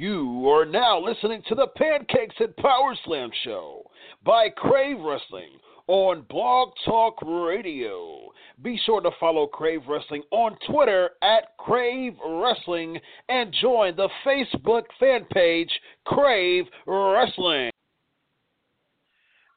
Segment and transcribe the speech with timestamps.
[0.00, 3.82] You are now listening to the Pancakes and Power Slam show
[4.24, 5.50] by Crave Wrestling
[5.88, 8.30] on Blog Talk Radio.
[8.62, 14.84] Be sure to follow Crave Wrestling on Twitter at Crave Wrestling and join the Facebook
[14.98, 15.68] fan page
[16.06, 17.70] Crave Wrestling.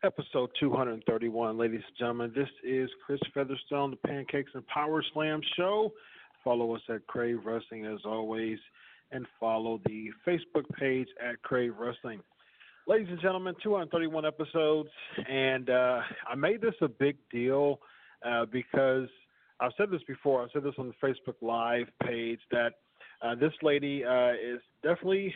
[0.04, 2.34] Episode 231, ladies and gentlemen.
[2.36, 5.94] This is Chris Featherstone, the Pancakes and Power Slam show.
[6.44, 8.60] Follow us at Crave Wrestling as always,
[9.14, 12.22] and follow the Facebook page at Crave Wrestling.
[12.88, 14.90] Ladies and gentlemen, 231 episodes,
[15.30, 17.80] and uh, I made this a big deal
[18.26, 19.08] uh, because
[19.62, 20.44] I've said this before.
[20.44, 22.74] I've said this on the Facebook Live page that
[23.22, 25.34] uh, this lady uh, is definitely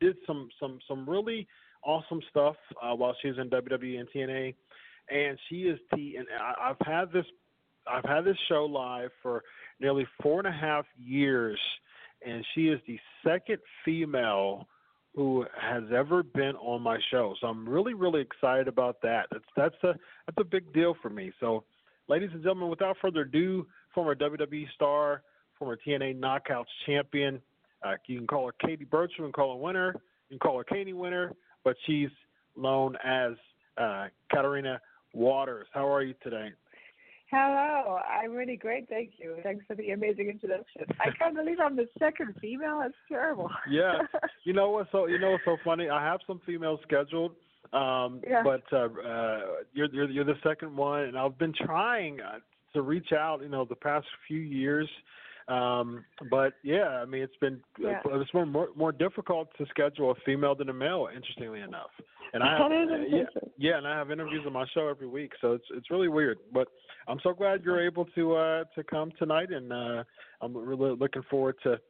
[0.00, 1.46] did some some some really
[1.84, 4.54] awesome stuff uh, while she was in WWE and TNA,
[5.10, 7.26] and she is the and I, I've had this
[7.90, 9.42] I've had this show live for
[9.80, 11.58] nearly four and a half years,
[12.26, 14.66] and she is the second female
[15.14, 17.34] who has ever been on my show.
[17.40, 19.26] So I'm really really excited about that.
[19.30, 19.94] That's that's a
[20.26, 21.32] that's a big deal for me.
[21.40, 21.64] So,
[22.08, 25.22] ladies and gentlemen, without further ado, former WWE star,
[25.58, 27.40] former TNA Knockouts champion.
[27.82, 29.94] Uh, you can call her Katie Burchill, and call her Winter.
[30.28, 32.10] You can call her Katie Winter, but she's
[32.56, 33.32] known as
[33.78, 34.80] uh, Katarina
[35.14, 35.66] Waters.
[35.72, 36.50] How are you today?
[37.30, 39.36] Hello, I'm really great, thank you.
[39.44, 40.82] Thanks for the amazing introduction.
[40.98, 42.80] I can't believe I'm the second female.
[42.82, 43.48] That's terrible.
[43.70, 44.00] Yeah,
[44.44, 45.88] you know what's so you know what's so funny?
[45.88, 47.32] I have some females scheduled,
[47.72, 48.42] um, Yeah.
[48.42, 49.40] but uh, uh,
[49.72, 52.38] you're, you're you're the second one, and I've been trying uh,
[52.74, 54.88] to reach out, you know, the past few years.
[55.48, 58.00] Um, but yeah, I mean, it's been Yeah.
[58.04, 61.08] it's been more more difficult to schedule a female than a male.
[61.14, 61.90] Interestingly enough,
[62.32, 63.22] and I have, uh, yeah,
[63.56, 66.38] yeah, and I have interviews on my show every week, so it's it's really weird.
[66.52, 66.68] But
[67.08, 70.04] I'm so glad you're able to uh, to come tonight, and uh,
[70.40, 71.80] I'm really looking forward to,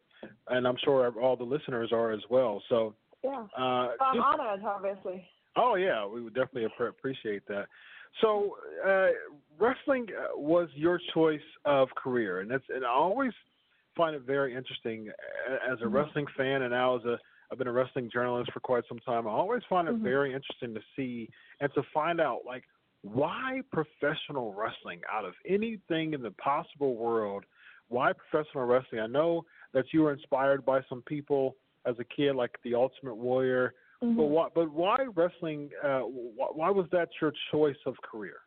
[0.49, 2.63] and I'm sure all the listeners are as well.
[2.69, 3.31] So, Yeah.
[3.33, 5.29] uh, Well, I'm just- honored, obviously.
[5.57, 7.67] oh yeah, we would definitely appreciate that.
[8.21, 9.11] So, uh,
[9.59, 13.33] wrestling uh, was your choice of career, and that's and I always
[14.01, 15.09] find it very interesting
[15.71, 15.93] as a Mhm.
[15.93, 17.19] wrestling fan, and now as a
[17.53, 19.27] I've been a wrestling journalist for quite some time.
[19.27, 20.03] I always find it Mhm.
[20.03, 21.29] very interesting to see
[21.61, 22.65] and to find out like
[23.03, 27.45] why professional wrestling out of anything in the possible world
[27.89, 29.43] why professional wrestling i know
[29.73, 31.57] that you were inspired by some people
[31.87, 34.31] as a kid like the ultimate warrior but Mhm.
[34.35, 38.41] why but why wrestling uh why, why was that your choice of career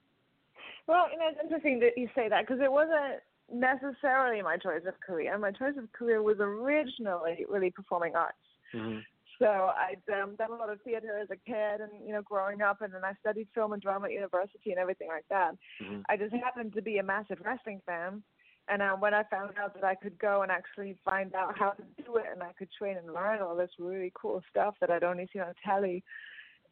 [0.86, 3.24] Well, you know, it's interesting that you say that because it wasn't
[3.54, 5.38] necessarily my choice of career.
[5.38, 8.38] My choice of career was originally really performing arts.
[8.74, 9.04] Mhm.
[9.40, 12.62] So I'd um, done a lot of theater as a kid, and you know, growing
[12.62, 15.56] up, and then I studied film and drama at university and everything like that.
[15.82, 16.04] Mhm.
[16.10, 18.24] I just happened to be a massive wrestling fan,
[18.68, 21.72] and uh, when I found out that I could go and actually find out how
[21.72, 24.90] to do it, and I could train and learn all this really cool stuff that
[24.90, 26.04] I'd only seen on telly,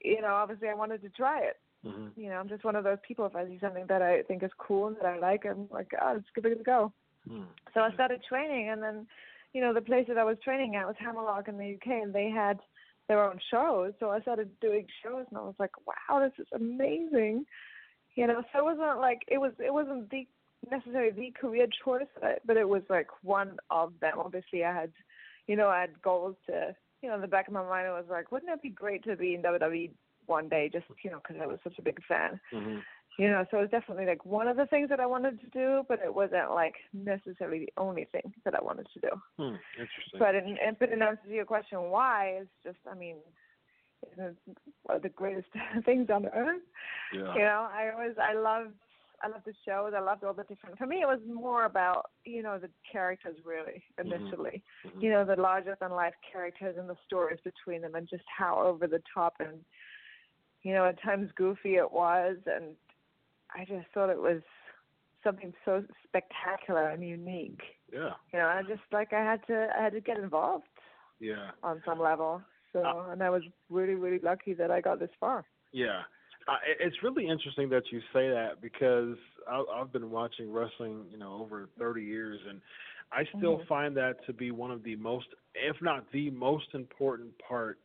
[0.03, 1.57] you know, obviously I wanted to try it.
[1.85, 2.11] Mhm.
[2.15, 3.25] You know, I'm just one of those people.
[3.25, 5.91] If I see something that I think is cool and that I like, I'm like,
[5.99, 6.93] oh, let's give it a go.
[7.27, 7.45] Mhm.
[7.73, 9.07] So I started training, and then,
[9.53, 12.13] you know, the place that I was training at was Hammerlock in the UK, and
[12.13, 12.59] they had
[13.07, 13.93] their own shows.
[13.99, 17.45] So I started doing shows, and I was like, wow, this is amazing.
[18.15, 19.53] You know, so it wasn't like it was.
[19.59, 20.27] It wasn't the
[20.69, 24.19] necessarily the career choice, but but it was like one of them.
[24.19, 24.91] Obviously, I had,
[25.47, 26.75] you know, I had goals to.
[27.01, 29.03] You know, in the back of my mind, I was like, wouldn't it be great
[29.05, 29.89] to be in WWE
[30.37, 32.81] one day, just you know, because I was such a big fan Mhm.
[33.21, 35.47] you know so it was definitely like one of the things that i wanted to
[35.61, 39.55] do but it wasn't like necessarily the only thing that i wanted to do Hmm.
[39.83, 40.19] Interesting.
[40.23, 40.47] but in,
[40.79, 43.17] but in answer to your question why is just i mean
[44.17, 44.39] it's
[44.83, 45.49] one of the greatest
[45.87, 46.61] things on earth
[47.13, 47.33] yeah.
[47.37, 48.73] you know i always i loved
[49.23, 52.01] i loved the shows i loved all the different for me it was more about
[52.25, 55.01] you know the characters really initially Mhm.
[55.03, 58.53] you know the larger than life characters and the stories between them and just how
[58.69, 59.57] over the top and
[60.63, 62.75] you know at times goofy it was and
[63.55, 64.41] i just thought it was
[65.23, 67.61] something so spectacular and unique
[67.91, 68.11] Yeah.
[68.33, 70.65] you know i just like i had to i had to get involved
[71.19, 71.51] Yeah.
[71.63, 72.41] on some level
[72.73, 76.01] so Uh, and i was really really lucky that i got this far Yeah.
[76.47, 79.15] Uh, it's really interesting that you say that because
[79.47, 82.61] I, I've been watching wrestling, you know, over 30 years, and
[83.11, 83.67] I still Mhm.
[83.67, 87.77] find that to be one of the most, if not the most important part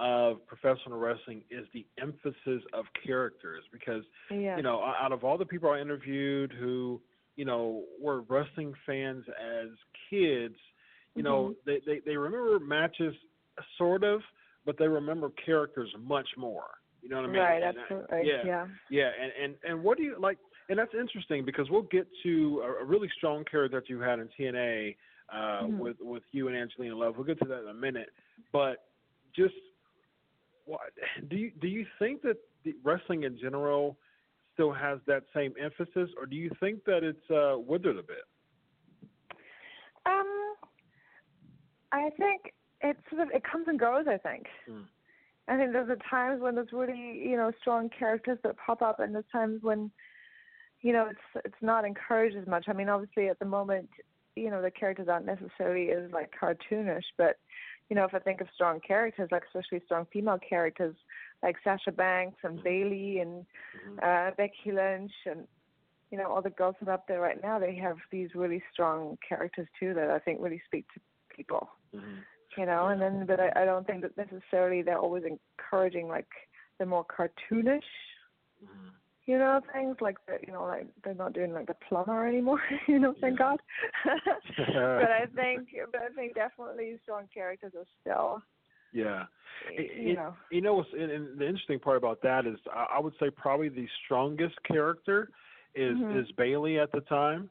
[0.00, 5.38] of professional wrestling is the emphasis of characters because yeah you know, out of all
[5.38, 7.00] the people I interviewed who,
[7.36, 9.68] you know, were wrestling fans as
[10.10, 10.56] kids,
[11.14, 11.56] you know, Mhm.
[11.66, 13.14] they, they they remember matches
[13.78, 14.22] sort of,
[14.64, 16.64] but they remember characters much more.
[17.02, 17.42] You know what I mean?
[17.42, 18.44] right And I- absolutely yeah.
[18.44, 20.38] yeah Yeah, and, and and what do you like?
[20.68, 24.18] And that's interesting because we'll get to a, a really strong character that you had
[24.20, 24.96] in TNA
[25.32, 25.78] uh, Mhm.
[25.78, 27.16] with with you and Angelina Love.
[27.16, 28.10] We'll get to that in a minute.
[28.52, 28.84] But
[29.34, 29.54] just
[31.28, 33.96] do you do you think that the wrestling in general
[34.54, 38.24] still has that same emphasis, or do you think that it's uh, withered a bit?
[40.06, 40.54] Um,
[41.92, 44.06] I think it sort of it comes and goes.
[44.08, 44.46] I think.
[44.68, 44.84] Mm.
[45.48, 49.00] I think there's a times when there's really you know strong characters that pop up,
[49.00, 49.90] and there's times when
[50.80, 52.66] you know it's it's not encouraged as much.
[52.68, 53.88] I mean, obviously at the moment,
[54.36, 57.36] you know the characters aren't necessarily as like cartoonish, but
[57.92, 60.96] you know if I think of strong characters, like especially strong female characters
[61.42, 63.44] like Sasha Banks and Bayley and
[64.02, 65.46] uh, Becky Lynch and
[66.10, 68.62] you know all the girls that are up there right now, they have these really
[68.72, 71.00] strong characters too that I think really speak to
[71.36, 71.68] people.
[71.94, 72.20] Mm-hmm.
[72.56, 76.28] You know, and then but I, I don't think that necessarily they're always encouraging like
[76.78, 77.82] the more cartoonish,
[78.62, 78.88] Mm-hmm.
[79.26, 82.60] You know, things like that, you know like they're not doing like the plumber anymore.
[82.88, 83.60] You know, thank God.
[84.04, 88.42] but I think but I think definitely strong characters are still
[88.92, 89.24] Yeah.
[89.78, 92.98] you know You know, what's, and, and the interesting part about that is, I, I
[92.98, 95.30] would say probably the strongest character
[95.74, 96.20] is Mhm.
[96.20, 97.48] is Bayley at the time,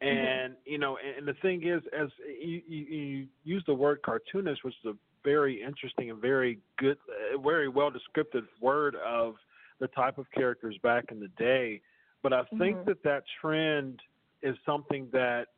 [0.00, 4.02] and you know, and, and the thing is, as you, you, you use the word
[4.02, 9.36] cartoonish, which is a very interesting and very good, uh, very well descriptive word of
[9.82, 11.82] the type of characters back in the day.
[12.22, 12.84] But I think Mhm.
[12.86, 14.00] that that trend
[14.40, 15.48] is something that,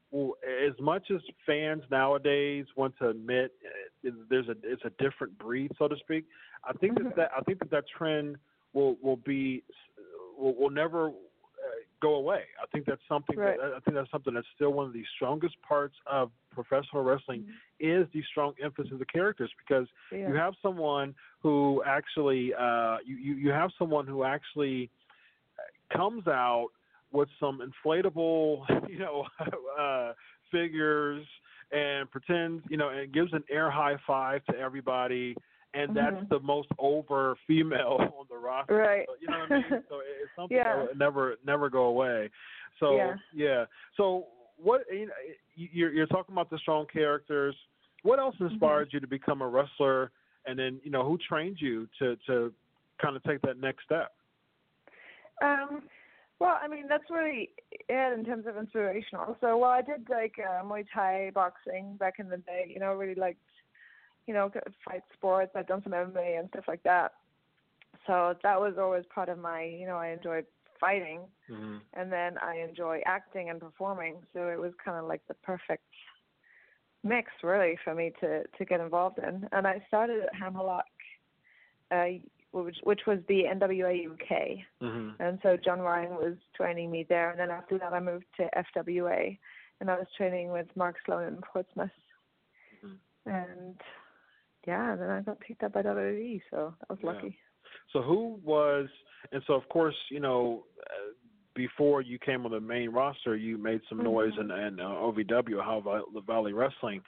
[0.66, 5.72] as much as fans nowadays want to admit, uh, there's a it's a different breed,
[5.78, 6.24] so to speak.
[6.64, 7.16] I think that, Mhm.
[7.16, 8.38] that I think that that trend
[8.72, 9.62] will will be
[10.38, 11.12] will, will never
[12.04, 12.42] go away.
[12.62, 13.56] I think that's something Right.
[13.58, 17.46] that I think that's something that's still one of the strongest parts of professional wrestling
[17.80, 20.28] is the strong emphasis of the characters because yeah.
[20.28, 24.90] you have someone who actually uh you, you you have someone who actually
[25.90, 26.68] comes out
[27.10, 28.44] with some inflatable
[28.88, 29.26] you know
[29.80, 30.12] uh
[30.52, 31.26] figures
[31.72, 35.34] and pretends you know and gives an air high five to everybody
[35.74, 36.28] and that's Mhm.
[36.28, 39.06] the most over female on the roster Right.
[39.06, 40.76] So, you know what i mean so it's something Yeah.
[40.76, 42.30] that will never never go away
[42.80, 43.14] so Yeah.
[43.32, 43.64] yeah
[43.96, 44.26] so
[44.56, 45.12] what you know,
[45.56, 47.54] you're you're talking about the strong characters
[48.02, 48.52] what else Mm-hmm.
[48.52, 50.10] inspired you to become a wrestler
[50.46, 52.52] and then you know who trained you to to
[53.00, 54.12] kind of take that next step
[55.42, 55.82] Um,
[56.40, 57.50] well, I mean, that's really
[57.88, 59.36] it in terms of inspirational.
[59.40, 62.70] So, well, I did like uh, Muay Thai boxing back in the day.
[62.72, 63.40] You know, really liked,
[64.26, 64.50] you know,
[64.84, 65.52] fight sports.
[65.54, 67.12] I've done some MMA and stuff like that.
[68.06, 70.46] So that was always part of my, you know, I enjoyed
[70.80, 71.76] fighting, mm-hmm.
[71.94, 74.16] and then I enjoy acting and performing.
[74.32, 75.84] So it was kind of like the perfect
[77.02, 79.46] mix really for me to to get involved in.
[79.52, 80.84] And I started at Hammerlock,
[81.90, 82.06] uh,
[82.52, 85.22] which which was the NWA UK, Mm-hmm.
[85.22, 87.30] and so John Ryan was training me there.
[87.30, 89.38] And then after that, I moved to FWA,
[89.80, 91.90] and I was training with Mark Sloan in Portsmouth.
[92.84, 93.30] Mm-hmm.
[93.30, 93.80] And
[94.66, 97.12] yeah, then I got picked up by WWE, so I was Yeah.
[97.12, 97.38] lucky.
[97.92, 98.88] So who was,
[99.32, 101.12] and so of course, you know, uh,
[101.54, 105.54] before you came on the main roster, you made some noise in, in uh, OVW,
[105.54, 107.02] Ohio the Valley Wrestling.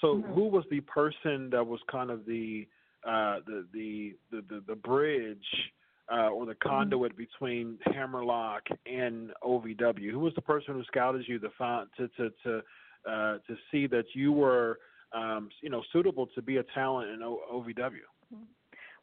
[0.00, 0.34] So Mhm.
[0.34, 2.66] who was the person that was kind of the
[3.04, 5.72] uh, the, the the the the bridge
[6.10, 10.10] uh, or the conduit between Hammerlock and OVW?
[10.10, 12.62] Who was the person who scouted you to find to to to
[13.06, 14.78] uh, to see that you were
[15.14, 17.98] um, you know suitable to be a talent in o- OVW?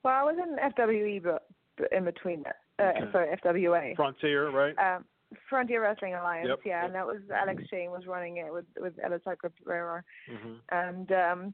[0.04, 1.48] Well, I was in FWE, but,
[1.92, 3.12] in between that, uh, Okay.
[3.12, 3.96] sorry, FWA.
[3.96, 4.78] Frontier, right?
[4.78, 5.06] um,
[5.50, 6.86] Frontier Wrestling Alliance, Yep, yeah, yep.
[6.88, 11.54] and that was Alex Shane was running it with with Elisar Cabrera, hmm and um,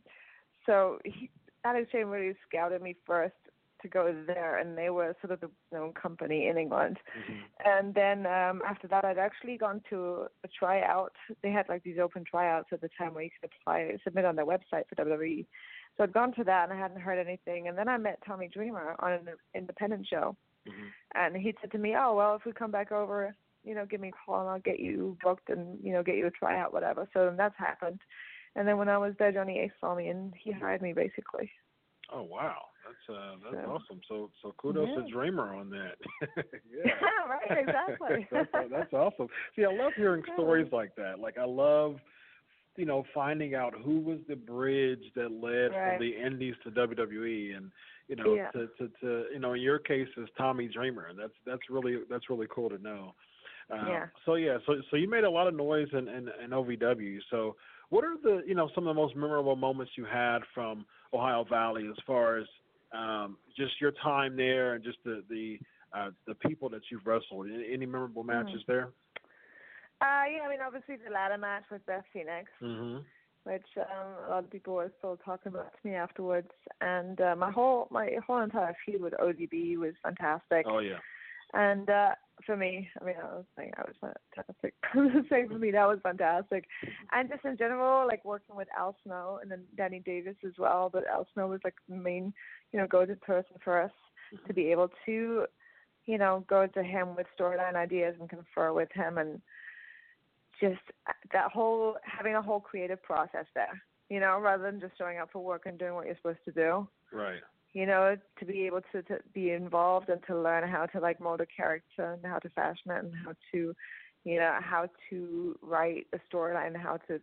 [0.66, 1.30] so he,
[1.66, 3.36] Alex Shane really scouted me first
[3.86, 6.98] to go there, and they were sort of the known company in England.
[7.14, 11.14] hmm And then um, after that, I'd actually gone to a tryout.
[11.42, 14.36] They had like these open tryouts at the time where you could apply, submit on
[14.36, 15.46] their website for WWE.
[15.96, 17.68] So I'd gone to that and I hadn't heard anything.
[17.68, 20.36] And then I met Tommy Dreamer on an independent show,
[20.68, 23.86] hmm and he said to me, "Oh well, if we come back over, you know,
[23.86, 26.32] give me a call and I'll get you booked and you know get you a
[26.32, 28.02] tryout, whatever." So then that's happened.
[28.56, 31.52] And then when I was there, Johnny Ace saw me and he hired me basically.
[32.12, 34.02] Oh wow, that's uh, that's So- awesome.
[34.08, 35.96] So so kudos to Dreamer on that.
[36.72, 36.92] yeah.
[37.30, 38.28] right, exactly.
[38.32, 39.28] that's, that's awesome.
[39.56, 40.34] See, I love hearing Yeah.
[40.36, 41.20] stories like that.
[41.20, 41.98] Like I love,
[42.78, 45.98] you know, finding out who was the bridge that led Right.
[45.98, 47.72] from the Indies to WWE, and
[48.08, 48.52] you know, Yeah.
[48.52, 52.00] to, to to you know, in your case is Tommy Dreamer, and that's that's really
[52.10, 53.14] that's really cool to know.
[53.72, 54.06] Uh, Yeah.
[54.26, 57.20] So yeah, so so you made a lot of noise in, in in OVW.
[57.32, 57.56] So
[57.90, 61.46] what are the you know some of the most memorable moments you had from Ohio
[61.50, 62.46] Valley as far as
[62.96, 65.60] um, just your time there and just the the
[65.94, 67.48] uh, the people that you've wrestled?
[67.48, 68.90] Any, any memorable matches there?
[70.02, 73.00] Uh, yeah, I mean, obviously the ladder match with Beth Phoenix, Mm-hmm.
[73.44, 76.50] which um, a lot of people were still talking about to me afterwards,
[76.82, 80.66] and uh, my whole my whole entire feud with ODB was fantastic.
[80.68, 80.98] Oh yeah.
[81.54, 82.12] And uh,
[82.46, 84.74] for me, I mean, I was saying I was fantastic.
[85.30, 86.66] Same for me, that was fantastic.
[87.12, 90.90] And just in general, like working with Al Snow and then Danny Davis as well.
[90.92, 92.34] But Al Snow was like the main,
[92.72, 93.92] you know, go-to person for us
[94.48, 95.46] to be able to,
[96.06, 99.42] you know, go to him with storyline ideas and confer with him and
[100.60, 103.82] just uh, that whole having a whole creative process there.
[104.10, 106.52] You know, rather than just showing up for work and doing what you're supposed to
[106.52, 107.42] do Right.
[107.76, 111.20] You know, to be able to, to be involved and to learn how to like
[111.20, 113.76] mold a character and how to fashion it and how to,
[114.24, 117.20] you know, how to write a storyline and how to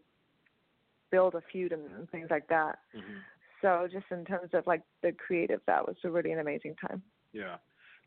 [1.11, 2.81] build a feud and, and things like that.
[2.95, 3.19] Mm-hmm.
[3.63, 7.01] So just in terms of like the creative, that was a really an amazing time.
[7.33, 7.57] Yeah.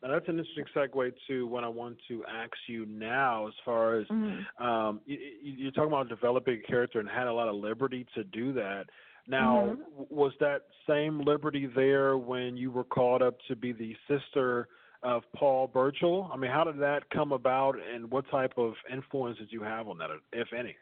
[0.00, 3.98] Now that's an interesting segue to what I want to ask you now, as far
[3.98, 4.64] as Mm-hmm.
[4.64, 8.22] um, you, you're talking about developing a character and had a lot of liberty to
[8.22, 8.84] do that.
[9.26, 10.10] Now, Mhm.
[10.10, 14.68] was that same liberty there when you were called up to be the sister
[15.02, 16.30] of Paul Burchill?
[16.32, 19.88] I mean, how did that come about, and what type of influence did you have
[19.88, 20.76] on that, if any?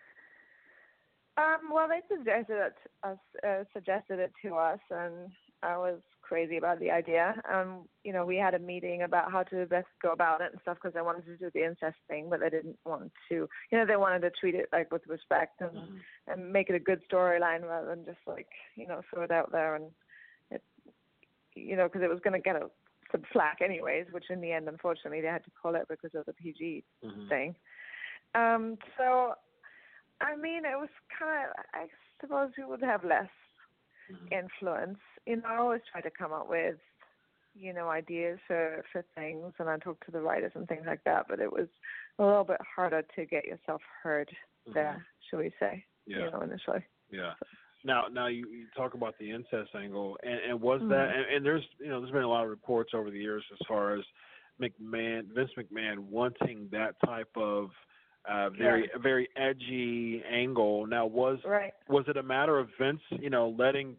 [1.37, 5.33] Um, well, they suggested it us, uh, suggested it to us, and
[5.63, 7.35] I was crazy about the idea.
[7.53, 10.61] Um, you know, we had a meeting about how to best go about it and
[10.63, 13.49] stuff because they wanted to do the incest thing, but they didn't want to.
[13.71, 16.81] You know, they wanted to treat it like with respect and and make it a
[16.81, 19.87] good storyline rather than just like you know throw it out there and
[20.51, 20.63] it,
[21.55, 22.71] you know, because it was going to get a
[23.13, 26.27] some flack anyways, which in the end, unfortunately, they had to pull it because of
[26.27, 27.29] the PG Mhm.
[27.29, 27.57] thing.
[28.35, 29.37] Um, so,
[30.21, 31.89] I mean, it was kind of, I
[32.21, 33.31] suppose we would have less.
[34.31, 34.99] Influence.
[35.27, 36.77] You know, I always try to come up with,
[37.55, 41.05] you know, ideas for for things, and I talk to the writers and things like
[41.05, 41.27] that.
[41.29, 41.69] But it was
[42.19, 44.31] a little bit harder to get yourself heard
[44.73, 45.85] there, shall we say?
[46.07, 46.25] Yeah.
[46.25, 46.85] You know, initially.
[47.11, 47.33] Yeah.
[47.85, 50.89] Now, now you, you talk about the incest angle, and, and was Mhm.
[50.89, 51.15] that?
[51.15, 53.67] And, and there's, you know, there's been a lot of reports over the years as
[53.69, 54.05] far as
[54.61, 57.71] McMahon, Vince McMahon wanting that type of
[58.29, 60.87] uh, very, very edgy angle.
[60.87, 61.73] Now, was Right.
[61.89, 63.97] was it a matter of Vince, you know, letting,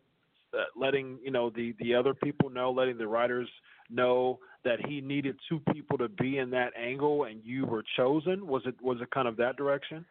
[0.54, 3.50] uh, letting, you know, the the other people know, letting the writers
[3.90, 8.48] know that he needed two people to be in that angle, and you were chosen?
[8.48, 10.06] Was it was it kind of that direction?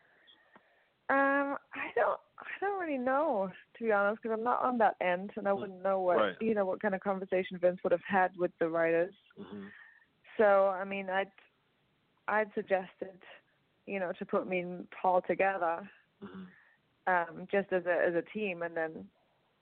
[1.10, 4.96] Um, I don't, I don't really know to be honest, because I'm not on that
[5.00, 6.36] end, and I wouldn't know what, Right.
[6.40, 9.14] you know, what kind of conversation Vince would have had with the writers.
[9.38, 9.66] Mm-hmm.
[10.36, 11.30] So, I mean, I'd,
[12.28, 13.18] I'd suggested,
[13.86, 15.88] you know, to put me and Paul together,
[16.24, 16.44] Mm-hmm.
[17.06, 18.62] um, just as a as a team.
[18.62, 19.04] And then,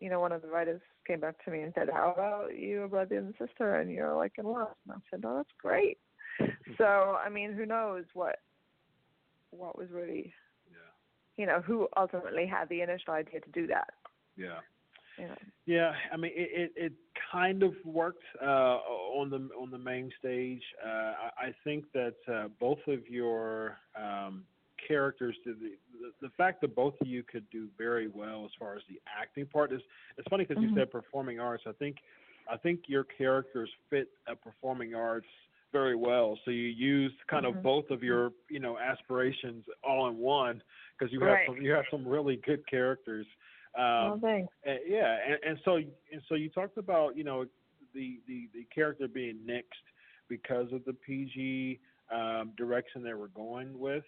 [0.01, 2.83] you know, one of the writers came back to me and said, "How about you,
[2.83, 5.99] a brother and sister, and you're like in love?" And I said, "Oh, that's great."
[6.79, 8.37] so, I mean, who knows what
[9.51, 10.33] what was really,
[10.71, 10.79] Yeah.
[11.37, 13.93] you know, who ultimately had the initial idea to do that.
[14.37, 14.61] Yeah.
[15.23, 15.37] You know.
[15.67, 16.93] Yeah, I mean it, it, it
[17.31, 18.79] kind of worked uh,
[19.17, 20.63] on the on the main stage.
[20.85, 24.43] Uh, I, I think that uh, both of your um,
[24.89, 28.51] characters did the, the the fact that both of you could do very well as
[28.59, 29.81] far as the acting part is
[30.19, 30.71] it's funny because Mhm.
[30.71, 31.63] you said performing arts.
[31.69, 31.99] I think
[32.51, 35.29] I think your characters fit a performing arts
[35.73, 36.39] very well.
[36.45, 37.63] So you used kind of Mhm.
[37.63, 40.61] both of your you know aspirations all in one
[40.99, 41.47] because you have Right.
[41.47, 43.27] some you have some really good characters.
[43.77, 44.53] Um, oh, thanks.
[44.67, 47.47] uh, yeah, and, and so and so you talked about you know
[47.95, 49.87] the the the character being nixed
[50.29, 51.81] because of the PG
[52.13, 54.05] um, direction they were going with.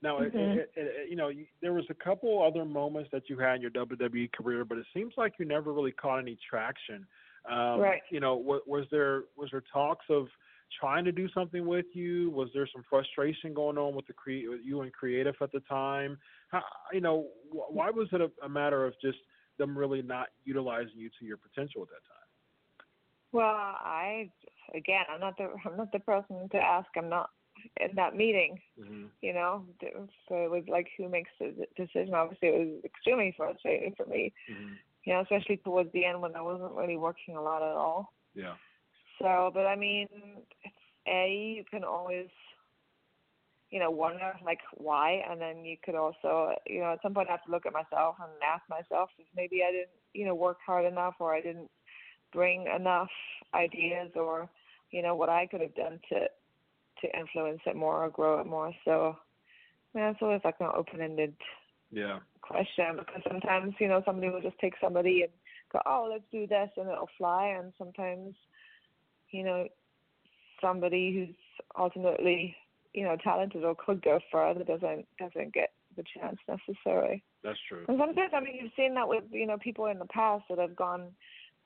[0.00, 0.56] Now, it, Mhm.
[0.56, 3.72] it, it, you know, there was a couple other moments that you had in your
[3.72, 7.04] WWE career, but it seems like you never really caught any traction.
[7.48, 8.02] Um, Right.
[8.10, 10.28] You know, was, was there was there talks of
[10.78, 12.30] trying to do something with you?
[12.30, 15.60] Was there some frustration going on with the cre- with you and creative at the
[15.60, 16.18] time?
[16.50, 19.18] How, you know, wh- why was it a, a matter of just
[19.58, 22.86] them really not utilizing you to your potential at that time?
[23.32, 24.30] Well, I
[24.74, 26.88] again, I'm not the I'm not the person to ask.
[26.96, 27.30] I'm not
[27.80, 28.58] in that meeting.
[28.80, 29.06] Mm-hmm.
[29.20, 29.64] You know,
[30.28, 32.14] so it was like who makes the decision.
[32.14, 34.32] Obviously, it was extremely frustrating for me.
[34.50, 34.74] Mm-hmm.
[35.04, 38.12] You know, especially towards the end when I wasn't really working a lot at all.
[38.34, 38.54] Yeah.
[39.20, 40.08] So, but I mean,
[41.06, 42.28] a you can always,
[43.70, 47.28] you know, wonder like why, and then you could also, you know, at some point
[47.28, 50.34] I have to look at myself and ask myself if maybe I didn't, you know,
[50.34, 51.70] work hard enough or I didn't
[52.32, 53.10] bring enough
[53.54, 54.48] ideas or,
[54.90, 56.26] you know, what I could have done to
[57.02, 58.72] to influence it more or grow it more.
[58.84, 59.16] So,
[59.94, 61.34] yeah, it's always like an open-ended
[61.90, 62.20] Yeah.
[62.42, 65.32] question because sometimes you know somebody will just take somebody and
[65.72, 68.34] go oh let's do this and it'll fly and sometimes
[69.30, 69.66] you know
[70.60, 71.36] somebody who's
[71.78, 72.54] ultimately
[72.94, 77.84] you know talented or could go further doesn't doesn't get the chance necessarily That's true.
[77.88, 80.58] and sometimes i mean you've seen that with you know people in the past that
[80.58, 81.08] have gone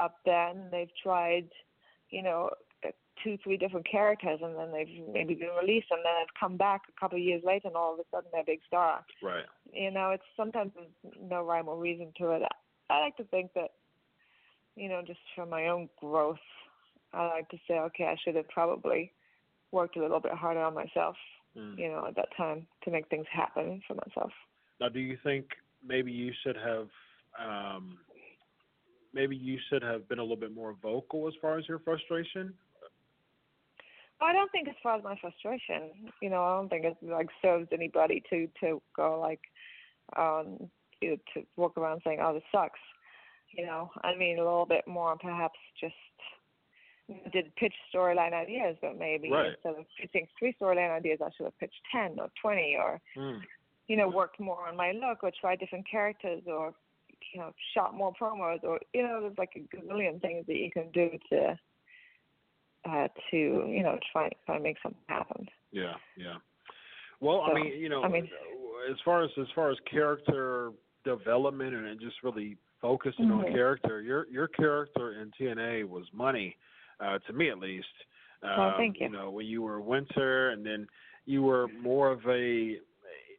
[0.01, 1.48] up there and they've tried
[2.11, 2.51] you know
[2.85, 2.90] uh,
[3.22, 6.83] two three different characters and then they've maybe been released and then they've come back
[6.88, 9.44] a couple of years later and all of a sudden they're a big star Right.
[9.72, 12.42] you know, it's sometimes there's no rhyme or reason to it.
[12.90, 13.70] I like to think that,
[14.77, 16.37] you know, just for my own growth,
[17.12, 19.12] I like to say, okay, I should have probably
[19.70, 21.16] worked a little bit harder on myself,
[21.57, 21.79] Mm.
[21.79, 24.33] you know, at that time to make things happen for myself.
[24.81, 25.46] Now, do you think
[25.87, 26.88] maybe you should have,
[27.38, 27.98] um,
[29.12, 32.55] maybe you should have been a little bit more vocal as far as your frustration?
[34.20, 37.29] I don't think as far as my frustration, you know, I don't think it like
[37.42, 39.40] serves anybody to to go like,
[40.16, 40.70] um,
[41.01, 42.79] you know, to walk around saying, oh, this sucks.
[43.51, 45.94] You know, I mean, a little bit more perhaps just
[47.33, 49.53] did pitch storyline ideas, but maybe Right.
[49.53, 53.43] instead of pitching three storyline ideas, I should have pitched ten or twenty, or Mm.
[53.88, 56.75] you know, worked more on my look, or tried different characters, or
[57.33, 60.71] you know, shot more promos, or you know, there's like a gazillion things that you
[60.71, 61.59] can do to
[62.85, 65.49] uh to you know try try and make something happen.
[65.71, 66.37] Yeah, yeah.
[67.21, 68.31] Well, I mean, you know, I mean-
[68.91, 70.73] as far as as far as character
[71.05, 73.53] development and just really focusing on Mhm.
[73.53, 76.57] character, your your character in TNA was money,
[77.03, 77.87] uh, to me at least.
[78.43, 79.07] Um, Oh, thank you.
[79.07, 80.87] You know, when you were Winter, and then
[81.27, 82.79] you were more of a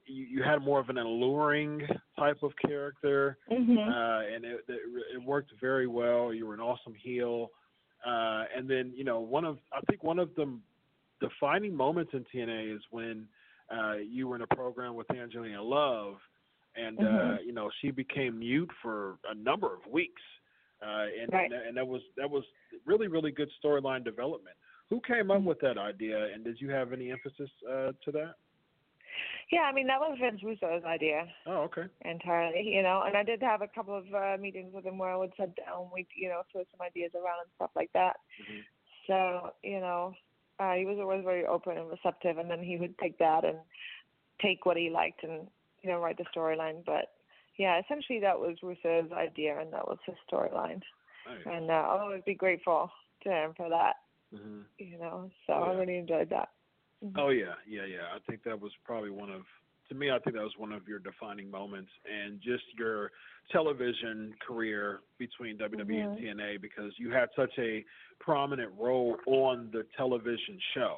[0.05, 1.81] you, you had more of an alluring
[2.17, 3.77] type of character, Mm-hmm.
[3.77, 4.81] uh, and it, it
[5.15, 6.33] it worked very well.
[6.33, 7.51] You were an awesome heel,
[8.05, 10.57] uh, and then you know one of I think one of the
[11.21, 13.27] defining moments in TNA is when
[13.73, 16.15] uh, you were in a program with Angelina Love,
[16.75, 17.45] and uh, Mhm.
[17.45, 20.21] you know she became mute for a number of weeks,
[20.83, 21.51] uh, and, Right.
[21.51, 22.43] and and that was that was
[22.85, 24.55] really really good storyline development.
[24.89, 28.35] Who came up with that idea, and did you have any emphasis uh, to that?
[29.51, 31.83] Yeah, I mean that was Vince Russo's idea Oh, okay.
[32.03, 33.03] entirely, you know.
[33.05, 35.55] And I did have a couple of uh, meetings with him where I would sit
[35.55, 38.17] down, we you know throw some ideas around and stuff like that.
[38.37, 38.59] hmm
[39.07, 40.13] So you know,
[40.59, 43.57] uh, he was always very open and receptive, and then he would take that and
[44.41, 45.47] take what he liked and
[45.81, 46.83] you know write the storyline.
[46.85, 47.11] But
[47.57, 50.81] yeah, essentially that was Russo's idea, and that was his storyline.
[51.25, 51.45] Nice.
[51.45, 52.89] And uh, I'll always be grateful
[53.23, 53.95] to him for that,
[54.35, 55.29] hmm you know.
[55.47, 56.49] So Oh, I really enjoyed that.
[57.03, 57.13] Mhm.
[57.17, 58.07] Oh yeah, yeah, yeah.
[58.15, 59.43] I think that was probably one of
[59.89, 60.09] to me.
[60.11, 63.11] I think that was one of your defining moments, and just your
[63.51, 67.83] television career between WWE and TNA because you had such a
[68.19, 70.97] prominent role on the television show.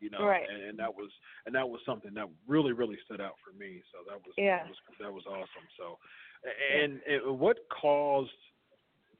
[0.00, 0.46] You know, Right.
[0.48, 1.10] and, and that was
[1.46, 3.82] and that was something that really really stood out for me.
[3.92, 4.64] So that was Yeah.
[4.64, 5.68] that was, that was awesome.
[5.78, 5.98] So,
[6.74, 8.30] and, and what caused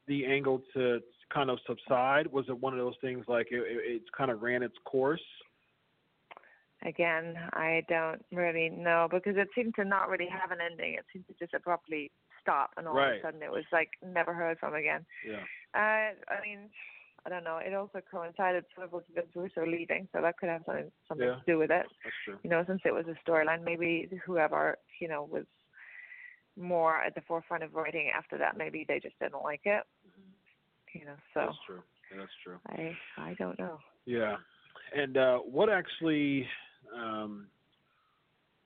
[0.06, 1.00] the angle to
[1.32, 2.26] kind of subside?
[2.26, 5.22] Was it one of those things like it, it, it kind of ran its course?
[6.82, 10.94] Again, I don't really know because it seemed to not really have an ending.
[10.94, 14.32] It seemed to just abruptly stop, and all of a sudden it was like never
[14.32, 15.04] heard from again.
[15.28, 15.44] Yeah.
[15.74, 16.70] Uh, I mean,
[17.26, 17.58] I don't know.
[17.58, 19.04] It also coincided sort of with
[19.34, 21.34] Russo leaving, so that could have something something Yeah.
[21.34, 21.86] to do with it.
[22.04, 22.38] That's true.
[22.42, 25.44] You know, since it was a storyline, maybe whoever you know was
[26.56, 29.84] more at the forefront of writing after that, maybe they just didn't like it.
[30.94, 31.82] You know, so That's true.
[32.16, 32.58] That's true.
[32.68, 33.78] I I don't know.
[34.06, 34.36] Yeah,
[34.96, 36.48] and uh, what actually,
[36.94, 37.48] um,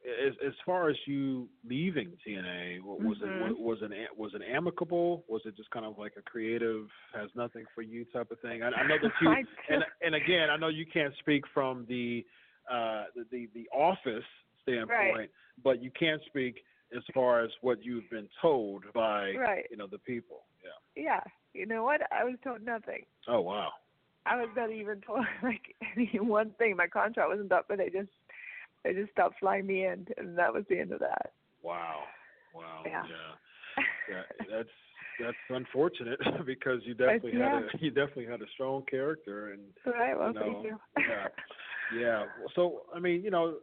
[0.04, 3.50] as as far as you leaving TNA, wa- was Mhm.
[3.50, 5.24] it wa- was it a- was it amicable?
[5.28, 8.62] Was it just kind of like a creative has nothing for you type of thing?
[8.62, 12.24] I, I know that you and and again, I know you can't speak from the
[12.70, 14.24] uh, the, the the office
[14.62, 15.30] standpoint, Right.
[15.62, 16.64] but you can't speak
[16.96, 19.66] as far as what you've been told by Right.
[19.70, 20.44] you know the people.
[20.62, 21.02] Yeah.
[21.02, 21.20] Yeah.
[21.54, 22.00] You know what?
[22.12, 23.06] I was told nothing.
[23.26, 23.72] Oh wow.
[24.26, 26.76] I was not even told like any one thing.
[26.76, 28.08] My contract wasn't up, but they just
[28.84, 31.32] they just stopped flying me in, and that was the end of that.
[31.62, 32.02] Wow.
[32.54, 32.82] Wow.
[32.86, 33.02] Yeah.
[33.08, 33.82] yeah.
[34.08, 34.22] yeah,
[34.56, 34.68] that's
[35.20, 37.60] that's unfortunate because you definitely yeah.
[37.60, 40.16] had a you definitely had a strong character and Right.
[40.16, 40.78] Well, you know, thank you.
[41.08, 41.26] yeah,
[41.98, 42.24] yeah.
[42.54, 43.56] So I mean, you know,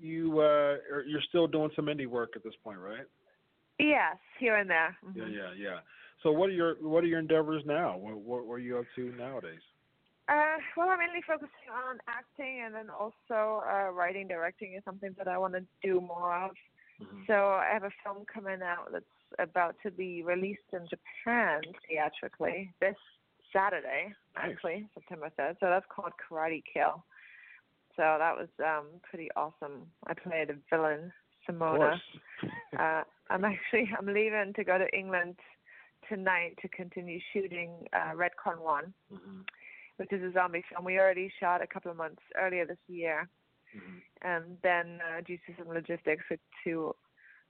[0.00, 3.06] you, uh, you're still doing some indie work at this point, right?
[3.78, 4.96] yes, here and there.
[5.14, 5.34] Yeah, Mhm.
[5.34, 5.78] yeah, yeah.
[6.22, 7.96] So what are your what are your endeavors now?
[7.96, 9.60] What what, what are you up to nowadays?
[10.28, 15.14] Uh, well, I'm mainly focusing on acting, and then also uh, writing, directing is something
[15.18, 16.52] that I want to do more of.
[17.00, 17.26] Mhm.
[17.26, 19.04] So I have a film coming out that's
[19.38, 22.96] about to be released in Japan theatrically this
[23.52, 24.52] Saturday, Nice.
[24.52, 25.56] actually, September 3rd.
[25.60, 27.04] So that's called Karate Kill.
[27.96, 29.90] So that was um pretty awesome.
[30.06, 31.12] I played a villain,
[31.46, 32.00] Simona.
[32.78, 35.36] uh, I'm actually I'm leaving to go to England
[36.08, 39.40] tonight to continue shooting uh, Redcon One, hmm
[39.96, 40.84] which is a zombie film.
[40.84, 43.28] We already shot a couple of months earlier this year,
[43.72, 46.94] hmm and then uh, due to some logistics, had to,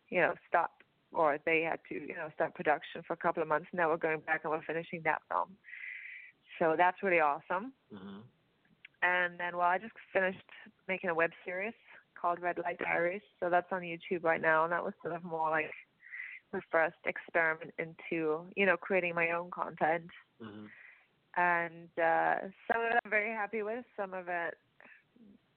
[0.09, 0.73] you know, stop
[1.13, 3.69] or they had to, you know, stop production for a couple of months.
[3.73, 5.51] Now we're going back and we're finishing that film.
[6.59, 7.73] So that's really awesome.
[7.93, 8.21] hmm
[9.03, 10.43] And then, well, I just finished
[10.89, 11.75] making a web series
[12.21, 13.23] called Red Light Diaries.
[13.39, 15.71] So that's on YouTube right now, and that was sort of more like
[16.53, 20.11] my first experiment into, you know, creating my own content.
[20.41, 20.67] hmm
[21.37, 22.35] And uh,
[22.71, 23.85] some of it I'm very happy with.
[23.97, 24.57] Some of it,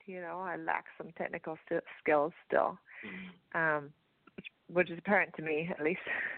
[0.06, 3.90] you know, I lack some technical st- skills still, hmm um,
[4.36, 6.00] which, which is apparent to me at least.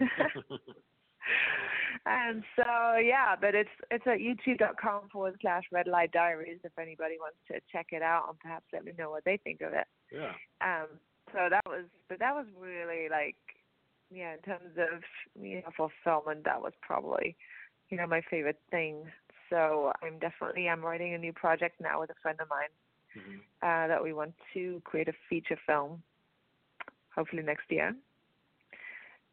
[2.06, 7.16] and so yeah, but it's it's at youtube.com forward slash Red Light Diaries if anybody
[7.18, 9.86] wants to check it out and perhaps let me know what they think of it.
[10.12, 10.32] yeah.
[10.60, 10.88] Um,
[11.32, 13.36] so that was, but that was really like,
[14.10, 15.02] yeah, in terms of
[15.40, 17.36] you know fulfillment, that was probably,
[17.90, 19.04] you know, my favorite thing.
[19.50, 22.72] So I'm definitely I'm writing a new project now with a friend of mine
[23.12, 26.02] hmm uh, that we want to create a feature film,
[27.14, 27.94] hopefully next year.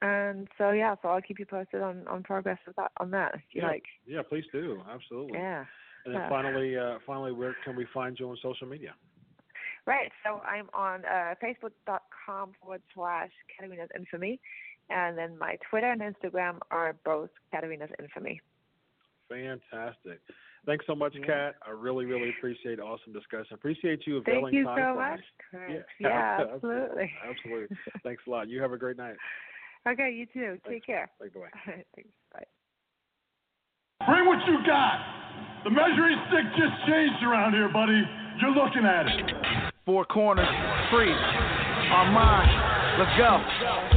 [0.01, 3.35] And so yeah, so I'll keep you posted on on progress with that on that
[3.35, 3.67] if you Yeah.
[3.67, 3.85] like.
[4.05, 4.83] Yeah, please do.
[4.89, 5.39] Absolutely.
[5.39, 5.65] Yeah.
[6.05, 6.29] And then Yeah.
[6.29, 8.93] finally, uh, finally, where can we find you on social media?
[9.85, 10.11] Right.
[10.23, 14.39] So I'm on uh, Facebook.com forward slash Katarina's Infamy.
[14.89, 18.41] And then my Twitter and Instagram are both Katarina's Infamy.
[19.29, 20.19] Fantastic.
[20.65, 21.25] Thanks so much, Yeah.
[21.25, 21.55] Kat.
[21.65, 23.53] I really, really appreciate awesome discussion.
[23.53, 25.25] Appreciate you Thank you time so for much, me.
[25.49, 25.83] Chris.
[25.99, 26.55] Yeah, Yeah, absolutely.
[26.55, 27.11] absolutely.
[27.29, 27.77] Absolutely.
[28.03, 28.49] Thanks a lot.
[28.49, 29.15] You have a great night.
[29.87, 30.57] okay, you too.
[30.63, 30.69] Thanks.
[30.69, 31.09] Take care.
[31.19, 31.49] Bye bye.
[31.95, 32.09] Thanks.
[32.33, 32.43] Bye.
[34.05, 35.63] Bring what you got.
[35.63, 38.01] The measuring stick just changed around here, buddy.
[38.41, 39.73] You're looking at it.
[39.85, 40.47] Four corners,
[40.91, 41.11] free.
[41.11, 43.96] Armand, let's go.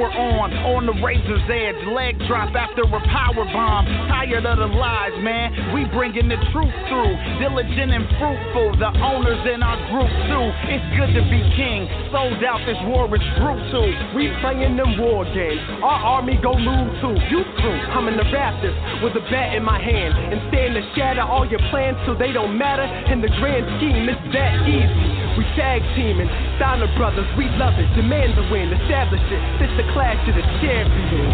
[0.00, 1.76] on, on the razor's edge.
[1.92, 3.84] Leg drop after a power bomb.
[4.08, 7.12] Tired of the lies, man, we bringing the truth through.
[7.42, 10.46] Diligent and fruitful, the owners in our group too.
[10.72, 13.88] It's good to be king, sold out, this war is brutal.
[14.16, 17.16] We playing them war games, our army go move too.
[17.28, 20.82] You crew, I'm in the Raptors with a bat in my hand and stand to
[20.96, 22.84] shatter all your plans so they don't matter.
[23.12, 25.21] In the grand scheme, it's that easy.
[25.38, 27.88] We tag teaming, Steiner Brothers, we love it.
[27.96, 29.42] Demand the win, establish it.
[29.58, 31.32] This the clash of the champions.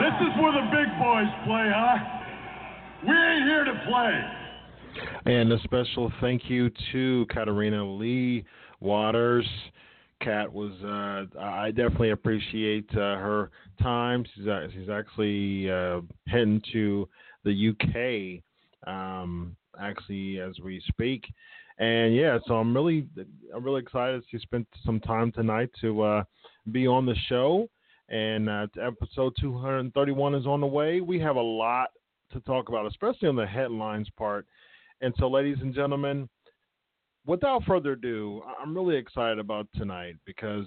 [0.00, 1.98] this is where the big boys play, huh?
[3.06, 4.16] We ain't here to play.
[5.26, 8.44] And a special thank you to Katarina Leigh
[8.80, 9.46] Waters.
[10.22, 13.50] Kat was, uh, I definitely appreciate uh, her
[13.82, 14.24] time.
[14.34, 17.08] She's, uh, she's actually uh, heading to
[17.44, 21.24] the UK, um, actually, as we speak.
[21.82, 23.08] And yeah, so I'm really,
[23.52, 24.22] I'm really excited.
[24.30, 26.24] She spent some time tonight to uh,
[26.70, 27.68] be on the show.
[28.08, 31.00] And uh, episode 231 is on the way.
[31.00, 31.88] We have a lot
[32.34, 34.46] to talk about, especially on the headlines part.
[35.00, 36.28] And so, ladies and gentlemen,
[37.26, 40.66] without further ado, I'm really excited about tonight because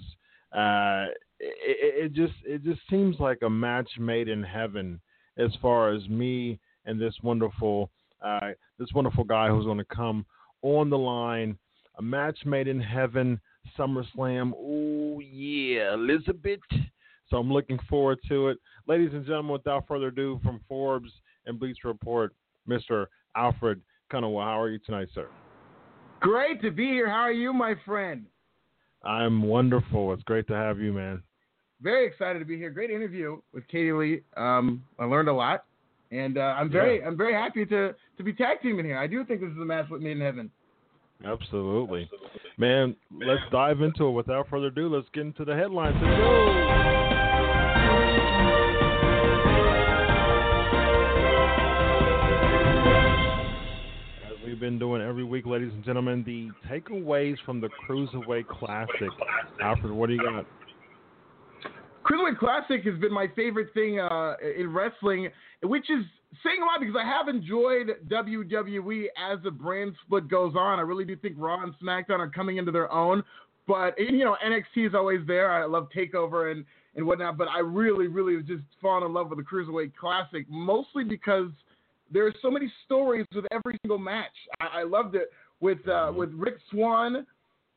[0.54, 1.06] uh,
[1.40, 5.00] it, it, just it just seems like a match made in heaven
[5.38, 7.90] as far as me and this wonderful
[8.22, 10.26] uh, this wonderful guy who's going to come
[10.66, 11.56] on the line.
[11.98, 13.40] A match made in heaven,
[13.78, 14.52] SummerSlam.
[14.56, 16.60] Oh yeah, Elizabeth.
[17.30, 19.52] So I'm looking forward to it, ladies and gentlemen.
[19.52, 21.10] Without further ado, from Forbes
[21.46, 22.34] and Bleacher Report,
[22.68, 23.06] Mr.
[23.34, 23.80] Alfred
[24.12, 24.44] Konuwa.
[24.44, 25.28] How are you tonight, sir?
[26.20, 27.08] Great to be here.
[27.08, 28.26] How are you, my friend?
[29.04, 30.12] I'm wonderful.
[30.12, 31.22] It's great to have you, man.
[31.82, 32.70] Very excited to be here.
[32.70, 34.22] Great interview with Katie Lea.
[34.36, 35.64] Um, I learned a lot,
[36.10, 37.06] and uh, I'm very yeah.
[37.06, 38.98] I'm very happy to to be tag teaming here.
[38.98, 40.50] I do think this is a match with me in heaven.
[41.24, 42.02] Absolutely.
[42.02, 42.10] Absolutely.
[42.58, 44.12] Man, let's dive into it.
[44.12, 45.96] Without further ado, let's get into the headlines.
[46.00, 46.52] Let's go.
[54.26, 59.10] As we've been doing every week, ladies and gentlemen, the takeaways from the Cruiserweight Classic.
[59.60, 60.46] Alfred, what do you got?
[62.04, 65.28] Cruiserweight Classic has been my favorite thing uh, in wrestling,
[65.62, 66.04] which is
[66.44, 70.78] saying a lot because I have enjoyed WWE as the brand split goes on.
[70.78, 73.22] I really do think Raw and SmackDown are coming into their own.
[73.66, 75.50] But you know, NXT is always there.
[75.50, 77.36] I love Takeover and and whatnot.
[77.36, 81.50] But I really, really just fallen in love with the Cruiserweight Classic, mostly because
[82.12, 84.32] there's so many stories with every single match.
[84.60, 86.18] I, I loved it with uh, mm-hmm.
[86.18, 87.26] with Rich Swann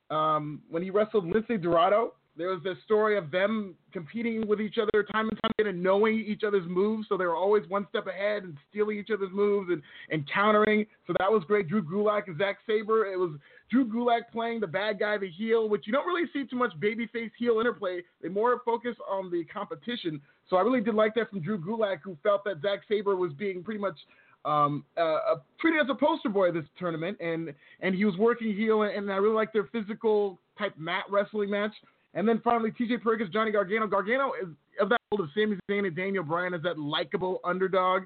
[0.09, 2.13] um, when he wrestled Lince Dorado.
[2.39, 5.83] There was this story of them competing with each other time and time again and
[5.83, 9.33] knowing each other's moves, so they were always one step ahead and stealing each other's
[9.33, 10.85] moves and, and countering.
[11.05, 11.67] So that was great.
[11.67, 13.11] Drew Gulak and Zack Sabre.
[13.11, 13.31] It was
[13.69, 16.71] Drew Gulak playing the bad guy, the heel, which you don't really see too much
[16.79, 18.03] babyface heel interplay.
[18.21, 20.21] They more focus on the competition.
[20.49, 23.33] So I really did like that from Drew Gulak, who felt that Zack Sabre was
[23.33, 23.97] being pretty much
[24.45, 28.83] um, uh, treated as a poster boy this tournament, and and he was working heel,
[28.83, 31.73] and I really liked their physical type mat wrestling match.
[32.13, 32.97] And then finally, T.J.
[32.97, 33.87] Perkins, Johnny Gargano.
[33.87, 38.03] Gargano is of that old of Sami Zayn and Daniel Bryan as that likable underdog.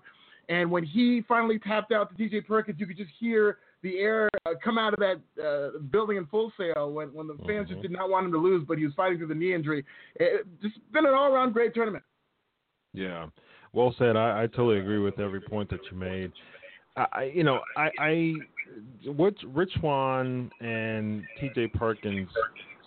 [0.49, 2.41] And when he finally tapped out to T.J.
[2.41, 6.25] Perkins, you could just hear the air uh, come out of that uh, building in
[6.25, 7.73] Full Sail when, when the fans mm-hmm.
[7.73, 9.85] just did not want him to lose, but he was fighting through the knee injury.
[10.15, 12.03] It, just been an all around great tournament.
[12.93, 13.27] Yeah.
[13.71, 14.15] Well said.
[14.15, 16.31] I, I totally agree with every point that you made.
[16.95, 18.33] I, you know, I, I
[19.05, 21.67] what Rich Swann and T.J.
[21.69, 22.29] Perkins,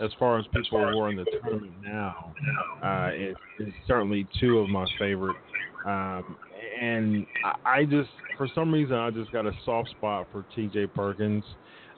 [0.01, 2.33] as far as people who are in the tournament now,
[2.85, 5.37] uh, is, is certainly two of my favorite.
[5.87, 6.37] Um,
[6.81, 10.89] and I, I just, for some reason, I just got a soft spot for T.J.
[10.89, 11.45] Perkins,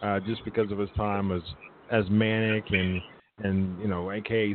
[0.02, 1.42] uh, just because of his time as
[1.90, 3.00] as Manik and
[3.38, 4.54] and you know, aka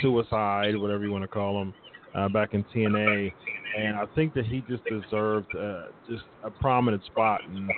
[0.00, 1.74] suicide, whatever you want to call him,
[2.14, 3.32] uh, back in TNA,
[3.78, 7.40] and I think that he just deserved uh, just a prominent spot.
[7.48, 7.70] And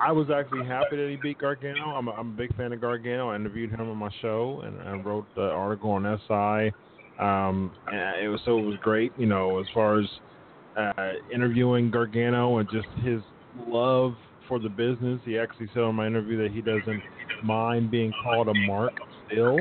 [0.00, 1.94] I was actually happy that he beat Gargano.
[1.94, 3.30] I'm a, I'm a big fan of Gargano.
[3.30, 6.72] I interviewed him on my show, and I wrote the article on SI.
[7.22, 10.06] Um, it was so it was great, you know, as far as
[10.76, 13.20] uh, interviewing Gargano and just his
[13.56, 14.14] love
[14.48, 15.20] for the business.
[15.24, 17.02] He actually said on my interview that he doesn't
[17.44, 18.92] mind being called a mark
[19.30, 19.60] still,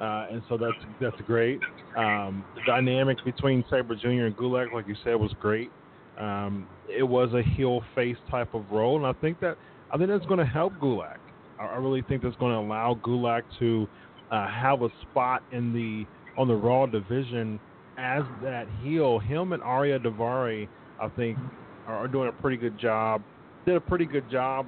[0.00, 1.60] uh, and so that's that's great.
[1.96, 4.26] Um, the dynamic between Sabre Jr.
[4.26, 5.70] and Gulak, like you said, was great.
[6.18, 9.56] Um, it was a heel face type of role, and I think that
[9.90, 11.18] I think that's going to help Gulak.
[11.58, 13.88] I, I really think that's going to allow Gulak to
[14.30, 16.06] uh, have a spot in the
[16.40, 17.60] on the Raw division
[17.98, 19.18] as that heel.
[19.18, 20.68] Him and Ariya Daivari,
[21.00, 21.38] I think,
[21.86, 23.22] are, are doing a pretty good job.
[23.66, 24.66] Did a pretty good job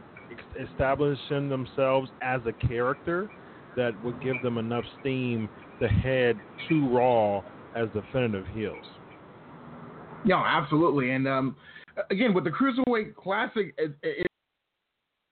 [0.60, 3.30] establishing themselves as a character
[3.76, 5.48] that would give them enough steam
[5.80, 6.36] to head
[6.68, 7.42] to Raw
[7.74, 8.84] as definitive heels.
[10.24, 11.10] Yeah, absolutely.
[11.12, 11.56] And um,
[12.10, 14.26] again, with the Cruiserweight Classic, it, it,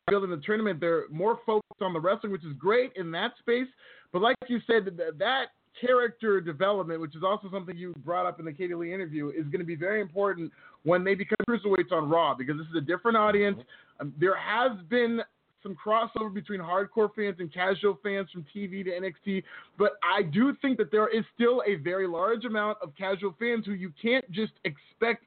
[0.09, 3.67] building the tournament, they're more focused on the wrestling, which is great in that space.
[4.13, 4.85] But like you said,
[5.19, 5.45] that
[5.81, 9.45] character development, which is also something you brought up in the Katie Lea interview, is
[9.47, 10.53] going to be very important
[10.85, 13.59] when they become cruiserweights on Raw because this is a different audience.
[14.01, 15.21] Um, there has been
[15.65, 19.43] some crossover between hardcore fans and casual fans from TV to NXT,
[19.77, 23.67] but I do think that there is still a very large amount of casual fans
[23.67, 25.25] who you can't just expect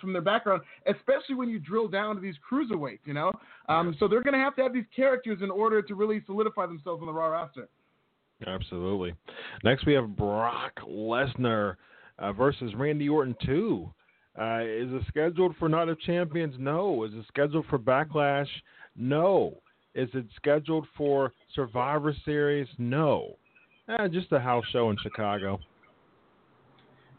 [0.00, 3.32] from their background, especially when you drill down to these cruiserweights, you know?
[3.68, 6.66] Um, so they're going to have to have these characters in order to really solidify
[6.66, 7.68] themselves on the Raw roster.
[8.46, 9.14] Absolutely.
[9.62, 11.76] Next, we have Brock Lesnar
[12.18, 13.90] uh, versus Randy Orton 2.
[14.40, 16.54] Uh, is it scheduled for Night of Champions?
[16.58, 17.04] No.
[17.04, 18.48] Is it scheduled for Backlash?
[18.96, 19.58] No.
[19.94, 22.68] Is it scheduled for Survivor Series?
[22.78, 23.36] No.
[23.88, 25.58] Eh, just a house show in Chicago.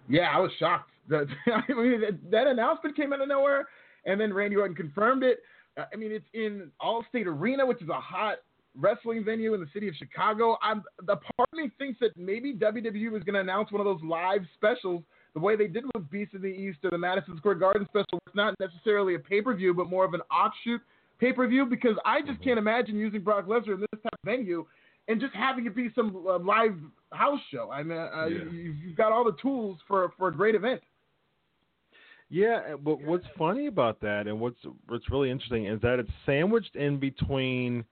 [0.09, 0.89] Yeah, I was shocked.
[1.09, 3.67] That, I mean, that announcement came out of nowhere,
[4.05, 5.39] and then Randy Orton confirmed it.
[5.75, 8.37] Uh, I mean, it's in Allstate Arena, which is a hot
[8.73, 10.57] wrestling venue in the city of Chicago.
[10.61, 13.85] I'm the part of me thinks that maybe WWE was going to announce one of
[13.85, 17.35] those live specials the way they did with Beast of the East or the Madison
[17.37, 18.19] Square Garden special.
[18.25, 20.81] It's not necessarily a pay per view, but more of an offshoot
[21.23, 24.25] pay per view because I just can't imagine using Brock Lesnar in this type of
[24.25, 24.65] venue
[25.07, 26.75] and just having it be some uh, live
[27.11, 27.71] house show.
[27.71, 28.43] I mean, uh, yeah.
[28.51, 30.81] you've got all the tools for for a great event.
[32.29, 36.75] Yeah, but what's funny about that, and what's what's really interesting, is that it's sandwiched
[36.75, 37.85] in between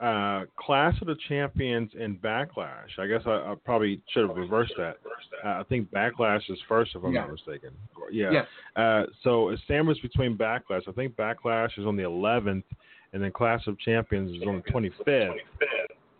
[0.00, 2.98] uh, Clash of the Champions and Backlash.
[2.98, 4.98] I guess I, I probably should have reversed that.
[5.44, 7.20] Uh, I think Backlash is first, if I'm yeah.
[7.20, 7.70] not mistaken.
[8.12, 8.30] Yeah.
[8.30, 8.46] Yes.
[8.76, 10.82] Uh, so it's sandwiched between Backlash.
[10.86, 12.64] I think Backlash is on the 11th,
[13.12, 15.34] and then Clash of Champions is on the 25th.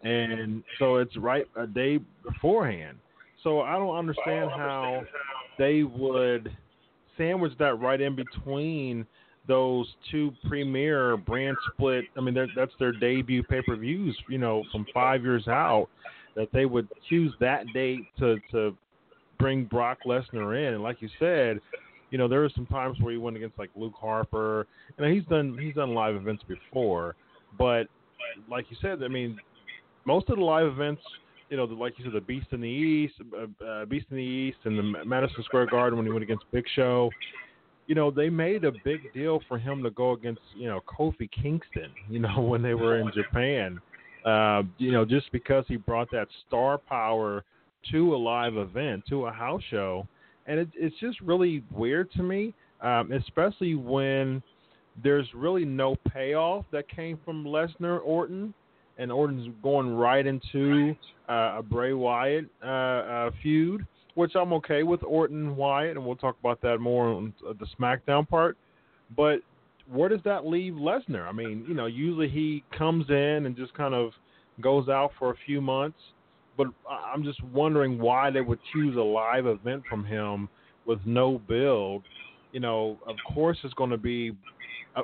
[0.02, 2.98] And so it's right a day beforehand.
[3.42, 5.02] So I don't understand how
[5.58, 6.56] they would
[7.18, 9.06] sandwich that right in between
[9.48, 12.04] those two premier brand split.
[12.16, 14.16] I mean, that's their debut pay per views.
[14.28, 15.88] You know, from five years out,
[16.34, 18.76] that they would choose that date to to
[19.38, 20.74] bring Brock Lesnar in.
[20.74, 21.60] And like you said,
[22.10, 24.66] you know, there were some times where he went against like Luke Harper,
[24.98, 27.16] and he's done he's done live events before,
[27.58, 27.86] but
[28.50, 29.38] like you said, I mean,
[30.04, 31.02] most of the live events.
[31.48, 34.22] You know, like you said, the Beast in the East, uh, uh, Beast in the
[34.22, 37.08] East, and the Madison Square Garden when he went against Big Show
[37.86, 41.30] you know, they made a big deal for him to go against, you know, Kofi
[41.30, 43.80] Kingston, you know, when they were in Japan.
[44.24, 47.44] Uh, you know, just because he brought that star power
[47.92, 50.06] to a live event, to a house show.
[50.46, 54.42] And it, it's just really weird to me, um, especially when
[55.02, 58.52] there's really no payoff that came from Lesnar Orton,
[58.98, 60.96] and Orton's going right into
[61.28, 66.16] uh, a Bray Wyatt uh, uh, feud which I'm okay with Orton Wyatt, and we'll
[66.16, 68.56] talk about that more on uh, the SmackDown part.
[69.14, 69.40] But
[69.92, 71.28] where does that leave Lesnar?
[71.28, 74.12] I mean, you know, usually he comes in and just kind of
[74.62, 75.98] goes out for a few months.
[76.56, 80.48] But I'm just wondering why they would choose a live event from him
[80.86, 82.02] with no build.
[82.52, 84.34] You know, of course it's going to be,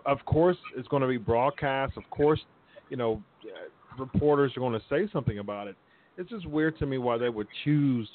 [0.07, 1.99] of course it's going to be broadcast.
[1.99, 2.41] Of course,
[2.89, 3.23] you know,
[3.99, 5.77] reporters are going to say something about it.
[6.17, 8.09] It's just weird to me why they would choose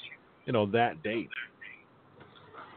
[0.48, 1.28] you know that date.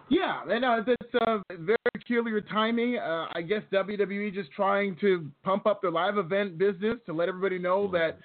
[0.10, 2.98] Yeah, and uh, that's uh, very peculiar timing.
[2.98, 7.30] Uh, I guess WWE just trying to pump up their live event business to let
[7.30, 7.96] everybody know mm-hmm.
[7.96, 8.20] that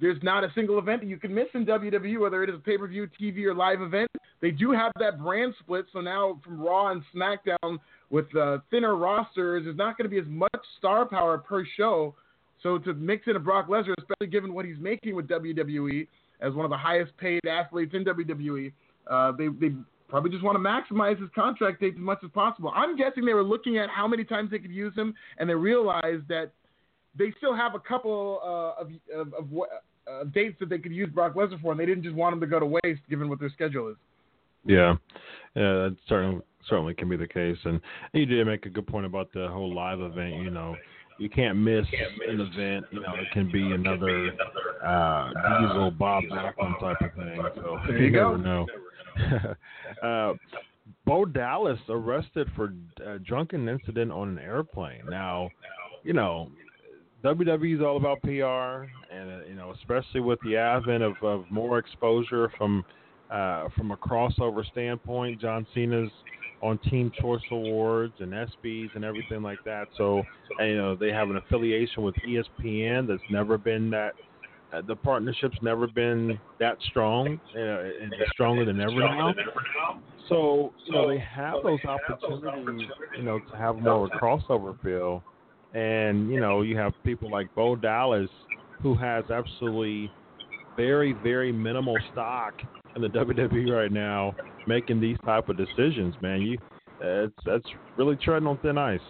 [0.00, 2.58] there's not a single event that you can miss in WWE, whether it is a
[2.58, 4.10] pay per view, TV, or live event.
[4.40, 7.76] They do have that brand split, so now from Raw and SmackDown
[8.08, 12.14] with uh, thinner rosters, there's not going to be as much star power per show.
[12.62, 16.06] So to mix in a Brock Lesnar, especially given what he's making with WWE,
[16.40, 18.72] as one of the highest paid athletes in WWE.
[19.06, 19.74] Uh, they they
[20.08, 22.72] probably just want to maximize his contract dates as much as possible.
[22.74, 25.54] I'm guessing they were looking at how many times they could use him, and they
[25.54, 26.52] realized that
[27.16, 29.48] they still have a couple uh, of, of, of
[30.10, 32.40] uh, dates that they could use Brock Lesnar for, and they didn't just want him
[32.40, 33.96] to go to waste given what their schedule is.
[34.64, 34.96] Yeah,
[35.54, 37.56] yeah, that certainly certainly can be the case.
[37.64, 37.80] And
[38.12, 40.42] you did make a good point about the whole live event.
[40.42, 40.76] You know,
[41.20, 41.84] you can't miss
[42.28, 42.86] an event.
[42.90, 44.32] You know, it can be another
[44.82, 45.28] uh,
[45.60, 47.42] Diesel Bob Backlund type of thing.
[47.56, 48.36] So there you, you go.
[48.36, 48.66] never know.
[50.02, 50.34] uh,
[51.04, 52.72] Bo Dallas arrested for
[53.04, 55.02] a drunken incident on an airplane.
[55.10, 55.50] Now,
[56.04, 56.50] you know,
[57.22, 61.44] WWE is all about PR, and uh, you know, especially with the advent of, of
[61.50, 62.82] more exposure from
[63.30, 65.38] uh, from a crossover standpoint.
[65.38, 66.10] John Cena's
[66.62, 69.88] on Teen Choice Awards and ESPYS and everything like that.
[69.96, 70.22] So,
[70.58, 74.12] you know, they have an affiliation with ESPN that's never been that.
[74.72, 79.34] Uh, the partnership's never been that strong, uh, and it's stronger than ever now.
[80.28, 84.80] So, you know, they have those opportunities, you know, to have more of a crossover
[84.80, 85.24] feel.
[85.74, 88.30] And, you know, you have people like Bo Dallas
[88.80, 90.08] who has absolutely
[90.76, 92.54] very, very minimal stock
[92.96, 94.34] in the WWE right now
[94.66, 96.42] making these type of decisions, man.
[96.42, 96.58] You
[97.00, 97.66] that's that's
[97.96, 99.00] really treading on thin ice.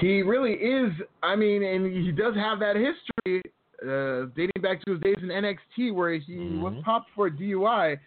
[0.00, 0.92] He really is.
[1.22, 3.42] I mean, and he does have that history
[3.82, 6.62] uh, dating back to his days in NXT where he mm-hmm.
[6.62, 7.98] was popped for a DUI.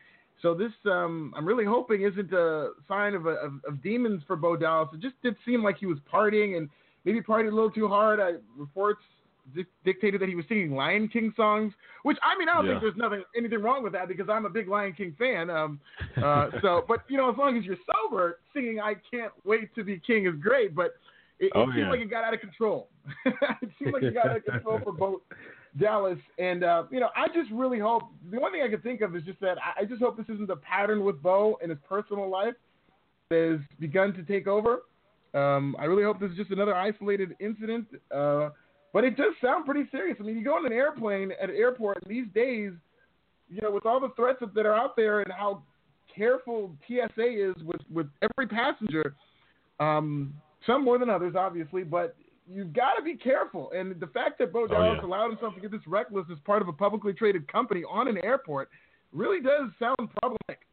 [0.41, 4.35] So this, um, I'm really hoping, isn't a sign of, a, of, of demons for
[4.35, 4.89] Bo Dallas.
[4.93, 6.67] It just did seem like he was partying and
[7.05, 8.19] maybe partied a little too hard.
[8.19, 9.01] I, reports
[9.83, 11.73] dictated that he was singing Lion King songs,
[12.03, 12.71] which I mean I don't Yeah.
[12.71, 15.49] think there's nothing anything wrong with that because I'm a big Lion King fan.
[15.49, 15.79] Um,
[16.23, 19.83] uh, so, but you know, as long as you're sober, singing "I Can't Wait to
[19.83, 20.75] Be King" is great.
[20.75, 20.95] But
[21.39, 21.89] it, it Oh, seemed yeah.
[21.89, 22.89] like it got out of control.
[23.25, 25.21] it seemed like it got out of control for Bo
[25.79, 29.01] Dallas and uh, you know I just really hope the one thing I can think
[29.01, 31.69] of is just that I, I just hope this isn't a pattern with Bo in
[31.69, 32.53] his personal life
[33.29, 34.81] that has begun to take over.
[35.33, 37.87] Um, I really hope this is just another isolated incident.
[38.13, 38.49] Uh,
[38.93, 40.17] but it does sound pretty serious.
[40.19, 42.71] I mean, you go on an airplane at an airport these days,
[43.49, 45.63] you know, with all the threats that- are out there and how
[46.13, 49.15] careful TSA is with, with every passenger,
[49.79, 50.33] um,
[50.65, 52.15] some more than others, obviously, but
[52.47, 53.71] you've got to be careful.
[53.71, 55.07] And the fact that Bo Oh, Dallas yeah.
[55.07, 58.17] allowed himself to get this reckless as part of a publicly traded company on an
[58.23, 58.69] airport
[59.13, 60.67] really does sound problematic.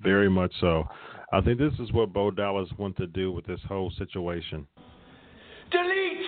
[0.00, 0.84] Very much so.
[1.32, 4.66] I think this is what Bo Dallas wanted to do with this whole situation.
[5.70, 6.26] Delete!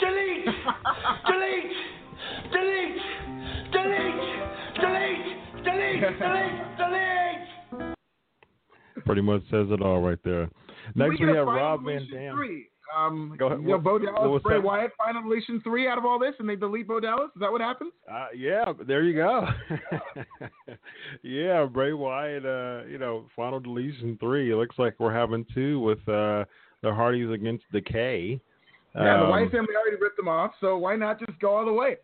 [0.00, 0.44] Delete!
[1.26, 1.76] Delete!
[2.52, 3.02] Delete!
[3.72, 4.14] Delete!
[4.80, 5.64] Delete!
[5.64, 6.00] Delete!
[6.18, 6.78] Delete!
[6.78, 7.94] Delete!
[9.04, 10.48] Pretty much says it all right there.
[10.94, 12.34] Next we, we have Rob Van Dam.
[12.36, 12.66] Three.
[12.96, 13.60] Um, Go ahead.
[13.60, 14.62] You know, What- Bo Dallas, was Bray that?
[14.64, 17.30] Wyatt, Final Deletion three out of all this, and they delete Bo Dallas.
[17.36, 17.92] Is that what happens?
[18.10, 19.46] Uh, yeah, there you go.
[21.22, 22.44] yeah, Bray Wyatt.
[22.46, 24.50] Uh, you know, final deletion three.
[24.52, 26.44] It looks like we're having two with uh,
[26.82, 28.40] the Hardys against Decay.
[28.94, 31.66] Yeah, the Um, Wyatt family already ripped them off, so why not just go all
[31.66, 31.96] the way?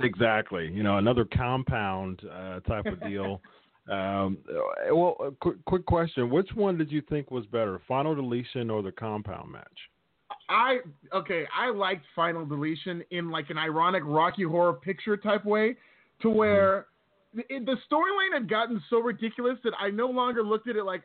[0.00, 0.70] Exactly.
[0.72, 3.40] You know, another compound uh, type of deal.
[3.90, 4.38] um,
[4.90, 8.82] well, a quick, quick question: Which one did you think was better, final deletion or
[8.82, 9.66] the compound match?
[10.48, 10.78] I
[11.14, 15.76] okay, I liked Final Deletion in like an ironic Rocky Horror Picture type way,
[16.22, 16.86] to where
[17.34, 21.02] the, the storyline had gotten so ridiculous that I no longer looked at it like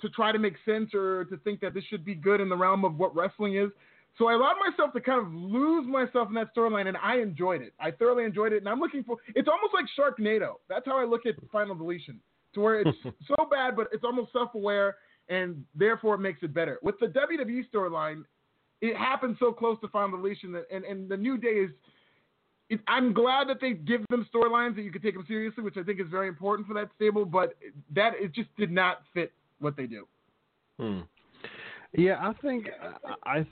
[0.00, 2.56] to try to make sense or to think that this should be good in the
[2.56, 3.70] realm of what wrestling is.
[4.16, 7.62] So I allowed myself to kind of lose myself in that storyline, and I enjoyed
[7.62, 7.72] it.
[7.80, 9.16] I thoroughly enjoyed it, and I'm looking for.
[9.34, 10.54] It's almost like Sharknado.
[10.68, 12.20] That's how I look at Final Deletion,
[12.54, 14.96] to where it's so bad, but it's almost self-aware,
[15.28, 16.78] and therefore it makes it better.
[16.82, 18.22] With the WWE storyline,
[18.80, 21.70] it happened so close to Final Deletion, that, and and the New Day is.
[22.70, 25.76] It, I'm glad that they give them storylines that you can take them seriously, which
[25.76, 27.26] I think is very important for that stable.
[27.26, 27.56] But
[27.94, 30.06] that it just did not fit what they do.
[30.78, 31.00] Hmm.
[31.96, 32.66] Yeah, I think
[33.24, 33.46] I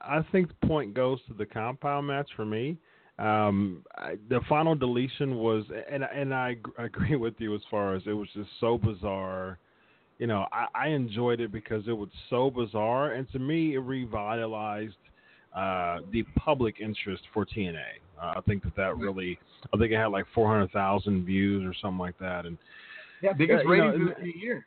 [0.00, 2.76] I think the point goes to the compound match for me.
[3.18, 8.02] Um, I, the final deletion was, and and I agree with you as far as
[8.06, 9.58] it was just so bizarre.
[10.18, 13.78] You know, I, I enjoyed it because it was so bizarre, and to me, it
[13.78, 14.94] revitalized
[15.54, 17.78] uh, the public interest for TNA.
[18.20, 19.38] Uh, I think that that really,
[19.72, 22.58] I think it had like four hundred thousand views or something like that, and
[23.20, 24.66] Yeah, biggest Yeah, you know, ratings the year.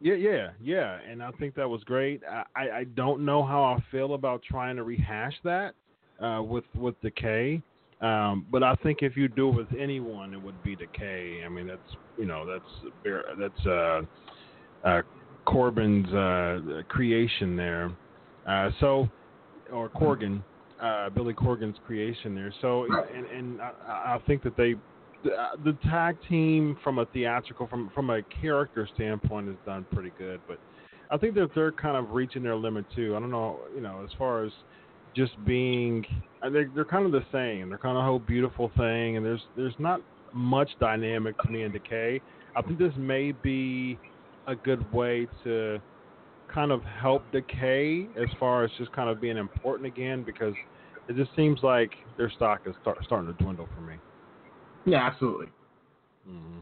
[0.00, 2.22] Yeah, yeah, yeah, and I think that was great.
[2.54, 5.74] I, I, don't know how I feel about trying to rehash that
[6.20, 7.60] uh, with with Decay,
[8.00, 11.42] um, but I think if you do it with anyone, it would be Decay.
[11.44, 12.92] I mean, that's you know that's
[13.38, 14.02] that's uh,
[14.84, 15.02] uh,
[15.44, 17.90] Corbin's uh, creation there.
[18.46, 19.08] Uh, so,
[19.72, 20.42] or Corgan,
[20.80, 22.52] uh, Billy Corgan's creation there.
[22.62, 24.74] So, and, and I, I think that they
[25.24, 29.86] the, uh, the tag team from a theatrical from from a character standpoint is done
[29.92, 30.58] pretty good, but
[31.10, 33.16] I think that they're kind of reaching their limit too.
[33.16, 34.52] I don't know, you know, as far as
[35.16, 36.04] just being,
[36.52, 37.70] they're, they're kind of the same.
[37.70, 40.00] They're kind of a whole beautiful thing, and there's there's not
[40.32, 42.20] much dynamic to me in Decay.
[42.54, 43.98] I think this may be
[44.46, 45.80] a good way to
[46.52, 50.54] kind of help Decay as far as just kind of being important again because
[51.08, 53.94] it just seems like their stock is start, starting to dwindle for me.
[54.86, 55.46] Yeah, absolutely.
[56.28, 56.58] Mm-hmm.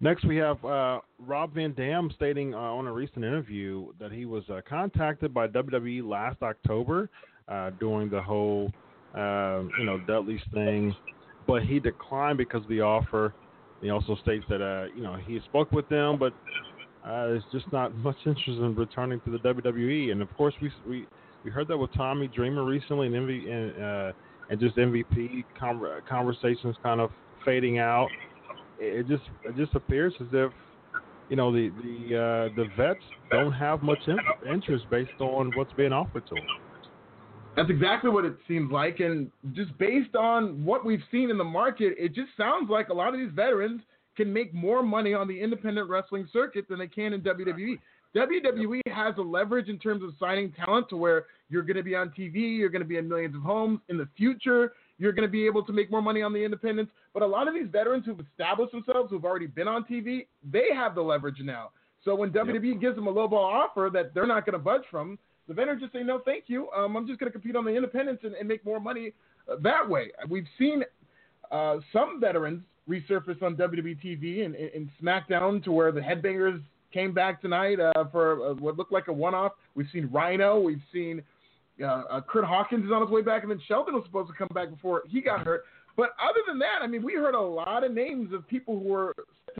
[0.00, 4.26] Next, we have uh, Rob Van Dam stating uh, on a recent interview that he
[4.26, 7.08] was uh, contacted by WWE last October
[7.48, 8.70] uh, during the whole,
[9.16, 10.94] uh, you know, Dudley's thing,
[11.46, 13.32] but he declined because of the offer.
[13.80, 16.34] He also states that, uh, you know, he spoke with them, but
[17.04, 20.10] there's just not much interest in returning to the WWE.
[20.10, 21.06] And of course, we we,
[21.44, 24.14] we heard that with Tommy Dreamer recently, and, MV, and,
[24.50, 25.44] and just MVP
[26.08, 27.10] conversations kind of
[27.44, 28.08] fading out
[28.78, 30.52] it just it just appears as if
[31.28, 35.72] you know the the uh, the vets don't have much in- interest based on what's
[35.74, 36.44] being offered to them.
[37.56, 41.44] That's exactly what it seems like, and just based on what we've seen in the
[41.44, 43.80] market, it just sounds like a lot of these veterans
[44.16, 47.78] can make more money on the independent wrestling circuit than they can in WWE.
[48.14, 51.96] WWE has a leverage in terms of signing talent to where you're going to be
[51.96, 55.26] on TV, you're going to be in millions of homes in the future you're going
[55.26, 56.92] to be able to make more money on the independents.
[57.12, 60.68] But a lot of these veterans who've established themselves, who've already been on TV, they
[60.74, 61.70] have the leverage now.
[62.04, 62.80] So when WWE yep.
[62.80, 65.92] gives them a lowball offer that they're not going to budge from, the veterans just
[65.92, 66.68] say, no, thank you.
[66.70, 69.12] Um, I'm just going to compete on the independents and, and make more money
[69.50, 70.10] uh, that way.
[70.28, 70.84] We've seen
[71.50, 76.62] uh, some veterans resurface on WWE TV and, and, SmackDown to where the Headbangers
[76.94, 79.52] came back tonight uh, for uh, what looked like a one-off.
[79.74, 80.60] We've seen Rhino.
[80.60, 81.22] We've seen
[81.82, 84.34] uh, uh, Kurt Hawkins is on his way back, and then Shelton was supposed to
[84.34, 85.64] come back before he got hurt.
[85.96, 88.88] But other than that, I mean, we heard a lot of names of people who
[88.88, 89.14] were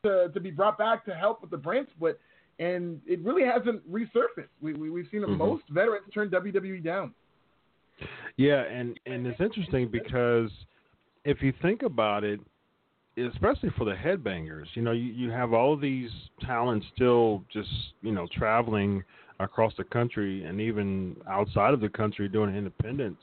[0.05, 2.21] to, to be brought back to help with the brand split,
[2.59, 4.49] and it really hasn't resurfaced.
[4.63, 5.37] We, we have seen mm-hmm.
[5.37, 7.13] most veterans turn WWE down.
[8.37, 10.51] Yeah, and and it's interesting because
[11.25, 12.41] if you think about it,
[13.17, 16.11] especially for the headbangers, you know, you, you have all these
[16.41, 17.69] talents still just
[18.03, 19.03] you know traveling
[19.41, 23.21] across the country and even outside of the country doing independence,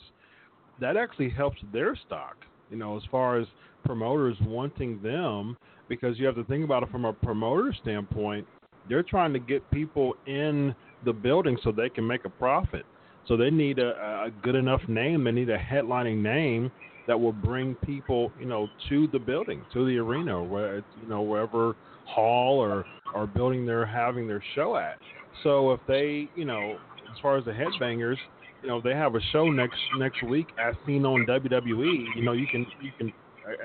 [0.79, 2.35] that actually helps their stock.
[2.69, 3.47] You know, as far as
[3.83, 5.57] promoters wanting them,
[5.89, 8.47] because you have to think about it from a promoter standpoint.
[8.89, 10.73] They're trying to get people in
[11.05, 12.85] the building so they can make a profit.
[13.27, 15.23] So they need a, a good enough name.
[15.23, 16.71] They need a headlining name
[17.07, 21.21] that will bring people, you know, to the building, to the arena, where you know
[21.21, 21.75] wherever
[22.05, 24.97] hall or or building they're having their show at.
[25.43, 26.77] So if they, you know,
[27.11, 28.17] as far as the headbangers,
[28.61, 32.05] you know, they have a show next next week as seen on WWE.
[32.15, 33.13] You know, you can you can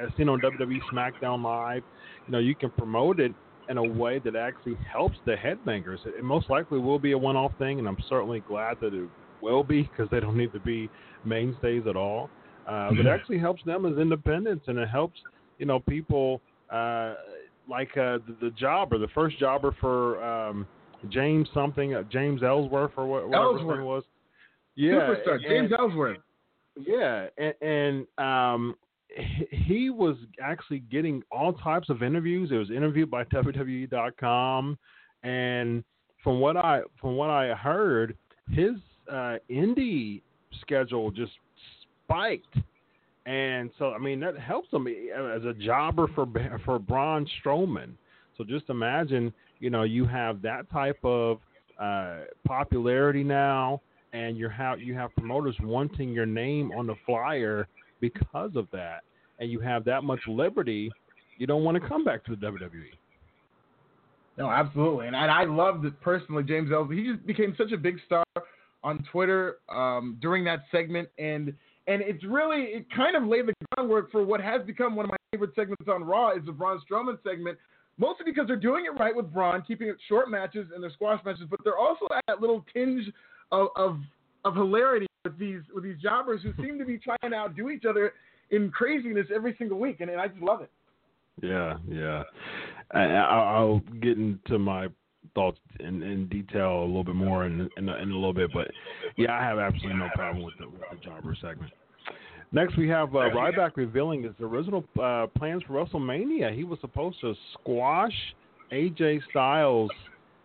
[0.03, 1.83] as seen on WWE SmackDown Live.
[2.27, 3.33] You know, you can promote it
[3.69, 5.99] in a way that actually helps the headbangers.
[6.07, 9.09] It most likely will be a one-off thing, and I'm certainly glad that it
[9.43, 10.89] will be because they don't need to be
[11.25, 12.31] mainstays at all.
[12.67, 15.21] Uh, but it actually helps them as independents, and it helps
[15.59, 16.41] you know people
[16.71, 17.15] uh,
[17.69, 20.67] like uh, the, the jobber, the first jobber for um,
[21.09, 23.79] James something, uh, James Ellsworth or what, whatever Ellsworth.
[23.79, 24.03] his was.
[24.75, 26.19] Yeah, superstar James and, Ellsworth.
[26.79, 28.75] Yeah, and, and um,
[29.51, 32.51] he was actually getting all types of interviews.
[32.53, 34.79] It was interviewed by WWE.com,
[35.23, 35.85] and
[36.23, 38.17] from what I from what I heard,
[38.51, 38.75] his
[39.11, 40.23] uh, indie
[40.61, 41.33] schedule just
[42.07, 42.57] spiked.
[43.27, 46.27] And so, I mean, that helps him as a jobber for
[46.65, 47.93] for Braun Strowman.
[48.39, 51.39] So just imagine you know you have that type of
[51.81, 53.81] uh, popularity now,
[54.13, 57.67] and you have you have promoters wanting your name on the flyer
[58.01, 59.01] because of that,
[59.41, 60.91] and you have that much liberty.
[61.39, 62.71] You don't want to come back to the WWE.
[64.39, 66.45] No, absolutely, and I, I loved it personally.
[66.45, 68.25] James Ellsworth, he just became such a big star
[68.85, 71.53] on Twitter um, during that segment, and
[71.87, 75.11] and it's really it kind of laid the groundwork for what has become one of
[75.11, 77.59] my favorite segments on Raw is the Braun Strowman segment
[77.99, 81.25] mostly because they're doing it right with Braun, keeping it short matches and their squash
[81.25, 83.11] matches, but they're also at that little tinge
[83.53, 83.99] of, of
[84.45, 87.85] of hilarity with these with these jobbers who seem to be trying to outdo each
[87.85, 88.13] other
[88.51, 90.71] in craziness every single week, and, and I just love it.
[91.43, 92.23] Yeah, yeah.
[92.93, 94.87] I, will get into my
[95.37, 98.69] thoughts in, in, detail a little bit more in, in, in a little bit, but
[99.17, 101.73] yeah, I have absolutely no problem with the, with the jobber segment.
[102.53, 106.55] Next, we have uh, Ryback revealing his original uh, plans for WrestleMania.
[106.55, 108.15] He was supposed to squash
[108.73, 109.91] AJ Styles,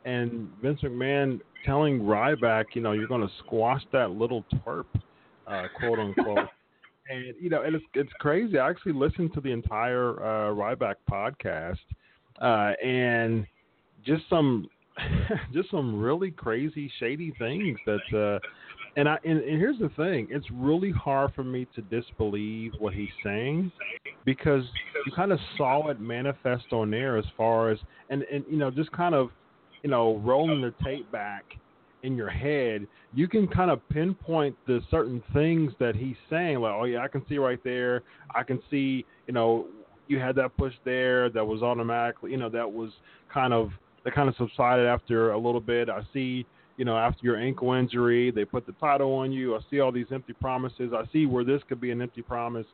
[0.05, 4.85] and Vince McMahon telling Ryback, you know, you're going to squash that little twerp,
[5.47, 6.39] uh, quote unquote.
[7.09, 8.59] And you know, and it's it's crazy.
[8.59, 11.79] I actually listened to the entire uh, Ryback podcast,
[12.39, 13.45] uh, and
[14.05, 14.69] just some
[15.53, 18.13] just some really crazy, shady things that.
[18.13, 18.39] Uh,
[18.97, 22.93] and I and, and here's the thing: it's really hard for me to disbelieve what
[22.93, 23.71] he's saying
[24.25, 24.63] because
[25.05, 27.79] you kind of saw it manifest on there as far as
[28.09, 29.29] and and you know just kind of
[29.81, 31.45] you know rolling the tape back
[32.03, 36.59] in your head, you can kind of pinpoint the certain things that he's saying.
[36.59, 38.03] Like, oh yeah, I can see right there.
[38.33, 39.67] I can see, you know,
[40.07, 42.91] you had that push there that was automatically, you know, that was
[43.31, 43.69] kind of
[44.03, 45.89] that kind of subsided after a little bit.
[45.89, 46.45] I see,
[46.77, 49.55] you know, after your ankle injury, they put the title on you.
[49.55, 50.91] I see all these empty promises.
[50.93, 52.65] I see where this could be an empty promise.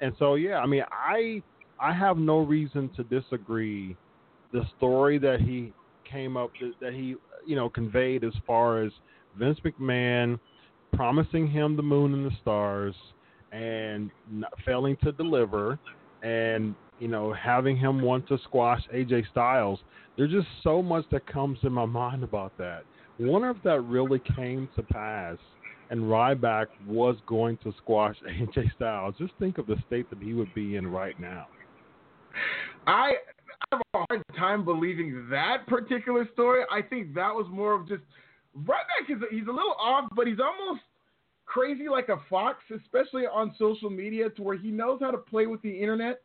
[0.00, 1.42] And so, yeah, I mean, I
[1.78, 3.96] I have no reason to disagree.
[4.52, 5.72] The story that he
[6.10, 6.50] came up
[6.80, 7.16] that he
[7.46, 8.92] you know conveyed as far as
[9.38, 10.38] Vince McMahon
[10.92, 12.94] promising him the moon and the stars
[13.52, 14.10] and
[14.64, 15.78] failing to deliver
[16.22, 19.80] and you know having him want to squash AJ Styles
[20.20, 22.84] there's just so much that comes in my mind about that.
[23.18, 25.38] Wonder if that really came to pass
[25.88, 29.14] and Ryback was going to squash AJ Styles.
[29.18, 31.46] Just think of the state that he would be in right now.
[32.86, 33.14] I
[33.72, 36.64] have a hard time believing that particular story.
[36.70, 38.02] I think that was more of just
[38.54, 40.82] Ryback is he's a little off, but he's almost
[41.46, 45.46] crazy like a fox, especially on social media, to where he knows how to play
[45.46, 46.20] with the internet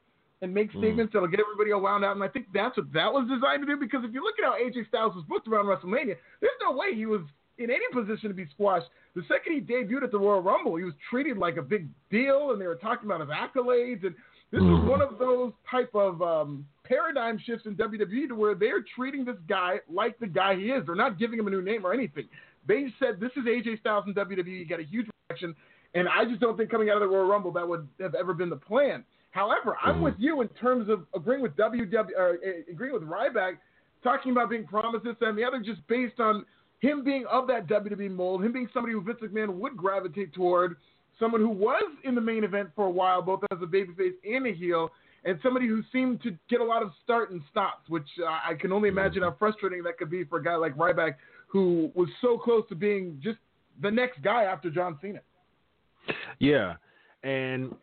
[0.46, 0.80] and make hmm.
[0.80, 1.14] statements mm.
[1.14, 2.16] that'll get everybody all wound out.
[2.16, 3.78] And I think that's what that was designed to do.
[3.78, 6.94] Because if you look at how AJ Styles was booked around WrestleMania, there's no way
[6.94, 7.22] he was
[7.58, 8.88] in any position to be squashed.
[9.16, 12.52] The second he debuted at the Royal Rumble, he was treated like a big deal,
[12.52, 14.06] and they were talking about his accolades.
[14.06, 14.14] And
[14.52, 14.82] this mm.
[14.82, 14.88] hmm.
[14.88, 19.38] one of those type of um, paradigm shifts in WWE to where they're treating this
[19.50, 20.86] guy like the guy he is.
[20.86, 22.26] They're not giving him a new name or anything.
[22.68, 24.46] They said this is AJ Styles in WWE.
[24.48, 25.56] You got a huge reaction,
[25.96, 28.34] and I just don't think coming out of the Royal Rumble that would have ever
[28.34, 29.04] been the plan.
[29.36, 33.58] However, I'm with you in terms of agreeing with WWE or uh, agreeing with Ryback,
[34.02, 36.46] talking about being promised this and the other, just based on
[36.80, 40.78] him being of that WWE mold, him being somebody who Vince McMahon would gravitate toward,
[41.20, 44.48] someone who was in the main event for a while, both as a babyface and
[44.48, 44.90] a heel,
[45.26, 48.54] and somebody who seemed to get a lot of start and stops, which uh, I
[48.54, 51.16] can only imagine how frustrating that could be for a guy like Ryback,
[51.48, 53.40] who was so close to being just
[53.82, 55.20] the next guy after John Cena.
[56.40, 56.76] Yeah,
[57.24, 57.76] and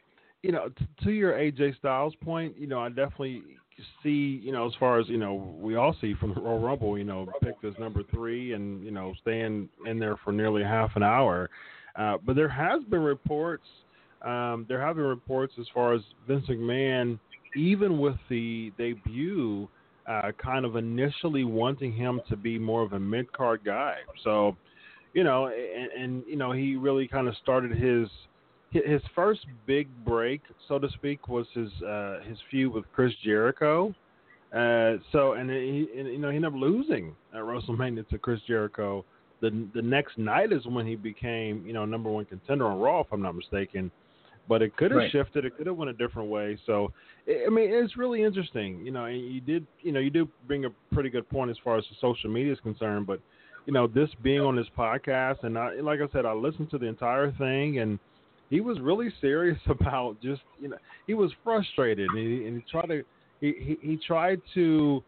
[0.42, 3.42] you know, t- to your AJ Styles point, you know, I definitely
[4.02, 6.98] see, you know, as far as you know, we all see from the Royal Rumble,
[6.98, 10.90] you know, picked as number three, and you know, staying in there for nearly half
[10.96, 11.50] an hour.
[11.96, 13.66] Uh, but there has been reports.
[14.22, 17.18] Um, there have been reports as far as Vince McMahon
[17.54, 19.68] even with the debut,
[20.08, 23.96] uh, kind of initially wanting him to be more of a mid card guy.
[24.24, 24.56] So,
[25.14, 28.08] you know, and, and you know, he really kind of started his
[28.72, 33.94] his first big break, so to speak, was his uh, his feud with Chris Jericho.
[34.52, 38.40] Uh, so, and he, and, you know, he ended up losing at WrestleMania to Chris
[38.46, 39.04] Jericho.
[39.40, 43.00] The the next night is when he became, you know, number one contender on Raw,
[43.00, 43.90] if I'm not mistaken
[44.48, 45.10] but it could have right.
[45.10, 45.44] shifted.
[45.44, 46.58] It could have went a different way.
[46.66, 46.92] So,
[47.28, 48.84] I mean, it's really interesting.
[48.84, 51.56] You know, and you did, you know, you do bring a pretty good point as
[51.62, 53.06] far as the social media is concerned.
[53.06, 53.20] But,
[53.66, 56.78] you know, this being on this podcast, and I, like I said, I listened to
[56.78, 57.98] the entire thing, and
[58.52, 60.76] he was really serious about just, you know,
[61.06, 63.02] he was frustrated, and he, and he tried to,
[63.40, 65.02] he, he, he tried to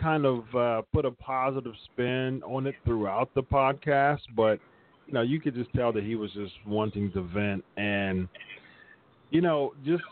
[0.00, 4.58] kind of uh, put a positive spin on it throughout the podcast, but
[5.06, 8.28] you know, you could just tell that he was just wanting to vent and
[9.30, 10.02] you know, just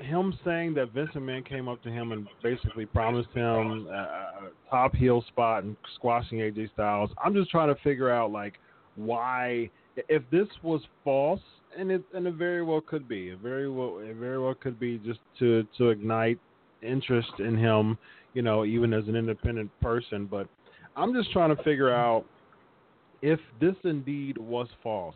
[0.00, 4.94] him saying that Vincent McMahon came up to him and basically promised him a top
[4.94, 7.10] heel spot and squashing AJ Styles.
[7.24, 8.54] I'm just trying to figure out like
[8.96, 9.70] why,
[10.08, 11.40] if this was false,
[11.76, 14.78] and it and it very well could be, it very well it very well could
[14.78, 16.38] be just to to ignite
[16.82, 17.98] interest in him,
[18.34, 20.26] you know, even as an independent person.
[20.26, 20.48] But
[20.96, 22.24] I'm just trying to figure out
[23.22, 25.14] if this indeed was false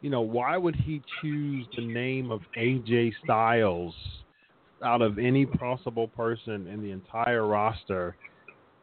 [0.00, 3.94] you know, why would he choose the name of AJ Styles
[4.84, 8.14] out of any possible person in the entire roster,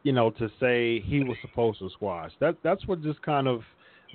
[0.03, 2.31] you know, to say he was supposed to squash?
[2.39, 3.61] That that's what just kind of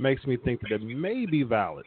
[0.01, 1.87] makes me think that it may be valid.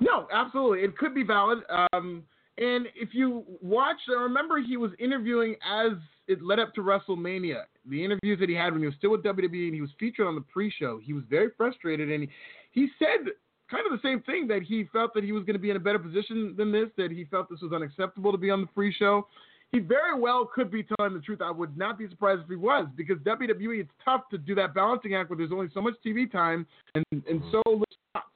[0.00, 1.58] No, absolutely, it could be valid.
[1.92, 2.24] Um,
[2.58, 5.92] and if you watch, remember he was interviewing as
[6.28, 7.62] it led up to WrestleMania.
[7.88, 10.26] The interviews that he had when he was still with WWE and he was featured
[10.26, 12.30] on the pre-show, he was very frustrated, and he,
[12.72, 13.32] he said
[13.70, 15.76] kind of the same thing that he felt that he was going to be in
[15.76, 18.68] a better position than this, that he felt this was unacceptable to be on the
[18.74, 19.26] free show.
[19.72, 21.40] He very well could be telling the truth.
[21.40, 24.74] I would not be surprised if he was because WWE, it's tough to do that
[24.74, 28.26] balancing act where there's only so much TV time and, and so little spots.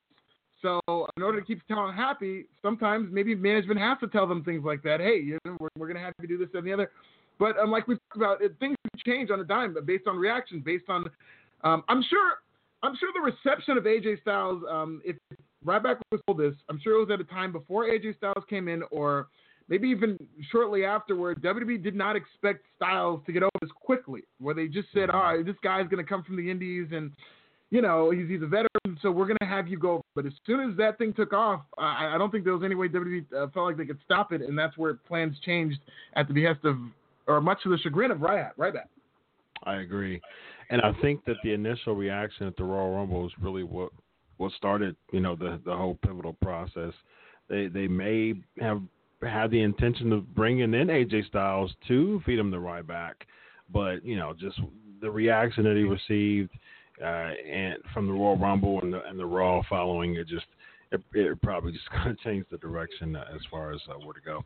[0.63, 0.81] So
[1.17, 4.83] in order to keep talent happy, sometimes maybe management has to tell them things like
[4.85, 5.01] that.
[5.01, 6.91] Hey, you know, we're, we're going to have you do this and the other.
[7.39, 10.17] But um, like we talked about, it, things change on a dime, but based on
[10.17, 11.05] reaction, based on,
[11.65, 12.35] um, I'm sure,
[12.83, 15.17] I'm sure the reception of AJ Styles, um, if
[15.65, 18.69] Ryback was told this, I'm sure it was at a time before AJ Styles came
[18.69, 19.29] in, or
[19.69, 20.19] maybe even
[20.51, 21.43] shortly afterward.
[21.43, 25.23] WWE did not expect Styles to get over as quickly, where they just said, "All
[25.23, 27.13] right, this guy's going to come from the Indies and."
[27.75, 30.01] you know, he's he's a veteran, so we're gonna have you go.
[30.15, 32.77] But as soon as that thing took off, I, I don't think there was any
[32.77, 35.81] way WWE uh, felt like they could stop it, and that's where plans changed
[36.15, 36.77] at the behest of,
[37.27, 38.53] or much to the chagrin of Ryback.
[38.57, 38.87] Ryback.
[39.65, 40.21] I agree,
[40.71, 43.91] and I think that the initial reaction at the Royal Rumble was really what
[44.37, 46.93] what started, you know, the the whole pivotal process.
[47.49, 48.83] They they may have
[49.23, 53.15] had the intention of bringing in AJ Styles to feed him the Ryback,
[53.73, 54.61] but you know, just
[55.01, 56.51] the reaction that he received
[57.03, 60.47] uh, and from the Royal Rumble and the and the Raw following it just
[60.93, 64.15] it, it probably just kind of changed the direction uh, as far as uh, where
[64.15, 64.45] to go.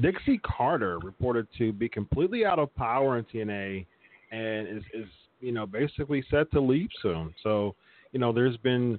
[0.00, 3.86] Dixie Carter reported to be completely out of power in TNA
[4.32, 5.08] and is, is
[5.40, 7.34] you know basically set to leave soon.
[7.42, 7.74] So
[8.12, 8.98] you know there's been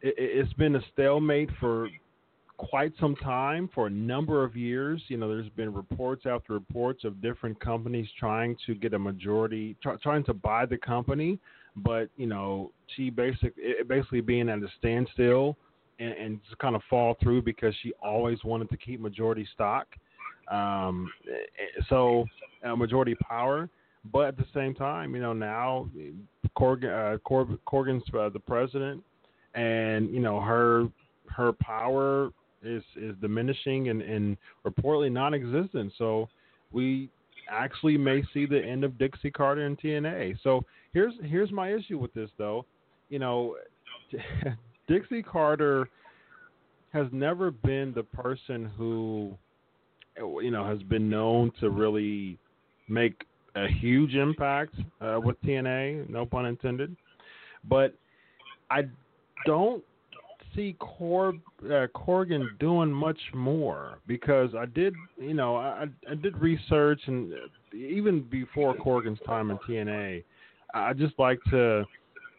[0.00, 1.88] it, it's been a stalemate for
[2.68, 5.02] quite some time for a number of years.
[5.08, 9.76] You know, there's been reports after reports of different companies trying to get a majority,
[9.82, 11.38] try, trying to buy the company
[11.76, 13.54] but you know she basic
[13.88, 15.56] basically being at a standstill
[15.98, 19.86] and, and just kind of fall through because she always wanted to keep majority stock,
[20.50, 21.10] um,
[21.88, 22.26] so
[22.64, 23.68] uh, majority power.
[24.12, 25.88] But at the same time, you know now
[26.56, 29.02] Corgan, uh, Cor- Corgan's uh, the president,
[29.54, 30.88] and you know her
[31.28, 32.30] her power
[32.62, 34.36] is is diminishing and, and
[34.66, 35.92] reportedly non-existent.
[35.98, 36.28] So
[36.70, 37.10] we
[37.50, 40.38] actually may see the end of Dixie Carter and TNA.
[40.42, 42.64] So here's here's my issue with this though.
[43.08, 43.56] You know,
[44.88, 45.88] Dixie Carter
[46.92, 49.36] has never been the person who
[50.16, 52.38] you know has been known to really
[52.88, 56.96] make a huge impact uh, with TNA, no pun intended.
[57.68, 57.94] But
[58.70, 58.82] I
[59.46, 59.84] don't
[60.54, 61.34] see Cor-
[61.64, 67.32] uh, Corgan doing much more because I did, you know, I, I did research and
[67.72, 70.24] even before Corgan's time in TNA,
[70.74, 71.84] I just like to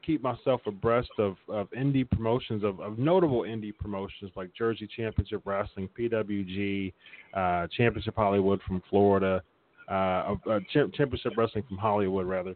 [0.05, 5.41] keep myself abreast of, of indie promotions, of, of notable indie promotions like Jersey Championship
[5.45, 6.93] Wrestling, PWG,
[7.33, 9.41] uh, Championship Hollywood from Florida,
[9.89, 12.55] uh, uh, Championship Wrestling from Hollywood, rather,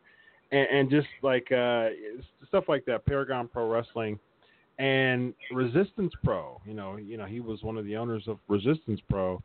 [0.52, 1.90] and, and just like uh,
[2.48, 4.20] stuff like that, Paragon Pro Wrestling
[4.80, 6.62] and Resistance Pro.
[6.66, 9.42] You know, you know, he was one of the owners of Resistance Pro,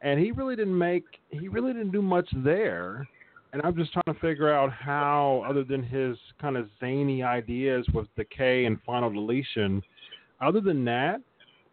[0.00, 3.06] and he really didn't make, he really didn't do much there
[3.56, 7.86] and I'm just trying to figure out how, other than his kind of zany ideas
[7.94, 9.82] with decay and final deletion,
[10.42, 11.22] other than that,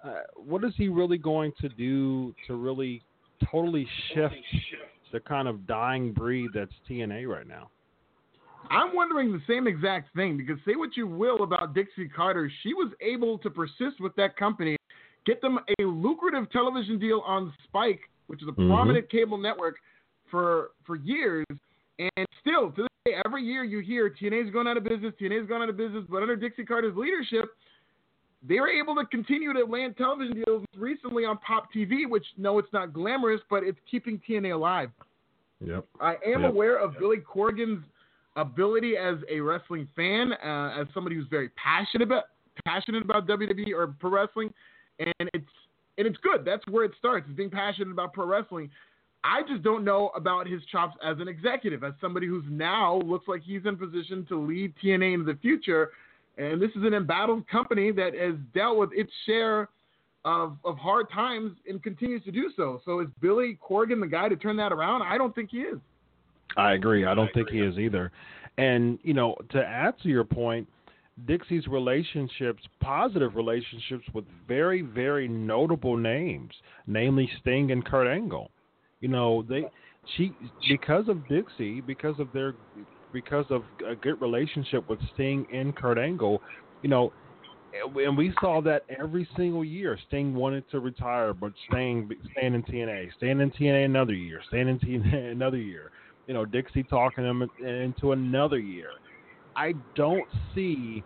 [0.01, 3.01] uh, what is he really going to do to really
[3.51, 4.33] totally shift
[5.11, 7.69] the kind of dying breed that's TNA right now?
[8.69, 12.73] I'm wondering the same exact thing because say what you will about Dixie Carter, she
[12.73, 14.77] was able to persist with that company,
[15.25, 18.69] get them a lucrative television deal on Spike, which is a mm-hmm.
[18.69, 19.75] prominent cable network,
[20.31, 21.45] for for years,
[21.99, 25.47] and still, to this day, every year you hear TNA's going out of business, TNA's
[25.47, 27.45] going out of business, but under Dixie Carter's leadership,
[28.47, 32.57] they were able to continue to land television deals recently on Pop TV, which, no,
[32.57, 34.89] it's not glamorous, but it's keeping TNA alive.
[35.63, 35.85] Yep.
[36.01, 36.51] I am yep.
[36.51, 37.83] aware of Billy Corgan's
[38.35, 42.25] ability as a wrestling fan, uh, as somebody who's very passionate about
[42.65, 44.53] passionate about WWE or pro wrestling,
[44.99, 45.45] and it's
[45.97, 46.43] and it's good.
[46.45, 47.27] That's where it starts.
[47.29, 48.69] Is being passionate about pro wrestling.
[49.23, 53.27] I just don't know about his chops as an executive, as somebody who's now looks
[53.27, 55.91] like he's in position to lead TNA into the future.
[56.37, 59.69] And this is an embattled company that has dealt with its share
[60.25, 62.81] of, of hard times and continues to do so.
[62.85, 65.03] So is Billy Corgan the guy to turn that around?
[65.03, 65.79] I don't think he is.
[66.57, 67.05] I agree.
[67.05, 68.11] I don't think he is either.
[68.57, 70.67] And, you know, to add to your point,
[71.27, 76.51] Dixie's relationships, positive relationships with very, very notable names,
[76.87, 78.51] namely Sting and Kurt Angle.
[78.99, 79.65] You know, they
[80.15, 80.33] she
[80.67, 82.55] because of Dixie, because of their
[83.11, 86.41] because of a good relationship with Sting and Kurt Angle,
[86.81, 87.13] you know,
[87.95, 89.97] and we saw that every single year.
[90.07, 94.67] Sting wanted to retire, but staying staying in TNA, staying in TNA another year, staying
[94.67, 95.91] in TNA another year.
[96.27, 98.89] You know, Dixie talking him into another year.
[99.55, 101.03] I don't see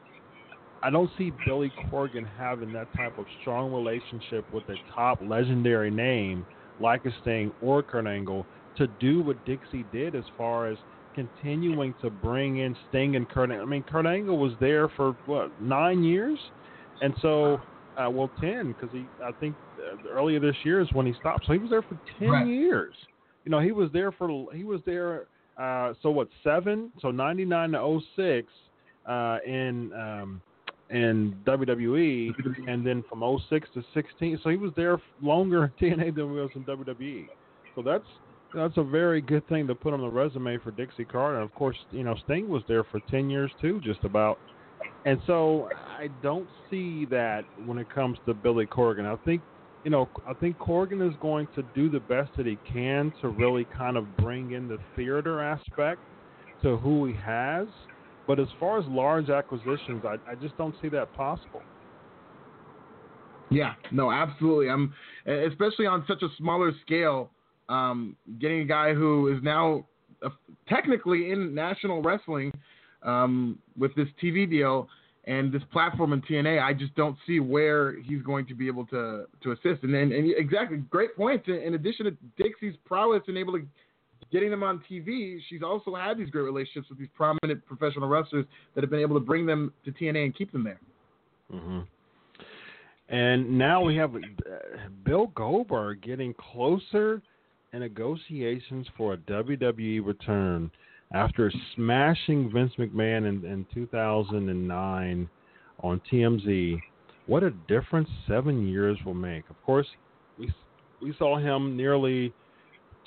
[0.84, 5.90] I don't see Billy Corgan having that type of strong relationship with a top legendary
[5.90, 6.46] name
[6.80, 8.46] like a Sting or Kurt Angle
[8.78, 10.78] to do what Dixie did as far as
[11.16, 13.50] continuing to bring in Sting and Kurt.
[13.50, 13.66] Angle.
[13.66, 16.40] I mean, Kurt Angle was there for what nine years,
[17.02, 17.60] and so
[17.98, 19.08] Uh, well, ten because he.
[19.26, 21.48] I think uh, earlier this year is when he stopped.
[21.48, 22.46] So he was there for ten Right.
[22.46, 22.94] years.
[23.48, 24.54] You know, he was there for.
[24.54, 25.28] He was there.
[25.58, 26.28] Uh, so what?
[26.44, 26.92] Seven.
[27.02, 28.52] So ninety nine to 06
[29.08, 30.42] uh, in um,
[30.90, 32.34] in WWE,
[32.68, 34.38] and then from 06 to sixteen.
[34.44, 37.30] So he was there longer in TNA than he was in WWE.
[37.74, 38.04] So that's
[38.54, 41.36] that's a very good thing to put on the resume for Dixie Carter.
[41.36, 44.40] And of course, you know Sting was there for ten years too, just about.
[45.06, 49.06] And so I don't see that when it comes to Billy Corgan.
[49.06, 49.42] I think,
[49.84, 53.30] you know, I think Corgan is going to do the best that he can to
[53.30, 56.02] really kind of bring in the theater aspect
[56.64, 57.68] to who he has.
[58.26, 61.62] But as far as large acquisitions, I, I just don't see that possible.
[63.50, 64.70] Yeah, no, absolutely.
[64.70, 64.94] I'm
[65.26, 67.32] especially on such a smaller scale.
[67.70, 69.86] Um, getting a guy who is now
[70.22, 70.30] uh,
[70.68, 72.52] technically in national wrestling
[73.04, 74.88] um, with this TV deal
[75.28, 78.86] and this platform in TNA, I just don't see where he's going to be able
[78.88, 79.84] to to assist.
[79.84, 81.48] And then, and exactly, great point.
[81.48, 82.12] In, in addition to
[82.42, 83.66] Dixie's prowess and able to
[84.32, 88.46] getting them on TV, she's also had these great relationships with these prominent professional wrestlers
[88.74, 90.80] that have been able to bring them to TNA and keep them there.
[91.54, 91.80] Mm-hmm.
[93.10, 94.20] And now we have uh,
[95.06, 97.22] Bill Goldberg getting closer
[97.74, 100.72] in negotiations for a WWE return
[101.14, 105.30] after smashing Vince McMahon in, in 2009
[105.84, 106.80] on TMZ.
[107.28, 109.44] What a difference seven years will make.
[109.50, 109.88] Of course,
[110.40, 110.52] we
[111.02, 112.34] we saw him nearly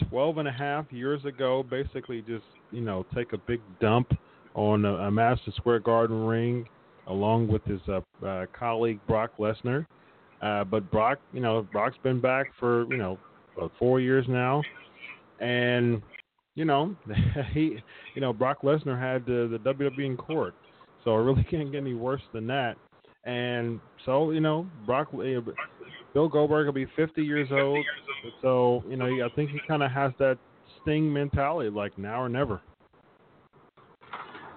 [0.09, 4.13] 12 and a half years ago, basically just you know take a big dump
[4.55, 6.67] on a, a Square Garden ring,
[7.07, 9.87] along with his uh, uh, colleague Brock Lesnar.
[10.43, 13.19] Uh, but Brock, you know, Brock's been back for you know
[13.79, 14.63] four years now,
[15.41, 16.03] and
[16.61, 16.95] you know
[17.55, 17.79] he,
[18.15, 20.55] you know, Brock Lesnar had the, the WWE in court,
[21.03, 22.77] so it really can't get any worse than that.
[23.25, 25.41] And so you know, Brock, uh,
[26.13, 27.85] Bill Goldberg will be 50 years old,
[28.43, 30.39] so you know, I think he kind of has that
[30.83, 32.61] Sting mentality, like now or never.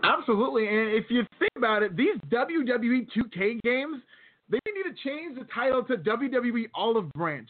[0.03, 4.01] Absolutely, and if you think about it, these WWE 2K games,
[4.49, 7.49] they need to change the title to WWE Olive Branch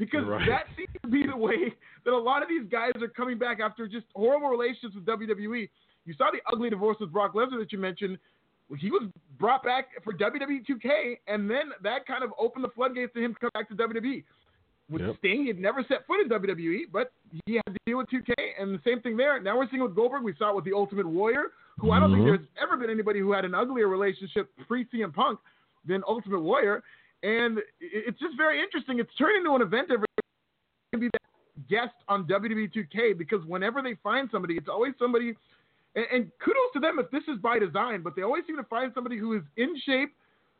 [0.00, 0.48] because Right.
[0.48, 3.60] that seems to be the way that a lot of these guys are coming back
[3.60, 5.68] after just horrible relationships with WWE.
[6.06, 8.18] You saw the ugly divorce with Brock Lesnar that you mentioned.
[8.78, 9.02] He was
[9.38, 13.34] brought back for WWE 2K, and then that kind of opened the floodgates to him
[13.34, 14.24] to come back to WWE.
[14.88, 15.16] With Yep.
[15.18, 17.12] Sting, he'd never set foot in WWE, but
[17.46, 19.38] he had to deal with 2K, and the same thing there.
[19.40, 20.22] Now we're seeing with Goldberg.
[20.22, 22.36] We saw it with the Ultimate Warrior, who I don't think Mhm.
[22.38, 25.38] there's ever been anybody who had an uglier relationship pre CM Punk
[25.84, 26.82] than Ultimate Warrior,
[27.22, 28.98] and it's just very interesting.
[28.98, 30.06] It's turned into an event every
[30.92, 35.34] to be that guest on WWE 2K because whenever they find somebody, it's always somebody.
[35.94, 38.64] And, and kudos to them if this is by design, but they always seem to
[38.64, 40.14] find somebody who is in shape,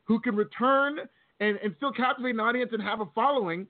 [0.05, 0.99] who can return
[1.41, 3.67] and, and still captivate an audience and have a following,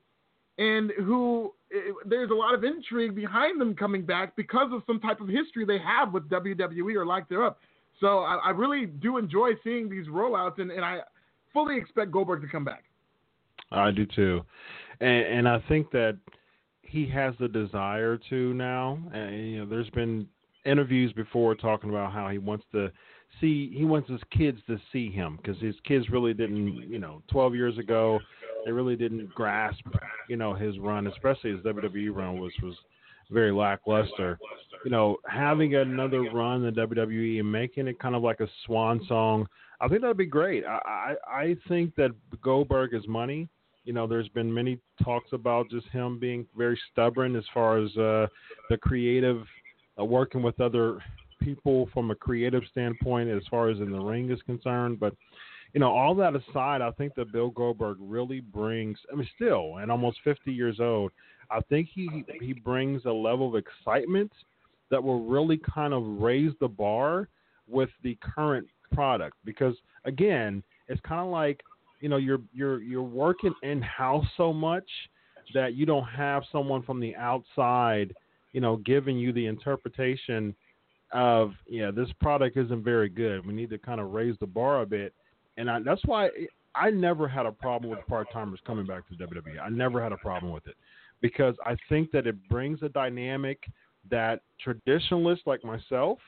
[0.58, 5.00] and who eh, there's a lot of intrigue behind them coming back because of some
[5.00, 7.60] type of history they have with WWE or like they're up.
[8.00, 11.00] So I, I really do enjoy seeing these rollouts, and, and I
[11.52, 12.84] fully expect Goldberg to come back.
[13.72, 14.42] I do too,
[15.00, 16.18] and, and I think that
[16.82, 18.98] he has the desire to now.
[19.12, 20.26] And you know, there's been
[20.64, 22.90] interviews before talking about how he wants to
[23.40, 27.22] see, he wants his kids to see him because his kids really didn't, you know,
[27.30, 28.18] 12 years ago,
[28.64, 29.84] they really didn't grasp,
[30.28, 32.74] you know, his run, especially his WWE run, which was
[33.30, 34.38] very lackluster.
[34.84, 39.00] You know, having another run in WWE and making it kind of like a swan
[39.06, 39.46] song,
[39.80, 40.64] I think that'd be great.
[40.64, 42.10] I I, I think that
[42.42, 43.48] Goldberg is money.
[43.84, 47.96] You know, there's been many talks about just him being very stubborn as far as
[47.96, 48.26] uh,
[48.68, 49.42] the creative,
[49.98, 50.98] uh, working with other
[51.40, 55.00] people from a creative standpoint as far as in the ring is concerned.
[55.00, 55.14] But
[55.72, 58.98] you know, all that aside, I think that Bill Goldberg really brings.
[59.10, 61.12] I mean, still, and almost 50 years old,
[61.50, 64.32] I think he he brings a level of excitement
[64.90, 67.28] that will really kind of raise the bar
[67.68, 69.36] with the current product.
[69.44, 69.74] Because
[70.04, 71.60] again, it's kind of like
[72.00, 74.88] you know you're you're you're working in house so much
[75.54, 78.14] that you don't have someone from the outside,
[78.52, 80.54] you know, giving you the interpretation
[81.12, 83.46] of yeah, this product isn't very good.
[83.46, 85.12] We need to kind of raise the bar a bit,
[85.56, 86.30] and I, that's why
[86.74, 89.60] I never had a problem with part timers coming back to WWE.
[89.60, 90.76] I never had a problem with it
[91.20, 93.64] because I think that it brings a dynamic
[94.10, 96.18] that traditionalists like myself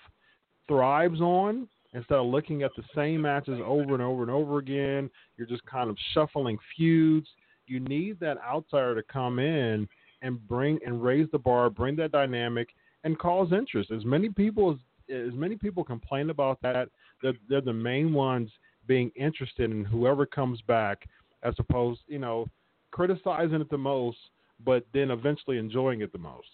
[0.69, 5.11] thrives on instead of looking at the same matches over and over and over again.
[5.37, 7.29] You're just kind of shuffling feuds.
[7.67, 9.89] You need that outsider to come in
[10.23, 12.69] and bring and raise the bar, bring that dynamic,
[13.05, 13.91] and cause interest.
[13.91, 14.79] As many people as
[15.11, 16.89] as many people complain about that,
[17.23, 18.51] they're, they're the main ones
[18.87, 21.07] being interested in whoever comes back
[21.43, 22.47] as opposed, you know,
[22.93, 24.17] criticizing it the most,
[24.65, 26.49] but then eventually enjoying it the most.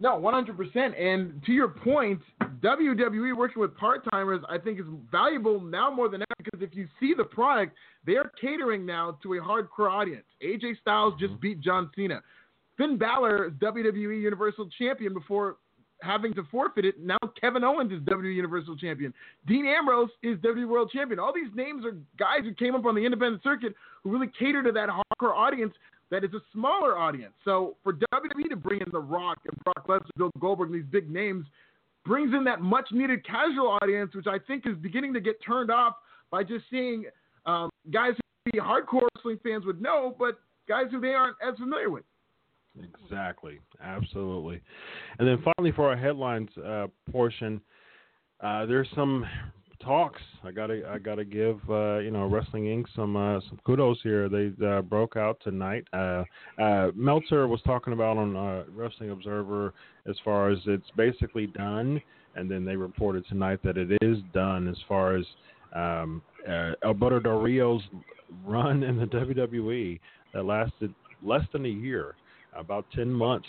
[0.00, 1.00] No, 100%.
[1.00, 2.20] And to your point,
[2.60, 6.76] WWE working with part timers, I think, is valuable now more than ever because if
[6.76, 7.74] you see the product,
[8.06, 10.24] they are catering now to a hardcore audience.
[10.42, 11.40] AJ Styles just mm-hmm.
[11.40, 12.22] beat John Cena.
[12.76, 15.56] Finn Balor, is WWE Universal Champion before
[16.00, 17.00] having to forfeit it.
[17.00, 19.12] Now Kevin Owens is WWE Universal Champion.
[19.46, 21.18] Dean Ambrose is WWE World Champion.
[21.18, 23.74] All these names are guys who came up on the independent circuit
[24.04, 25.74] who really cater to that hardcore audience
[26.10, 27.34] that is a smaller audience.
[27.44, 30.90] So for WWE to bring in The Rock and Brock Lesnar, Bill Goldberg, and these
[30.90, 31.46] big names
[32.04, 35.70] brings in that much needed casual audience, which I think is beginning to get turned
[35.70, 35.94] off
[36.30, 37.04] by just seeing
[37.46, 38.12] um, guys
[38.44, 42.04] who the hardcore wrestling fans would know, but guys who they aren't as familiar with.
[43.04, 44.60] Exactly, absolutely.
[45.18, 47.60] And then finally, for our headlines uh, portion,
[48.40, 49.26] uh, there's some
[49.80, 50.20] talks.
[50.44, 52.86] I gotta I gotta give uh, you know Wrestling Inc.
[52.94, 54.28] some uh, some kudos here.
[54.28, 55.86] They uh, broke out tonight.
[55.92, 56.24] Uh,
[56.60, 59.74] uh, Meltzer was talking about on uh, Wrestling Observer
[60.08, 62.00] as far as it's basically done,
[62.36, 65.24] and then they reported tonight that it is done as far as
[65.74, 66.22] um,
[66.84, 67.82] Alberto Del Rio's
[68.44, 69.98] run in the WWE
[70.34, 72.14] that lasted less than a year,
[72.56, 73.48] about ten months,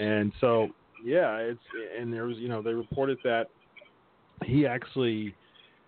[0.00, 0.68] and so
[1.04, 1.60] yeah, it's
[1.98, 3.48] and there was you know they reported that
[4.44, 5.34] he actually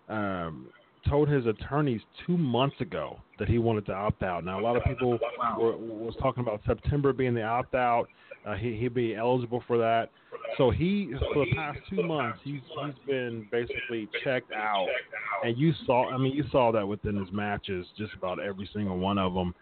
[0.09, 0.66] um,
[1.09, 4.44] told his attorneys two months ago that he wanted to opt out.
[4.44, 5.18] Now, a lot of people
[5.59, 8.09] were, was talking about September being the opt out.
[8.46, 10.11] Uh, he, he'd be eligible for that.
[10.57, 14.86] So he, for the past two months, he's he's been basically checked out.
[15.44, 18.98] And you saw, I mean, you saw that within his matches, just about every single
[18.98, 19.54] one of them.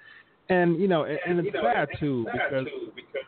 [0.50, 2.66] And you know, and, and it's sad too because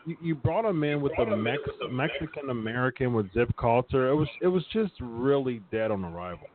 [0.05, 4.09] you, you brought him in with a Mex, Mexican American with Zeb Colter.
[4.09, 6.47] It was it was just really dead on arrival.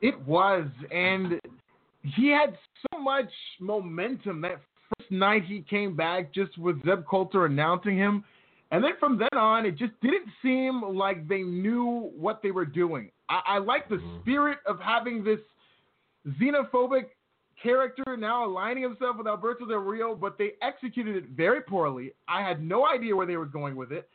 [0.00, 1.38] It was, and
[2.02, 2.56] he had
[2.90, 3.30] so much
[3.60, 4.60] momentum that
[4.98, 8.24] first night he came back just with Zeb Colter announcing him.
[8.72, 12.64] And then from then on, it just didn't seem like they knew what they were
[12.64, 13.10] doing.
[13.28, 14.20] I, I like the mm-hmm.
[14.20, 15.40] spirit of having this
[16.40, 17.06] xenophobic
[17.62, 22.12] character now aligning himself with Alberto Del Rio, but they executed it very poorly.
[22.28, 24.08] I had no idea where they were going with it.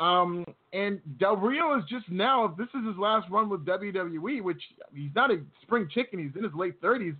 [0.00, 4.42] Um, and Del Rio is just now, if this is his last run with WWE,
[4.42, 4.62] which
[4.94, 6.18] he's not a spring chicken.
[6.18, 7.16] He's in his late 30s.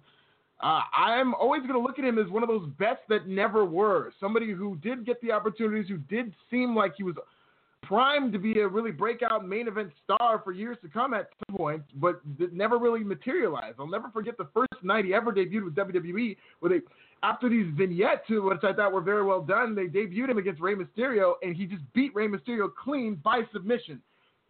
[0.60, 3.64] Uh, I'm always going to look at him as one of those best that never
[3.64, 4.12] were.
[4.18, 7.14] Somebody who did get the opportunities, who did seem like he was
[7.82, 11.56] primed to be a really breakout main event star for years to come at some
[11.56, 12.20] point, but
[12.52, 13.76] never really materialized.
[13.78, 16.80] I'll never forget the first night he ever debuted with WWE, where they
[17.22, 20.74] after these vignettes, which I thought were very well done, they debuted him against Rey
[20.74, 24.00] Mysterio, and he just beat Rey Mysterio clean by submission,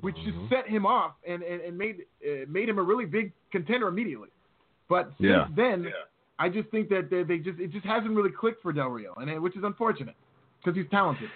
[0.01, 0.41] which mm-hmm.
[0.41, 3.89] just set him off and, and, and made uh, made him a really big contender
[3.89, 4.29] immediately.
[4.89, 5.47] But since yeah.
[5.55, 5.91] then, yeah.
[6.39, 9.15] I just think that they, they, just it just hasn't really clicked for Del Rio,
[9.15, 10.15] and which is unfortunate
[10.63, 11.29] because he's talented.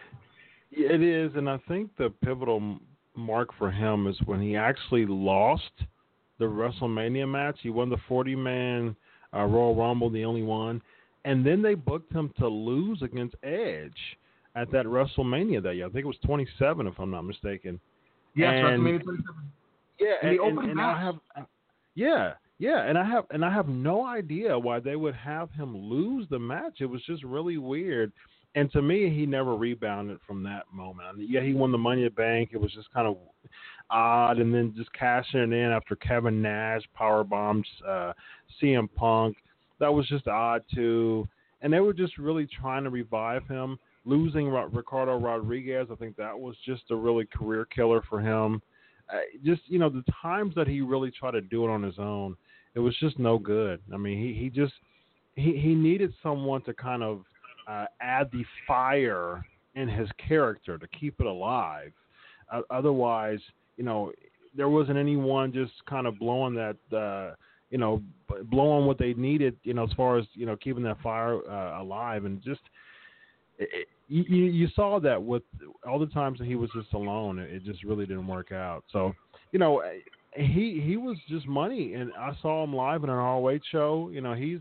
[0.70, 2.78] It is, and I think the pivotal
[3.14, 5.70] mark for him is when he actually lost
[6.38, 7.58] the WrestleMania match.
[7.62, 8.96] He won the 40 man
[9.34, 10.80] uh, Royal Rumble, the only one
[11.24, 14.18] and then they booked him to lose against Edge
[14.56, 15.86] at that WrestleMania that year.
[15.86, 17.80] I think it was 27, if I'm not mistaken.
[18.34, 19.24] Yeah, WrestleMania 27.
[19.98, 21.46] Yeah, and, and, and, and I have,
[21.94, 25.76] yeah, yeah, and I have, and I have no idea why they would have him
[25.76, 26.80] lose the match.
[26.80, 28.12] It was just really weird.
[28.54, 31.08] And to me, he never rebounded from that moment.
[31.08, 32.50] I mean, yeah, he won the Money at Bank.
[32.52, 33.16] It was just kind of
[33.90, 38.12] odd, and then just cashing it in after Kevin Nash power bombs uh,
[38.60, 39.36] CM Punk
[39.82, 41.28] that was just odd too.
[41.60, 43.78] And they were just really trying to revive him.
[44.04, 48.62] Losing Ricardo Rodriguez, I think that was just a really career killer for him.
[49.12, 51.98] Uh, just you know the times that he really tried to do it on his
[51.98, 52.36] own,
[52.74, 53.80] it was just no good.
[53.92, 54.72] I mean, he he just
[55.34, 57.24] he he needed someone to kind of
[57.68, 61.92] uh, add the fire in his character to keep it alive.
[62.52, 63.40] Uh, otherwise,
[63.76, 64.12] you know,
[64.56, 67.34] there wasn't anyone just kind of blowing that uh,
[67.72, 68.02] you know,
[68.50, 71.82] blowing what they needed, you know, as far as you know, keeping that fire uh,
[71.82, 72.60] alive, and just
[73.58, 75.42] it, you you saw that with
[75.88, 78.84] all the times that he was just alone, it just really didn't work out.
[78.92, 79.14] So,
[79.52, 79.82] you know,
[80.36, 84.10] he he was just money, and I saw him live in an ROH show.
[84.12, 84.60] You know, he's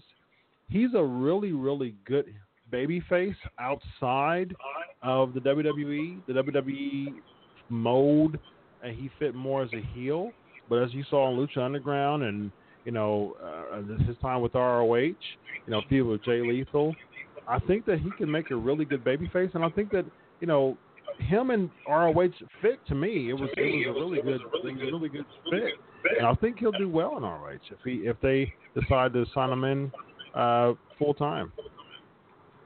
[0.70, 2.34] he's a really really good
[2.72, 4.56] baby face outside
[5.04, 7.16] of the WWE, the WWE
[7.68, 8.40] mode,
[8.82, 10.32] and he fit more as a heel.
[10.70, 12.52] But as you saw in Lucha Underground and
[12.86, 15.16] you know, uh, his time with ROH, you
[15.68, 16.96] know, feud with Jay Lethal.
[17.48, 20.06] I think that he can make a really good babyface, and I think that
[20.40, 20.78] you know,
[21.20, 22.30] him and ROH
[22.62, 23.30] fit to me.
[23.30, 25.74] It was it was a really good it was really good fit.
[26.18, 29.52] and I think he'll do well in ROH if he if they decide to sign
[29.52, 29.92] him in
[30.36, 31.52] uh, full time.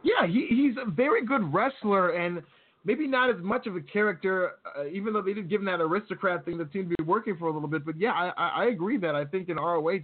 [0.04, 2.44] Yeah, he, he's a very good wrestler, and
[2.86, 5.82] maybe not as much of a character, uh, even though they did give him that
[5.82, 7.86] aristocrat thing that seemed to be working for a little bit.
[7.86, 10.00] But yeah, I, I agree that I think in ROH,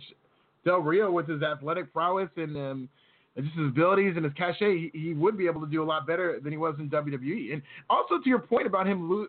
[0.66, 2.90] Del Rio with his athletic prowess and um,
[3.38, 6.06] just his abilities and his cachet, he, he, would be able to do a lot
[6.06, 7.54] better than he was in WWE.
[7.54, 9.28] And also to your point about him,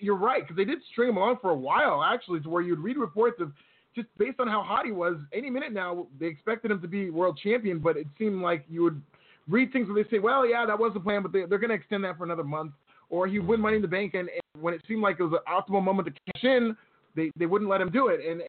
[0.00, 2.78] you're right because they did string him along for a while actually, to where you'd
[2.78, 3.52] read reports of
[3.94, 5.16] just based on how hot he was.
[5.32, 8.82] Any minute now, they expected him to be world champion, but it seemed like you
[8.82, 9.02] would
[9.48, 11.68] read things where they say, well, yeah, that was the plan, but they, are going
[11.68, 12.72] to extend that for another month.
[13.12, 15.22] Or he would win Money in the Bank, and, and when it seemed like it
[15.22, 16.74] was an optimal moment to cash in,
[17.14, 18.20] they, they wouldn't let him do it.
[18.26, 18.42] And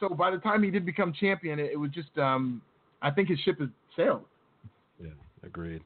[0.00, 2.62] so by the time he did become champion, it, it was just, um,
[3.02, 4.24] I think his ship has sailed.
[4.98, 5.10] Yeah,
[5.44, 5.82] agreed.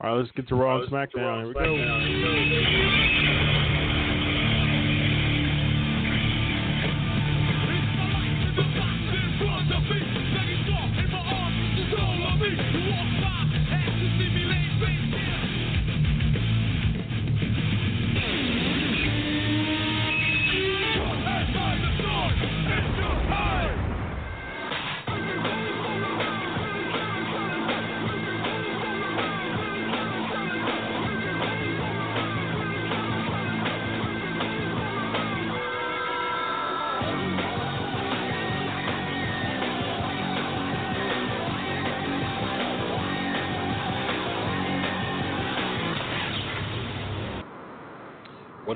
[0.00, 1.54] All right, let's get to Raw and SmackDown.
[1.54, 3.41] Here we go.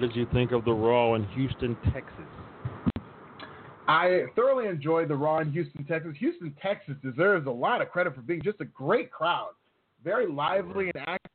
[0.06, 2.24] Did you think of the Raw in Houston, Texas?
[3.88, 6.12] I thoroughly enjoyed the Raw in Houston, Texas.
[6.18, 9.50] Houston, Texas deserves a lot of credit for being just a great crowd,
[10.04, 11.30] very lively and active.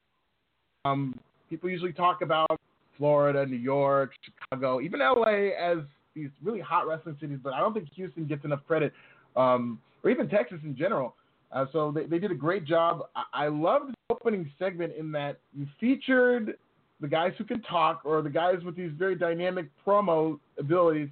[0.86, 1.20] Um,
[1.50, 2.50] people usually talk about
[2.98, 5.80] Florida, New York, Chicago, even LA as
[6.16, 8.94] these really hot wrestling cities, but I don't think Houston gets enough credit,
[9.36, 11.16] um, or even Texas in general.
[11.52, 13.08] Uh, so they, they did a great job.
[13.16, 16.58] I, I loved the opening segment in that you featured
[17.02, 21.10] the guys who can talk or the guys with these very dynamic promo abilities.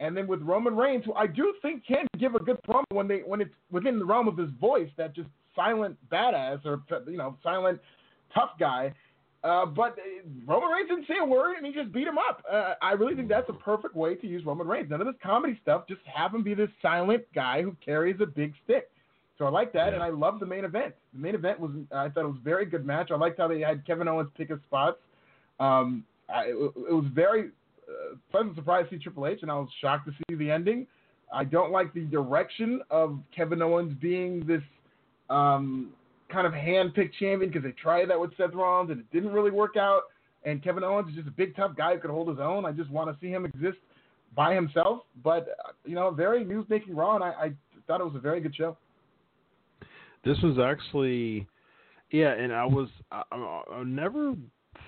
[0.00, 3.08] And then with Roman Reigns, who I do think can give a good promo when
[3.08, 7.16] they when it's within the realm of his voice, that just silent badass or you
[7.16, 7.80] know silent
[8.34, 8.94] tough guy.
[9.44, 9.96] Uh, but
[10.46, 12.42] Roman Reigns didn't say a word and he just beat him up.
[12.50, 14.90] Uh, I really think that's a perfect way to use Roman Reigns.
[14.90, 15.84] None of this comedy stuff.
[15.88, 18.90] Just have him be this silent guy who carries a big stick.
[19.36, 19.94] So I like that, yeah.
[19.94, 20.94] and I love the main event.
[21.12, 23.12] The main event was I thought it was a very good match.
[23.12, 24.98] I liked how they had Kevin Owens pick his spots.
[25.60, 27.50] Um, I, it, was very
[27.88, 30.86] uh, pleasant surprise to see Triple H, and I was shocked to see the ending.
[31.32, 34.62] I don't like the direction of Kevin Owens being this
[35.30, 35.92] um,
[36.30, 39.50] kind of hand-picked champion because they tried that with Seth Rollins and it didn't really
[39.50, 40.02] work out.
[40.44, 42.64] And Kevin Owens is just a big, tough guy who could hold his own.
[42.64, 43.78] I just want to see him exist
[44.34, 45.00] by himself.
[45.22, 45.48] But
[45.84, 47.52] you know, very news-making Raw, and I, I
[47.86, 48.76] thought it was a very good show.
[50.24, 51.46] This was actually,
[52.10, 54.34] yeah, and I was I, I never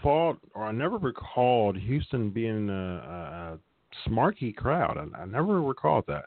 [0.02, 4.98] thought, or I never recalled Houston being a, a smarky crowd.
[4.98, 6.24] I, I never recalled that,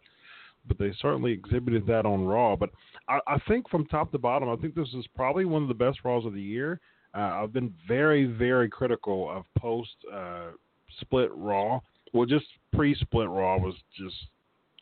[0.68, 2.56] but they certainly exhibited that on Raw.
[2.56, 2.70] But
[3.08, 5.74] I, I think from top to bottom, I think this is probably one of the
[5.74, 6.80] best Raws of the year.
[7.16, 10.52] Uh, I've been very, very critical of post uh,
[11.02, 11.80] split Raw.
[12.14, 14.16] Well, just pre split Raw was just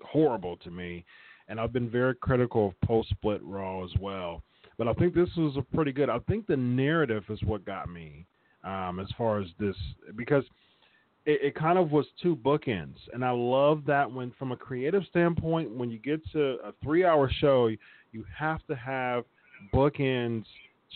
[0.01, 1.05] horrible to me,
[1.47, 4.43] and I've been very critical of post split Raw as well.
[4.77, 6.09] But I think this was a pretty good.
[6.09, 8.25] I think the narrative is what got me
[8.63, 9.75] um, as far as this
[10.15, 10.43] because
[11.25, 15.03] it, it, kind of was two bookends, and I love that when from a creative
[15.09, 17.67] standpoint, when you get to a three-hour show,
[18.11, 19.23] you have to have
[19.73, 20.45] bookends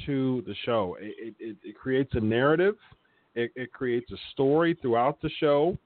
[0.05, 0.97] to the show.
[0.99, 2.76] It, it, it creates a narrative,
[3.36, 5.78] it, it creates a story throughout the show,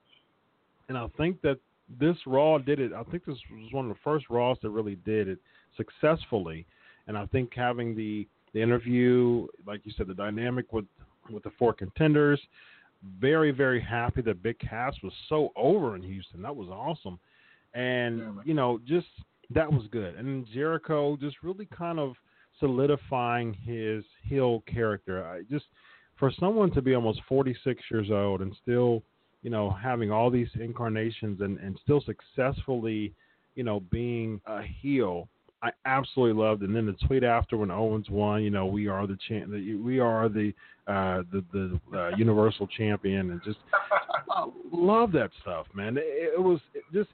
[0.87, 1.57] and I think that
[1.99, 2.93] this Raw did it.
[2.93, 5.39] I think this was one of the first Raws that really did it
[5.75, 6.65] successfully,
[7.07, 10.85] and I think having the the interview, like you said, the dynamic with
[11.31, 12.39] with the four contenders.
[13.19, 16.41] Very, very happy that Big Cass was so over in Houston.
[16.41, 17.19] That was awesome.
[17.73, 19.07] And, you know, just
[19.51, 20.15] that was good.
[20.15, 22.13] And Jericho just really kind of
[22.59, 25.25] solidifying his heel character.
[25.25, 25.65] I just
[26.17, 29.03] for someone to be almost 46 years old and still,
[29.41, 33.13] you know, having all these incarnations and, and still successfully,
[33.55, 35.29] you know, being a heel
[35.61, 36.61] I absolutely loved.
[36.63, 39.99] And then the tweet after when Owens won, you know, we are the champ, we
[39.99, 40.53] are the
[40.87, 43.59] uh, the the uh, Universal Champion, and just
[44.71, 45.97] love that stuff, man.
[45.97, 46.59] It, it was
[46.93, 47.09] just,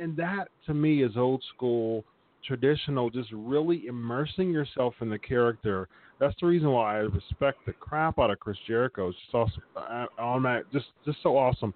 [0.00, 2.04] and that to me is old school,
[2.46, 3.10] traditional.
[3.10, 5.88] Just really immersing yourself in the character.
[6.18, 9.08] That's the reason why I respect the crap out of Chris Jericho.
[9.08, 11.74] It's just awesome, uh, automatic, just just so awesome.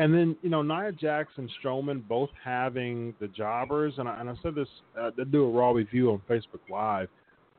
[0.00, 0.92] And then you know Nia
[1.36, 4.66] and Strowman both having the jobbers, and I, and I said this
[4.98, 7.10] uh, to do a raw review on Facebook Live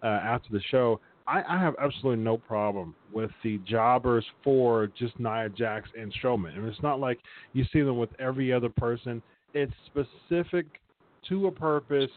[0.02, 1.00] uh, after the show.
[1.28, 6.58] I, I have absolutely no problem with the jobbers for just Nia Jax and Strowman.
[6.58, 7.20] And it's not like
[7.54, 9.22] you see them with every other person.
[9.54, 10.66] It's specific
[11.30, 12.10] to a purpose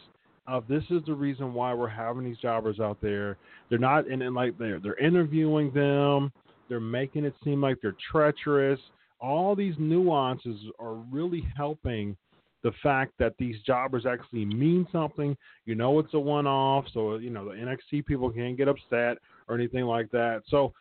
[0.47, 3.37] of this is the reason why we're having these jobbers out there.
[3.69, 6.31] They're not and, and like they're they're interviewing them.
[6.67, 8.79] They're making it seem like they're treacherous.
[9.25, 12.15] All these nuances are really helping
[12.63, 15.35] the fact that these jobbers actually mean something.
[15.65, 19.17] You know, it's a one off, so you know the NXT people can't get upset
[19.47, 20.43] or anything like that.
[20.47, 20.73] So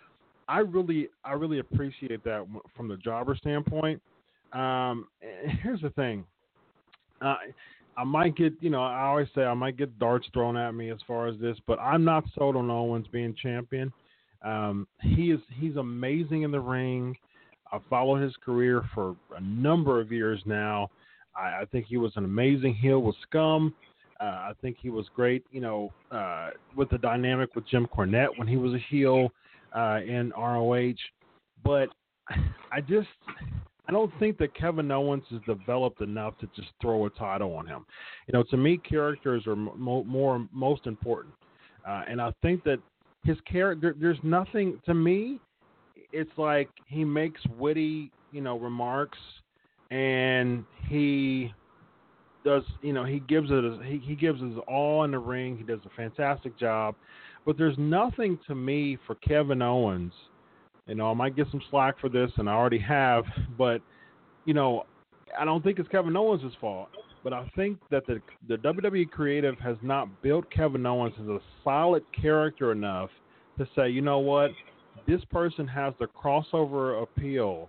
[0.47, 2.47] I really, I really appreciate that
[2.77, 4.01] from the jobber standpoint.
[4.53, 5.09] Um,
[5.63, 6.25] here's the thing.
[7.21, 7.37] Uh,
[7.97, 10.91] I might get, you know, I always say I might get darts thrown at me
[10.91, 13.93] as far as this, but I'm not sold on Owens being champion.
[14.43, 17.17] Um, he is, he's amazing in the ring.
[17.75, 20.91] I followed his career for a number of years now.
[21.37, 23.75] I, I think he was an amazing heel with Scum.
[24.21, 28.29] Uh, I think he was great, you know, uh, with the dynamic with Jim Cornette
[28.37, 29.33] when he was a heel
[29.75, 30.95] uh, in ROH.
[31.65, 31.89] But
[32.73, 33.09] I just,
[33.89, 37.67] I don't think that Kevin Owens is developed enough to just throw a title on
[37.67, 37.85] him.
[38.29, 41.35] You know, to me, characters are mo- more most important,
[41.89, 42.79] uh, and I think that
[43.25, 43.97] his character.
[43.99, 45.41] There's nothing to me.
[46.15, 49.19] It's like he makes witty, you know, remarks
[49.91, 51.53] and he
[52.45, 55.57] does you know he gives it he, he gives his all in the ring.
[55.57, 56.95] He does a fantastic job.
[57.45, 60.13] But there's nothing to me for kevin owens.
[60.87, 63.25] You know i might get some slack for this and i already have
[63.59, 63.81] but
[64.45, 64.85] you know
[65.39, 66.91] i don't think it's kevin owens' fault.
[67.25, 71.39] But i think that the the wwe creative has not built kevin owens as a
[71.65, 73.11] solid character enough
[73.59, 74.51] to say you know what
[75.07, 77.69] this person has the crossover appeal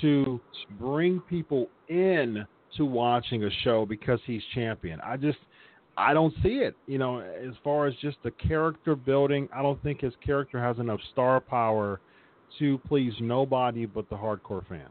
[0.00, 0.40] to
[0.78, 2.46] bring people in
[2.76, 5.00] to watching a show because he's champion.
[5.02, 5.38] I just
[5.96, 6.74] I don't see it.
[6.86, 10.78] You know, as far as just the character building, I don't think his character has
[10.78, 12.00] enough star power
[12.58, 14.90] to please nobody but the hardcore fans.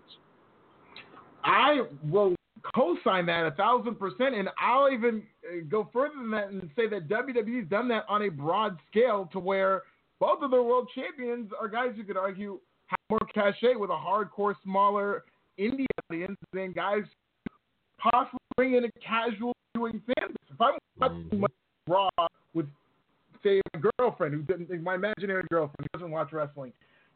[1.43, 2.35] I will
[2.75, 6.87] co-sign that a thousand percent, and I'll even uh, go further than that and say
[6.87, 9.83] that WWE's done that on a broad scale to where
[10.21, 13.93] both of their world champions are guys who could argue have more cachet with a
[13.93, 15.23] hardcore, smaller
[15.59, 17.01] indie audience than guys
[17.97, 20.51] possibly bring in a casual viewing fan base.
[20.53, 21.91] If I'm watching mm-hmm.
[21.91, 22.09] Raw
[22.53, 22.67] with,
[23.43, 26.71] say, my girlfriend who doesn't, my imaginary girlfriend who doesn't watch wrestling,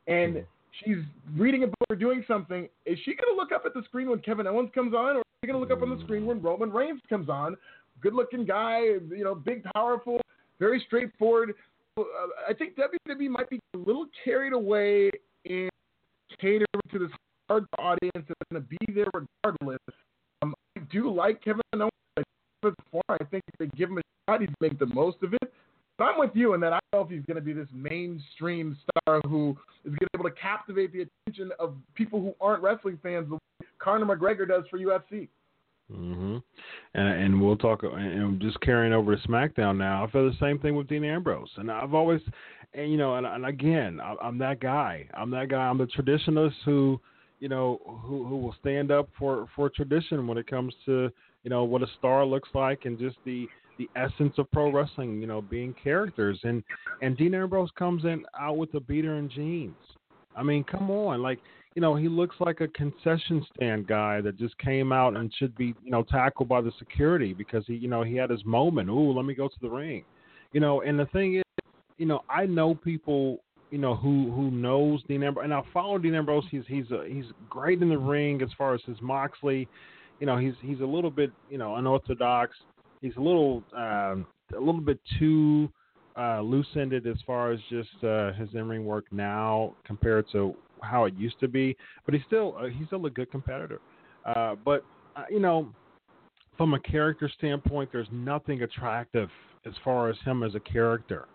[0.07, 0.45] and mm-hmm.
[0.83, 1.03] she's
[1.37, 4.09] reading a book or doing something, is she going to look up at the screen
[4.09, 6.25] when Kevin Owens comes on, or is she going to look up on the screen
[6.25, 7.55] when Roman Reigns comes on?
[8.01, 10.19] Good-looking guy, you know, big, powerful,
[10.59, 11.53] very straightforward.
[11.97, 12.03] Uh,
[12.49, 15.11] I think WWE might be a little carried away
[15.45, 15.69] in
[16.41, 17.09] catering to this
[17.49, 19.79] hard audience that's going to be there regardless.
[20.41, 21.91] Um, I do like Kevin Owens.
[22.61, 23.03] Before.
[23.09, 25.53] I think if they give him a shot, he'd make the most of it.
[25.99, 27.67] But I'm with you in that I don't know if he's going to be this
[27.73, 29.51] mainstream star who
[29.83, 33.29] is going to be able to captivate the attention of people who aren't wrestling fans
[33.29, 35.27] the way Conor McGregor does for UFC.
[35.91, 36.37] Mm-hmm.
[36.95, 40.03] And and we'll talk and just carrying over to SmackDown now.
[40.03, 42.21] I feel the same thing with Dean Ambrose, and I've always,
[42.73, 45.07] and you know, and, and again, I, I'm that guy.
[45.13, 45.61] I'm that guy.
[45.61, 46.99] I'm the traditionalist who,
[47.39, 51.11] you know, who who will stand up for for tradition when it comes to
[51.43, 53.47] you know what a star looks like and just the
[53.77, 55.21] the essence of pro wrestling.
[55.21, 56.63] You know, being characters, and
[57.03, 59.75] and Dean Ambrose comes in out with a beater and jeans.
[60.35, 61.39] I mean, come on, like
[61.75, 65.55] you know, he looks like a concession stand guy that just came out and should
[65.57, 68.89] be, you know, tackled by the security because he, you know, he had his moment.
[68.89, 70.05] Ooh, let me go to the ring.
[70.53, 71.43] You know, and the thing is,
[71.97, 73.41] you know, I know people,
[73.71, 76.45] you know, who who knows Dean Ambrose, and I follow Dean Ambrose.
[76.49, 79.67] He's he's a, he's great in the ring as far as his Moxley.
[80.21, 82.55] You know, he's he's a little bit, you know, unorthodox.
[83.01, 84.25] He's a little um,
[84.55, 85.69] a little bit too
[86.17, 90.55] uh, loose ended as far as just uh, his in ring work now compared to
[90.81, 91.75] how it used to be,
[92.05, 93.79] but he's still uh, he's still a good competitor.
[94.25, 94.83] Uh, but
[95.15, 95.69] uh, you know,
[96.57, 99.29] from a character standpoint, there's nothing attractive
[99.65, 101.27] as far as him as a character.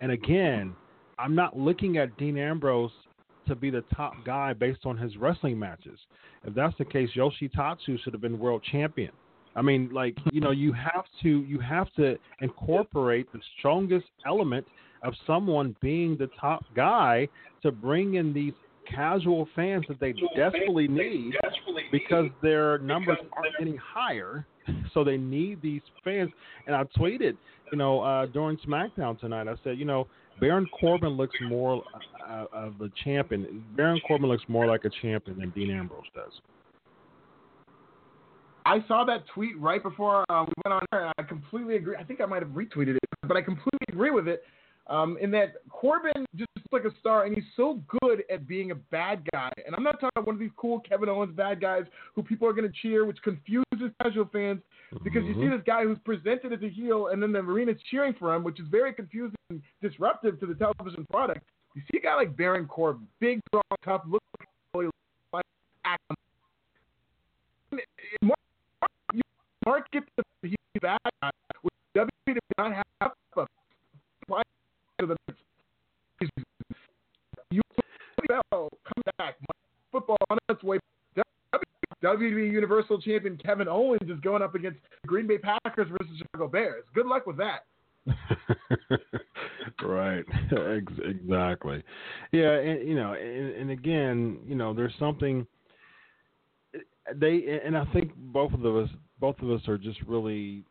[0.00, 0.74] And again,
[1.18, 2.90] I'm not looking at Dean Ambrose
[3.46, 5.98] to be the top guy based on his wrestling matches.
[6.44, 9.12] If that's the case, Yoshitatsu should have been world champion.
[9.54, 14.66] I mean, like you know, you have to you have to incorporate the strongest element
[15.02, 17.28] of someone being the top guy
[17.62, 18.54] to bring in these
[18.86, 21.34] casual fans that they desperately need
[21.90, 24.46] because their numbers aren't getting higher.
[24.94, 26.30] So they need these fans.
[26.66, 27.36] And I tweeted,
[27.72, 30.06] you know, uh, during SmackDown tonight, I said, you know,
[30.40, 31.82] Baron Corbin looks more
[32.28, 33.64] uh, of a champion.
[33.76, 36.32] Baron Corbin looks more like a champion than Dean Ambrose does.
[38.64, 41.96] I saw that tweet right before uh, we went on air, and I completely agree.
[41.96, 44.44] I think I might have retweeted it, but I completely agree with it.
[44.88, 48.72] Um, in that Corbin just looks like a star, and he's so good at being
[48.72, 49.50] a bad guy.
[49.64, 51.84] And I'm not talking about one of these cool Kevin Owens bad guys
[52.14, 53.64] who people are going to cheer, which confuses
[54.02, 54.60] casual fans
[55.04, 55.40] because Mm-hmm.
[55.40, 58.34] you see this guy who's presented as a heel, and then the arena's cheering for
[58.34, 61.40] him, which is very confusing and disruptive to the television product.
[61.74, 64.24] You see a guy like Baron Corbin, big, strong, tough, looks
[64.74, 64.88] like
[65.32, 65.44] like
[65.86, 66.02] act.
[68.22, 68.38] Mark,
[69.14, 69.22] you
[69.64, 70.22] market the
[70.82, 71.30] bad guy.
[71.62, 72.81] With WWE did not have
[75.06, 75.16] to the
[77.50, 77.60] you
[78.48, 79.36] come back.
[79.90, 80.78] Football on its way.
[82.02, 86.84] WWE Universal Champion Kevin Owens is going up against Green Bay Packers versus Chicago Bears.
[86.94, 87.64] Good luck with that.
[89.84, 91.84] right exactly
[92.32, 95.46] yeah and you know and, and again you know there's something
[97.14, 98.88] they and i think both of us
[99.20, 100.64] both of us are just really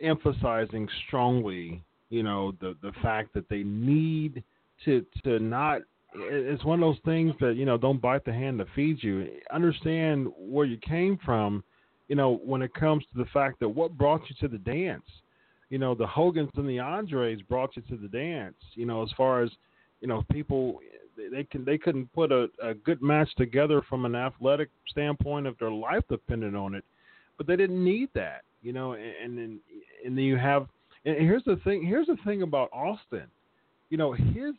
[0.00, 4.42] emphasizing strongly you know the the fact that they need
[4.84, 5.82] to to not
[6.14, 9.28] it's one of those things that you know don't bite the hand that feeds you
[9.52, 11.62] understand where you came from
[12.08, 15.04] you know when it comes to the fact that what brought you to the dance
[15.68, 18.56] you know, the Hogans and the Andres brought you to the dance.
[18.74, 19.50] You know, as far as
[20.00, 20.80] you know, people
[21.32, 25.58] they can they couldn't put a, a good match together from an athletic standpoint if
[25.58, 26.84] their life depended on it,
[27.36, 28.42] but they didn't need that.
[28.62, 29.58] You know, and and
[30.04, 30.68] and then you have
[31.06, 33.26] and here's the thing here's the thing about Austin.
[33.90, 34.54] You know, his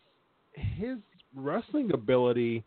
[0.54, 0.98] his
[1.36, 2.64] wrestling ability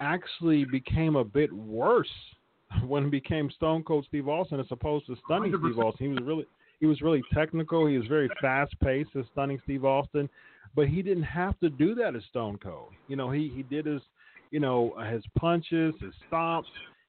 [0.00, 2.10] actually became a bit worse
[2.86, 5.84] when he became Stone Cold Steve Austin as opposed to Stunning Steve 100%.
[5.84, 6.06] Austin.
[6.06, 6.46] He was really
[6.80, 7.86] he was really technical.
[7.86, 10.28] He was very fast paced as Stunning Steve Austin,
[10.74, 12.92] but he didn't have to do that as Stone Cold.
[13.06, 14.02] You know, he he did his
[14.50, 16.64] you know his punches, his stomps.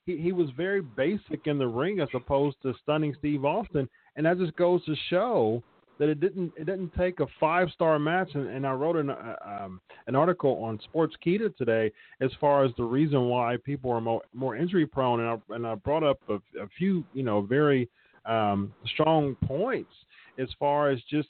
[0.05, 4.25] He he was very basic in the ring as opposed to Stunning Steve Austin, and
[4.27, 5.63] that just goes to show
[6.01, 8.31] that it didn't it didn't take a five star match.
[8.33, 11.91] And, and I wrote an uh, um, an article on Sports Sportskeeda today
[12.21, 15.67] as far as the reason why people are more more injury prone, and I and
[15.67, 17.87] I brought up a, a few you know very
[18.25, 19.91] um, strong points
[20.39, 21.29] as far as just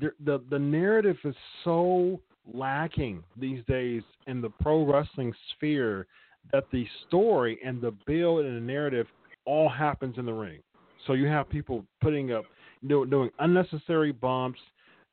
[0.00, 2.20] the, the the narrative is so
[2.52, 6.08] lacking these days in the pro wrestling sphere
[6.50, 9.06] that the story and the build and the narrative
[9.44, 10.58] all happens in the ring.
[11.06, 12.44] So you have people putting up
[12.86, 14.60] doing unnecessary bumps,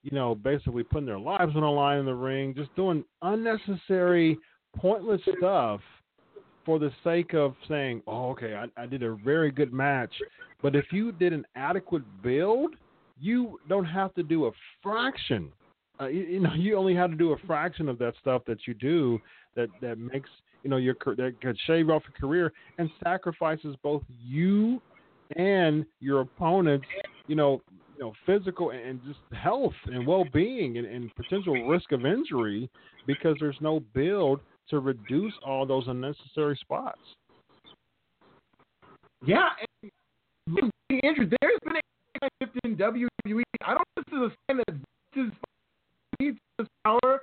[0.03, 4.38] you know, basically putting their lives on the line in the ring, just doing unnecessary,
[4.76, 5.81] pointless stuff
[6.65, 10.14] for the sake of saying, "Oh, okay, I, I did a very good match."
[10.61, 12.76] But if you did an adequate build,
[13.19, 15.52] you don't have to do a fraction.
[15.99, 18.68] Uh, you, you know, you only have to do a fraction of that stuff that
[18.68, 19.19] you do
[19.56, 20.30] that that makes
[20.64, 24.81] you know your that could shave off your career and sacrifices both you
[25.35, 26.85] and your opponent's
[27.31, 27.61] you know
[27.95, 32.69] you know physical and just health and well-being and, and potential risk of injury
[33.07, 36.99] because there's no build to reduce all those unnecessary spots.
[39.25, 39.47] Yeah,
[39.81, 41.33] and being injured.
[41.41, 43.43] There's been a shift in WWE.
[43.65, 44.75] I don't know this is a sign that
[45.15, 45.31] this is
[46.19, 47.21] needs this power.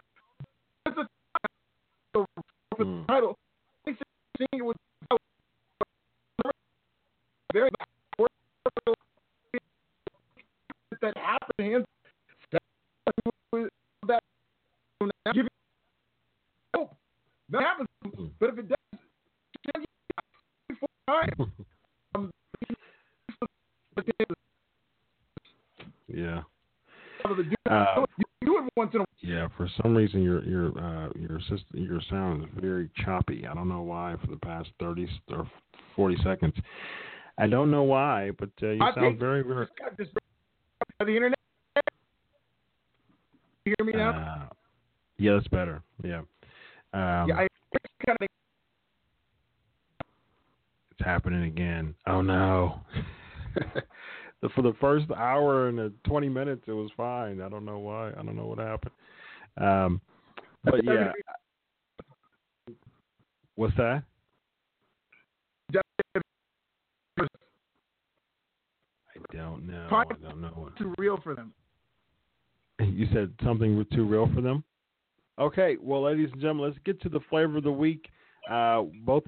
[0.86, 1.06] It's a
[2.14, 2.26] for
[2.78, 3.04] the hmm.
[3.04, 3.36] title.
[3.86, 3.98] I think
[4.38, 4.76] seeing it was
[7.52, 7.68] very
[11.00, 11.84] that happened.
[14.06, 14.22] That
[15.34, 15.48] giving
[16.74, 16.96] hope
[17.50, 17.88] that happens,
[18.40, 18.78] but if it does.
[22.14, 22.30] Um,
[26.08, 26.42] Yeah.
[27.70, 31.64] Uh, you do once in a Yeah, for some reason your your uh, your system,
[31.74, 33.46] your sound is very choppy.
[33.46, 35.50] I don't know why for the past thirty or
[35.96, 36.54] forty seconds.
[37.38, 39.66] I don't know why, but uh, you I sound very very.
[40.98, 41.38] By the internet.
[43.64, 44.10] You hear me now?
[44.10, 44.54] Uh,
[45.18, 45.82] yeah, that's better.
[46.02, 46.20] Yeah.
[46.92, 47.46] Um, yeah, I
[48.04, 48.28] kind of
[50.90, 51.94] it's happening again.
[52.06, 52.80] Oh no.
[54.42, 57.40] the, for the first hour and uh, twenty minutes, it was fine.
[57.40, 58.10] I don't know why.
[58.10, 58.92] I don't know what happened.
[59.58, 60.00] Um,
[60.64, 61.12] but yeah.
[63.54, 64.04] What's that?
[69.14, 69.88] I don't know.
[69.90, 70.70] I don't know.
[70.78, 71.52] too real for them.
[72.80, 74.62] You said something was too real for them.
[75.36, 78.08] Okay, well, ladies and gentlemen, let's get to the flavor of the week.
[78.48, 79.24] Uh, both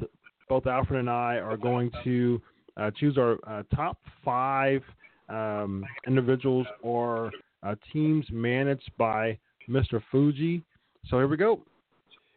[0.49, 2.41] both Alfred and I are going to
[2.77, 4.83] uh, choose our uh, top five
[5.29, 7.33] um, individuals or
[7.65, 9.37] uh, teams managed by
[9.69, 10.01] Mr.
[10.11, 10.63] Fuji.
[11.09, 11.61] So here we go.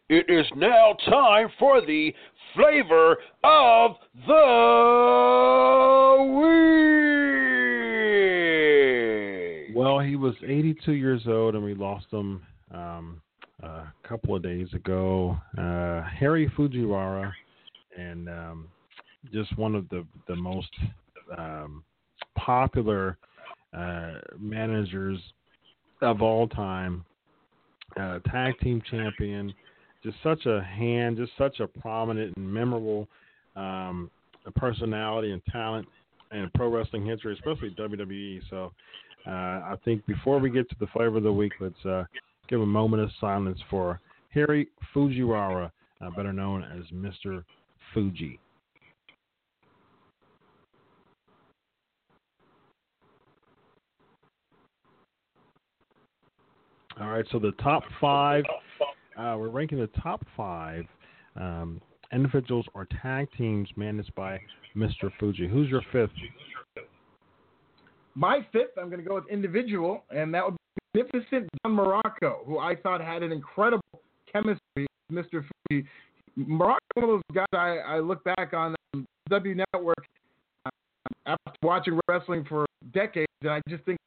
[0.08, 2.12] it is now time for the
[2.54, 3.96] flavor of
[4.26, 4.42] the
[6.38, 6.83] week.
[9.84, 12.40] Well, he was 82 years old, and we lost him
[12.70, 13.20] um,
[13.62, 15.36] a couple of days ago.
[15.58, 17.30] Uh, Harry Fujiwara,
[17.94, 18.68] and um,
[19.30, 20.70] just one of the the most
[21.36, 21.84] um,
[22.34, 23.18] popular
[23.76, 25.18] uh, managers
[26.00, 27.04] of all time.
[28.00, 29.52] Uh, tag team champion,
[30.02, 33.06] just such a hand, just such a prominent and memorable
[33.54, 34.10] um,
[34.56, 35.86] personality and talent
[36.32, 38.40] in pro wrestling history, especially WWE.
[38.48, 38.72] So
[39.26, 42.04] uh, I think before we get to the flavor of the week, let's uh,
[42.48, 45.70] give a moment of silence for Harry Fujiwara,
[46.00, 47.44] uh, better known as Mr.
[47.92, 48.38] Fuji.
[57.00, 58.44] All right, so the top five,
[59.18, 60.84] uh, we're ranking the top five
[61.34, 61.80] um,
[62.12, 64.38] individuals or tag teams managed by
[64.76, 65.10] Mr.
[65.18, 65.48] Fuji.
[65.48, 66.12] Who's your fifth?
[68.14, 72.44] My fifth, I'm going to go with individual, and that would be Magnificent Don Muraco,
[72.46, 73.82] who I thought had an incredible
[74.32, 75.44] chemistry with Mr.
[75.68, 75.86] Fuji.
[76.38, 80.06] Muraco, one of those guys I, I look back on um, W Network
[80.66, 80.70] uh,
[81.26, 83.98] after watching wrestling for decades, and I just think,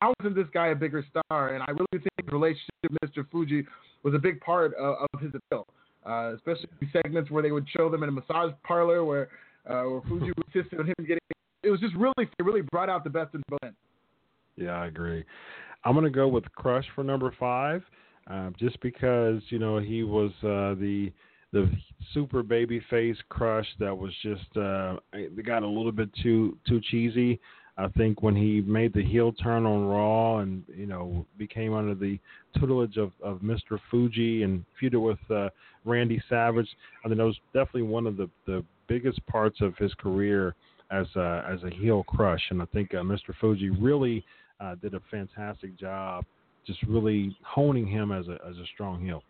[0.00, 1.54] how isn't this guy a bigger star?
[1.54, 3.30] And I really think the relationship with Mr.
[3.30, 3.66] Fuji
[4.02, 5.66] was a big part of, of his appeal,
[6.06, 9.28] uh, especially segments where they would show them in a massage parlor where,
[9.68, 11.18] uh, where Fuji insisted on him getting.
[11.62, 13.72] It was just really, it really brought out the best in both.
[14.56, 15.24] Yeah, I agree.
[15.84, 17.82] I'm to go with Crush for number five,
[18.30, 21.12] uh, just because you know he was uh, the
[21.52, 21.70] the
[22.14, 26.80] super baby face Crush that was just uh, they got a little bit too too
[26.90, 27.40] cheesy.
[27.78, 31.94] I think when he made the heel turn on Raw and you know became under
[31.94, 32.18] the
[32.58, 33.78] tutelage of, of Mr.
[33.90, 35.48] Fuji and feuded with uh,
[35.84, 36.68] Randy Savage,
[37.04, 40.54] I think that was definitely one of the, the biggest parts of his career
[40.90, 42.42] as a, as a heel crush.
[42.50, 43.34] And I think uh, Mr.
[43.40, 44.24] Fuji really
[44.60, 46.24] uh, did a fantastic job,
[46.66, 49.22] just really honing him as a as a strong heel.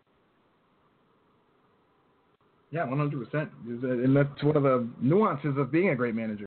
[2.71, 6.45] Yeah, one hundred percent, and that's one of the nuances of being a great manager.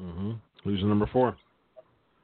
[0.00, 0.32] Mm-hmm.
[0.64, 1.36] Who's number four?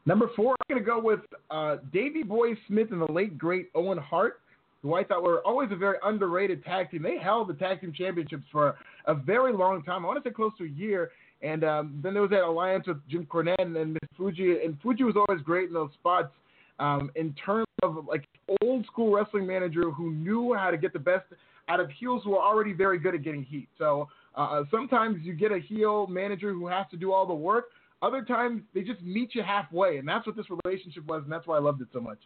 [0.04, 1.20] Number four, I'm going to go with
[1.50, 4.40] uh, Davey Boy Smith and the late great Owen Hart,
[4.82, 7.02] who I thought were always a very underrated tag team.
[7.02, 8.76] They held the tag team championships for
[9.06, 10.04] a very long time.
[10.04, 11.10] I want to say close to a year.
[11.43, 15.05] And um, then there was that alliance with Jim Cornette and, and Fuji, and Fuji
[15.05, 16.28] was always great in those spots.
[16.81, 18.24] Um, in terms of like
[18.62, 21.24] old school wrestling manager who knew how to get the best
[21.69, 23.69] out of heels who are already very good at getting heat.
[23.78, 27.66] So uh, sometimes you get a heel manager who has to do all the work.
[28.01, 31.47] Other times they just meet you halfway, and that's what this relationship was, and that's
[31.47, 32.19] why I loved it so much.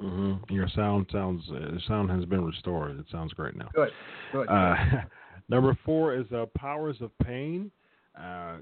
[0.00, 0.52] Mm-hmm.
[0.52, 2.98] Your sound sounds uh, sound has been restored.
[2.98, 3.68] It sounds great now.
[3.74, 3.90] Good.
[4.32, 4.48] Good.
[4.48, 4.74] Uh,
[5.48, 7.70] number four is uh, Powers of Pain.
[8.20, 8.58] Uh,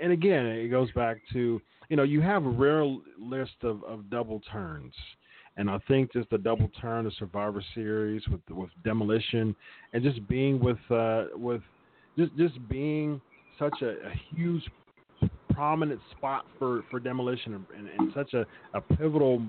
[0.00, 2.84] and again, it goes back to you know you have a rare
[3.18, 4.94] list of, of double turns,
[5.56, 9.54] and I think just the double turn of Survivor Series with with Demolition,
[9.92, 11.62] and just being with uh, with
[12.16, 13.20] just just being
[13.58, 14.62] such a, a huge
[15.50, 19.42] prominent spot for, for demolition and, and such a, a pivotal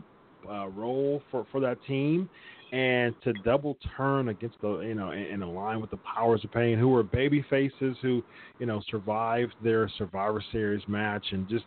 [0.49, 2.28] uh, role for, for that team
[2.72, 6.78] and to double turn against the you know and, line with the powers of pain
[6.78, 8.24] who were baby faces who
[8.60, 11.66] you know survived their survivor series match and just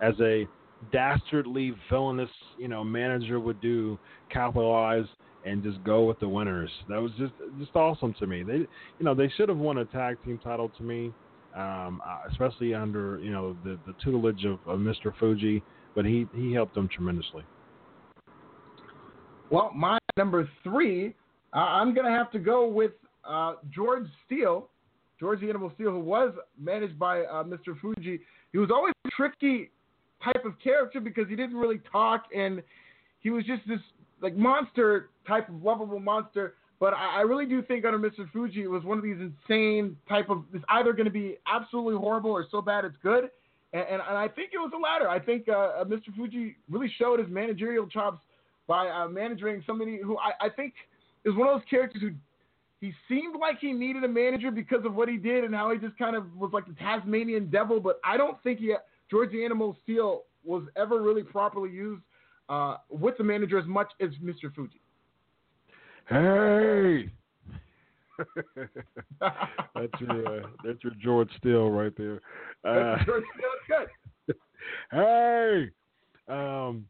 [0.00, 0.46] as a
[0.90, 3.98] dastardly villainous you know manager would do
[4.32, 5.04] capitalize
[5.44, 8.68] and just go with the winners that was just just awesome to me they you
[9.00, 11.12] know they should have won a tag team title to me
[11.56, 15.12] um, uh, especially under you know the, the tutelage of, of Mr.
[15.18, 15.62] Fuji,
[15.94, 17.42] but he, he helped them tremendously.
[19.50, 21.14] Well, my number three,
[21.54, 22.92] uh, I'm going to have to go with
[23.28, 24.68] uh, George Steele,
[25.18, 27.78] George the Animal Steele, who was managed by uh, Mr.
[27.80, 28.20] Fuji.
[28.52, 29.70] He was always a tricky
[30.22, 32.62] type of character because he didn't really talk, and
[33.20, 33.80] he was just this
[34.20, 36.54] like monster type of lovable monster.
[36.80, 38.30] But I, I really do think under Mr.
[38.32, 40.44] Fuji, it was one of these insane type of.
[40.52, 43.30] It's either going to be absolutely horrible or so bad it's good.
[43.72, 45.08] And, and, and I think it was the latter.
[45.08, 46.14] I think uh, uh Mr.
[46.16, 48.18] Fuji really showed his managerial chops
[48.68, 50.74] by uh, managing somebody who I, I think
[51.24, 52.10] is one of those characters who
[52.80, 55.78] he seemed like he needed a manager because of what he did and how he
[55.78, 57.80] just kind of was like the Tasmanian devil.
[57.80, 58.72] But I don't think he,
[59.10, 62.02] George the Animal Steele was ever really properly used
[62.48, 64.54] uh, with the manager as much as Mr.
[64.54, 64.80] Fuji.
[66.08, 67.10] Hey,
[69.20, 72.20] that's your uh, that's your George Steele right there.
[72.64, 73.86] Uh, George Steele,
[74.26, 74.36] good.
[74.92, 75.70] hey,
[76.28, 76.86] um,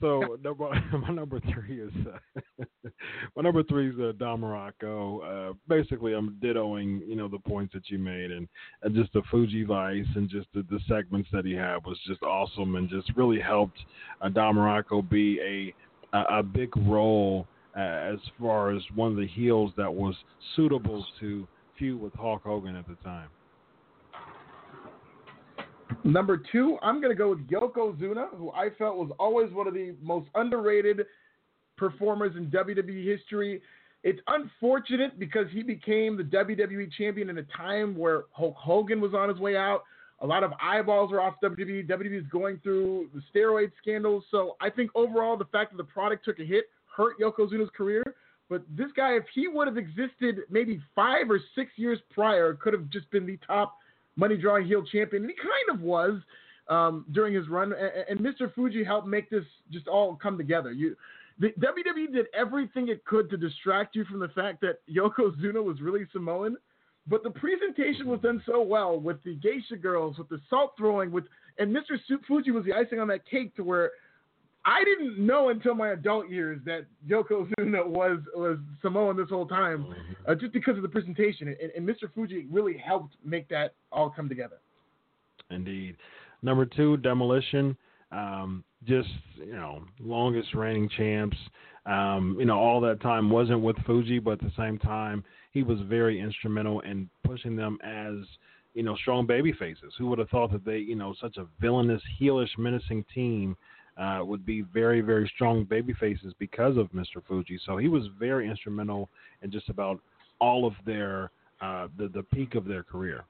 [0.00, 2.64] So number, my number three is uh,
[3.36, 5.50] my number three is uh, Don Muraco.
[5.50, 8.48] Uh, basically, I'm dittoing you know the points that you made, and,
[8.82, 12.22] and just the Fuji Vice and just the, the, segments that he had was just
[12.22, 13.78] awesome, and just really helped
[14.20, 17.46] uh, Don Muraco be a a, a big role
[17.76, 20.14] uh, as far as one of the heels that was
[20.56, 21.46] suitable to
[21.78, 23.28] feud with Hulk Hogan at the time.
[26.04, 29.74] Number two, I'm going to go with Yokozuna, who I felt was always one of
[29.74, 31.06] the most underrated
[31.76, 33.60] performers in WWE history.
[34.04, 39.12] It's unfortunate because he became the WWE champion in a time where Hulk Hogan was
[39.12, 39.82] on his way out.
[40.20, 41.86] A lot of eyeballs are off WWE.
[41.88, 44.24] WWE is going through the steroid scandals.
[44.30, 46.64] So I think overall, the fact that the product took a hit
[46.98, 48.02] hurt Yokozuna's career.
[48.50, 52.72] But this guy, if he would have existed maybe five or six years prior, could
[52.72, 53.76] have just been the top
[54.18, 56.20] money drawing heel champion, and he kind of was
[56.68, 57.72] um, during his run.
[57.72, 58.52] And, and, Mr.
[58.52, 60.72] Fuji helped make this just all come together.
[60.72, 60.96] You,
[61.38, 65.80] the WWE did everything it could to distract you from the fact that Yokozuna was
[65.80, 66.56] really Samoan.
[67.06, 71.10] But the presentation was done so well with the geisha girls, with the salt throwing,
[71.10, 71.24] with
[71.58, 71.98] and Mr.
[72.26, 73.92] Fuji was the icing on that cake to where
[74.64, 79.94] I didn't know until my adult years that Yokozuna was was Samoan this whole time,
[80.26, 81.48] uh, just because of the presentation.
[81.48, 82.12] And, and, Mr.
[82.14, 84.56] Fuji really helped make that all come together.
[85.50, 85.96] Indeed.
[86.42, 87.76] Number two, Demolition.
[88.10, 91.36] Um, just you know, longest reigning champs.
[91.86, 95.62] Um, you know, all that time wasn't with Fuji, but at the same time, he
[95.62, 98.14] was very instrumental in pushing them as
[98.74, 99.94] you know strong baby faces.
[99.98, 103.56] Who would have thought that they, you know, such a villainous, heelish, menacing team
[103.98, 107.22] uh, would be very, very strong baby faces because of Mr.
[107.26, 107.58] Fuji.
[107.66, 109.08] So he was very instrumental
[109.42, 110.00] in just about
[110.40, 111.30] all of their
[111.60, 113.24] uh, the the peak of their career.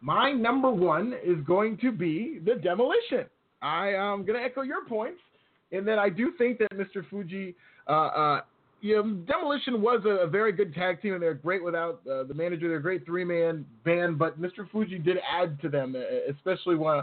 [0.00, 3.26] My number one is going to be the demolition.
[3.60, 5.20] I am going to echo your points
[5.72, 7.08] and that I do think that Mr.
[7.08, 7.54] Fuji,
[7.88, 8.40] uh, uh,
[8.80, 12.24] you know, Demolition was a, a, very good tag team and they're great without uh,
[12.24, 12.68] the manager.
[12.68, 14.68] They're a great three man band, but Mr.
[14.70, 15.96] Fuji did add to them,
[16.28, 17.02] especially when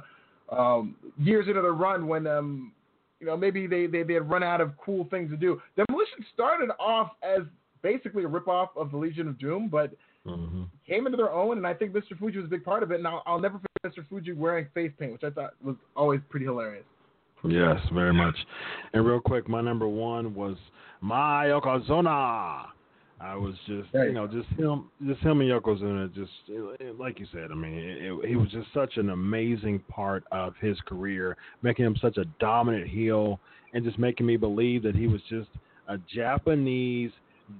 [0.51, 2.71] um, years into the run when um,
[3.19, 5.61] you know maybe they, they they had run out of cool things to do.
[5.75, 7.41] Demolition started off as
[7.81, 9.91] basically a ripoff of the Legion of Doom, but
[10.25, 10.63] mm-hmm.
[10.87, 12.17] came into their own, and I think Mr.
[12.17, 12.95] Fuji was a big part of it.
[12.95, 14.07] And I'll, I'll never forget Mr.
[14.07, 16.85] Fuji wearing face paint, which I thought was always pretty hilarious.
[17.45, 18.35] Yes, very much.
[18.93, 20.57] And real quick, my number one was
[20.99, 22.65] my Yokozuna.
[23.21, 26.13] I was just, you know, just him, just him and Yokozuna.
[26.13, 26.31] Just
[26.97, 30.77] like you said, I mean, it, he was just such an amazing part of his
[30.87, 33.39] career, making him such a dominant heel,
[33.73, 35.49] and just making me believe that he was just
[35.89, 37.11] a Japanese,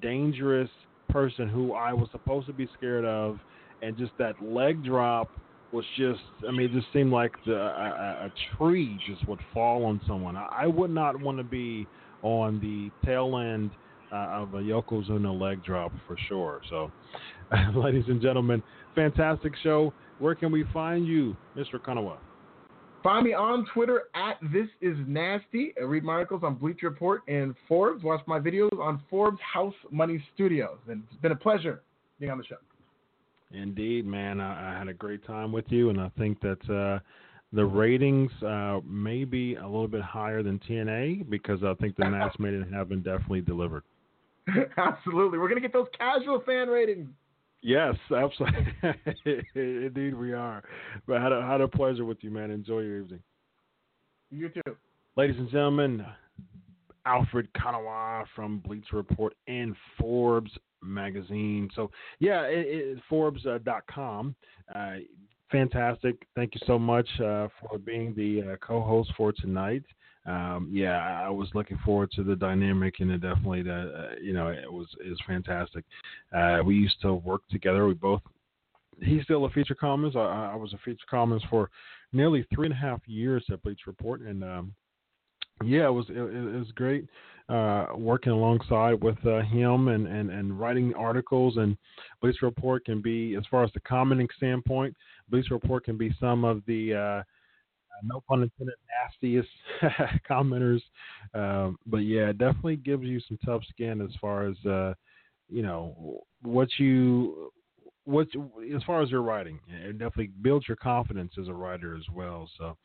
[0.02, 0.70] dangerous
[1.10, 3.40] person who I was supposed to be scared of,
[3.82, 5.30] and just that leg drop
[5.72, 9.86] was just, I mean, it just seemed like the, a, a tree just would fall
[9.86, 10.38] on someone.
[10.38, 11.86] I, I would not want to be
[12.22, 13.72] on the tail end
[14.12, 16.62] uh, of a Yokozuna leg drop for sure.
[16.70, 16.92] So,
[17.76, 18.64] ladies and gentlemen,
[18.96, 19.94] fantastic show.
[20.20, 21.76] Where can we find you, Mr.
[21.76, 22.18] Konuwa?
[23.02, 25.74] Find me on Twitter at This Is Nasty.
[25.80, 28.04] I read my articles on Bleacher Report and Forbes.
[28.04, 30.78] Watch my videos on Forbes House Money Studios.
[30.90, 31.82] And it's been a pleasure
[32.20, 32.58] being on the show.
[33.52, 34.42] Indeed, man.
[34.42, 37.00] I, I had a great time with you, and I think that uh,
[37.54, 42.10] the ratings uh, may be a little bit higher than TNA because I think the
[42.10, 43.84] Mass Made in Heaven definitely delivered.
[44.78, 45.38] absolutely.
[45.38, 47.10] We're going to get those casual fan ratings.
[47.62, 48.68] Yes, absolutely.
[49.56, 50.64] Indeed, we are.
[51.06, 52.52] But I had a, had a pleasure with you, man.
[52.52, 53.22] Enjoy your evening.
[54.32, 54.78] You too.
[55.18, 56.06] Ladies and gentlemen,
[57.06, 60.52] Alfred Konuwa from Bleacher Report and Forbes
[60.82, 61.70] magazine.
[61.76, 64.36] So, yeah, it, it, Forbes.com.
[64.74, 64.96] Uh,
[65.52, 66.28] fantastic.
[66.36, 69.84] Thank you so much uh, for being the uh, co host for tonight
[70.30, 74.50] um, yeah, I was looking forward to the dynamic, and it definitely, uh, you know,
[74.50, 75.84] it was is fantastic.
[76.36, 77.88] Uh, we used to work together.
[77.88, 78.22] We both.
[79.02, 80.18] He's still a feature columnist.
[80.18, 81.70] I, I was a feature columnist for
[82.12, 84.74] nearly three and a half years at Bleach Report, and um,
[85.64, 87.08] yeah, it was it, it was great
[87.50, 91.58] uh, working alongside with uh, him and, and, and writing articles.
[91.58, 91.76] And
[92.22, 94.96] Bleach Report can be, as far as the commenting standpoint,
[95.30, 97.24] Bleach Report can be some of the uh,
[98.04, 99.50] no pun intended, nastiest
[100.30, 100.82] commenters.
[101.34, 104.94] Um, but yeah, it definitely gives you some tough skin as far as uh,
[105.50, 107.52] you know what you
[108.06, 108.28] what
[108.76, 109.60] as far as your writing.
[109.68, 112.50] It definitely builds your confidence as a writer as well.
[112.58, 112.78] So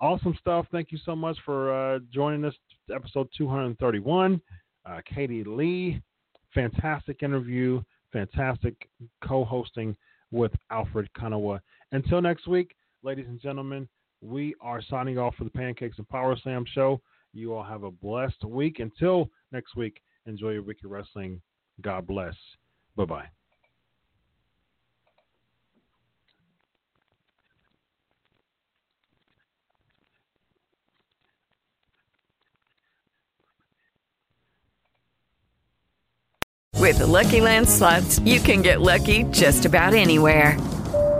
[0.00, 0.66] awesome stuff.
[0.70, 2.54] Thank you so much for uh, joining us.
[2.94, 4.40] Episode 231.
[4.86, 6.00] Uh, Katie Lea,
[6.54, 7.82] fantastic interview,
[8.12, 8.74] fantastic
[9.22, 9.96] co-hosting
[10.30, 11.60] with Alfred Konuwa.
[11.92, 13.88] Until next week, ladies and gentlemen,
[14.20, 17.00] we are signing off for the Pancakes and Power Slam show.
[17.32, 18.80] You all have a blessed week.
[18.80, 21.40] Until next week, enjoy your week of wrestling.
[21.80, 22.34] God bless.
[22.96, 23.26] Bye bye.
[36.80, 40.56] With the Lucky Land slots, you can get lucky just about anywhere.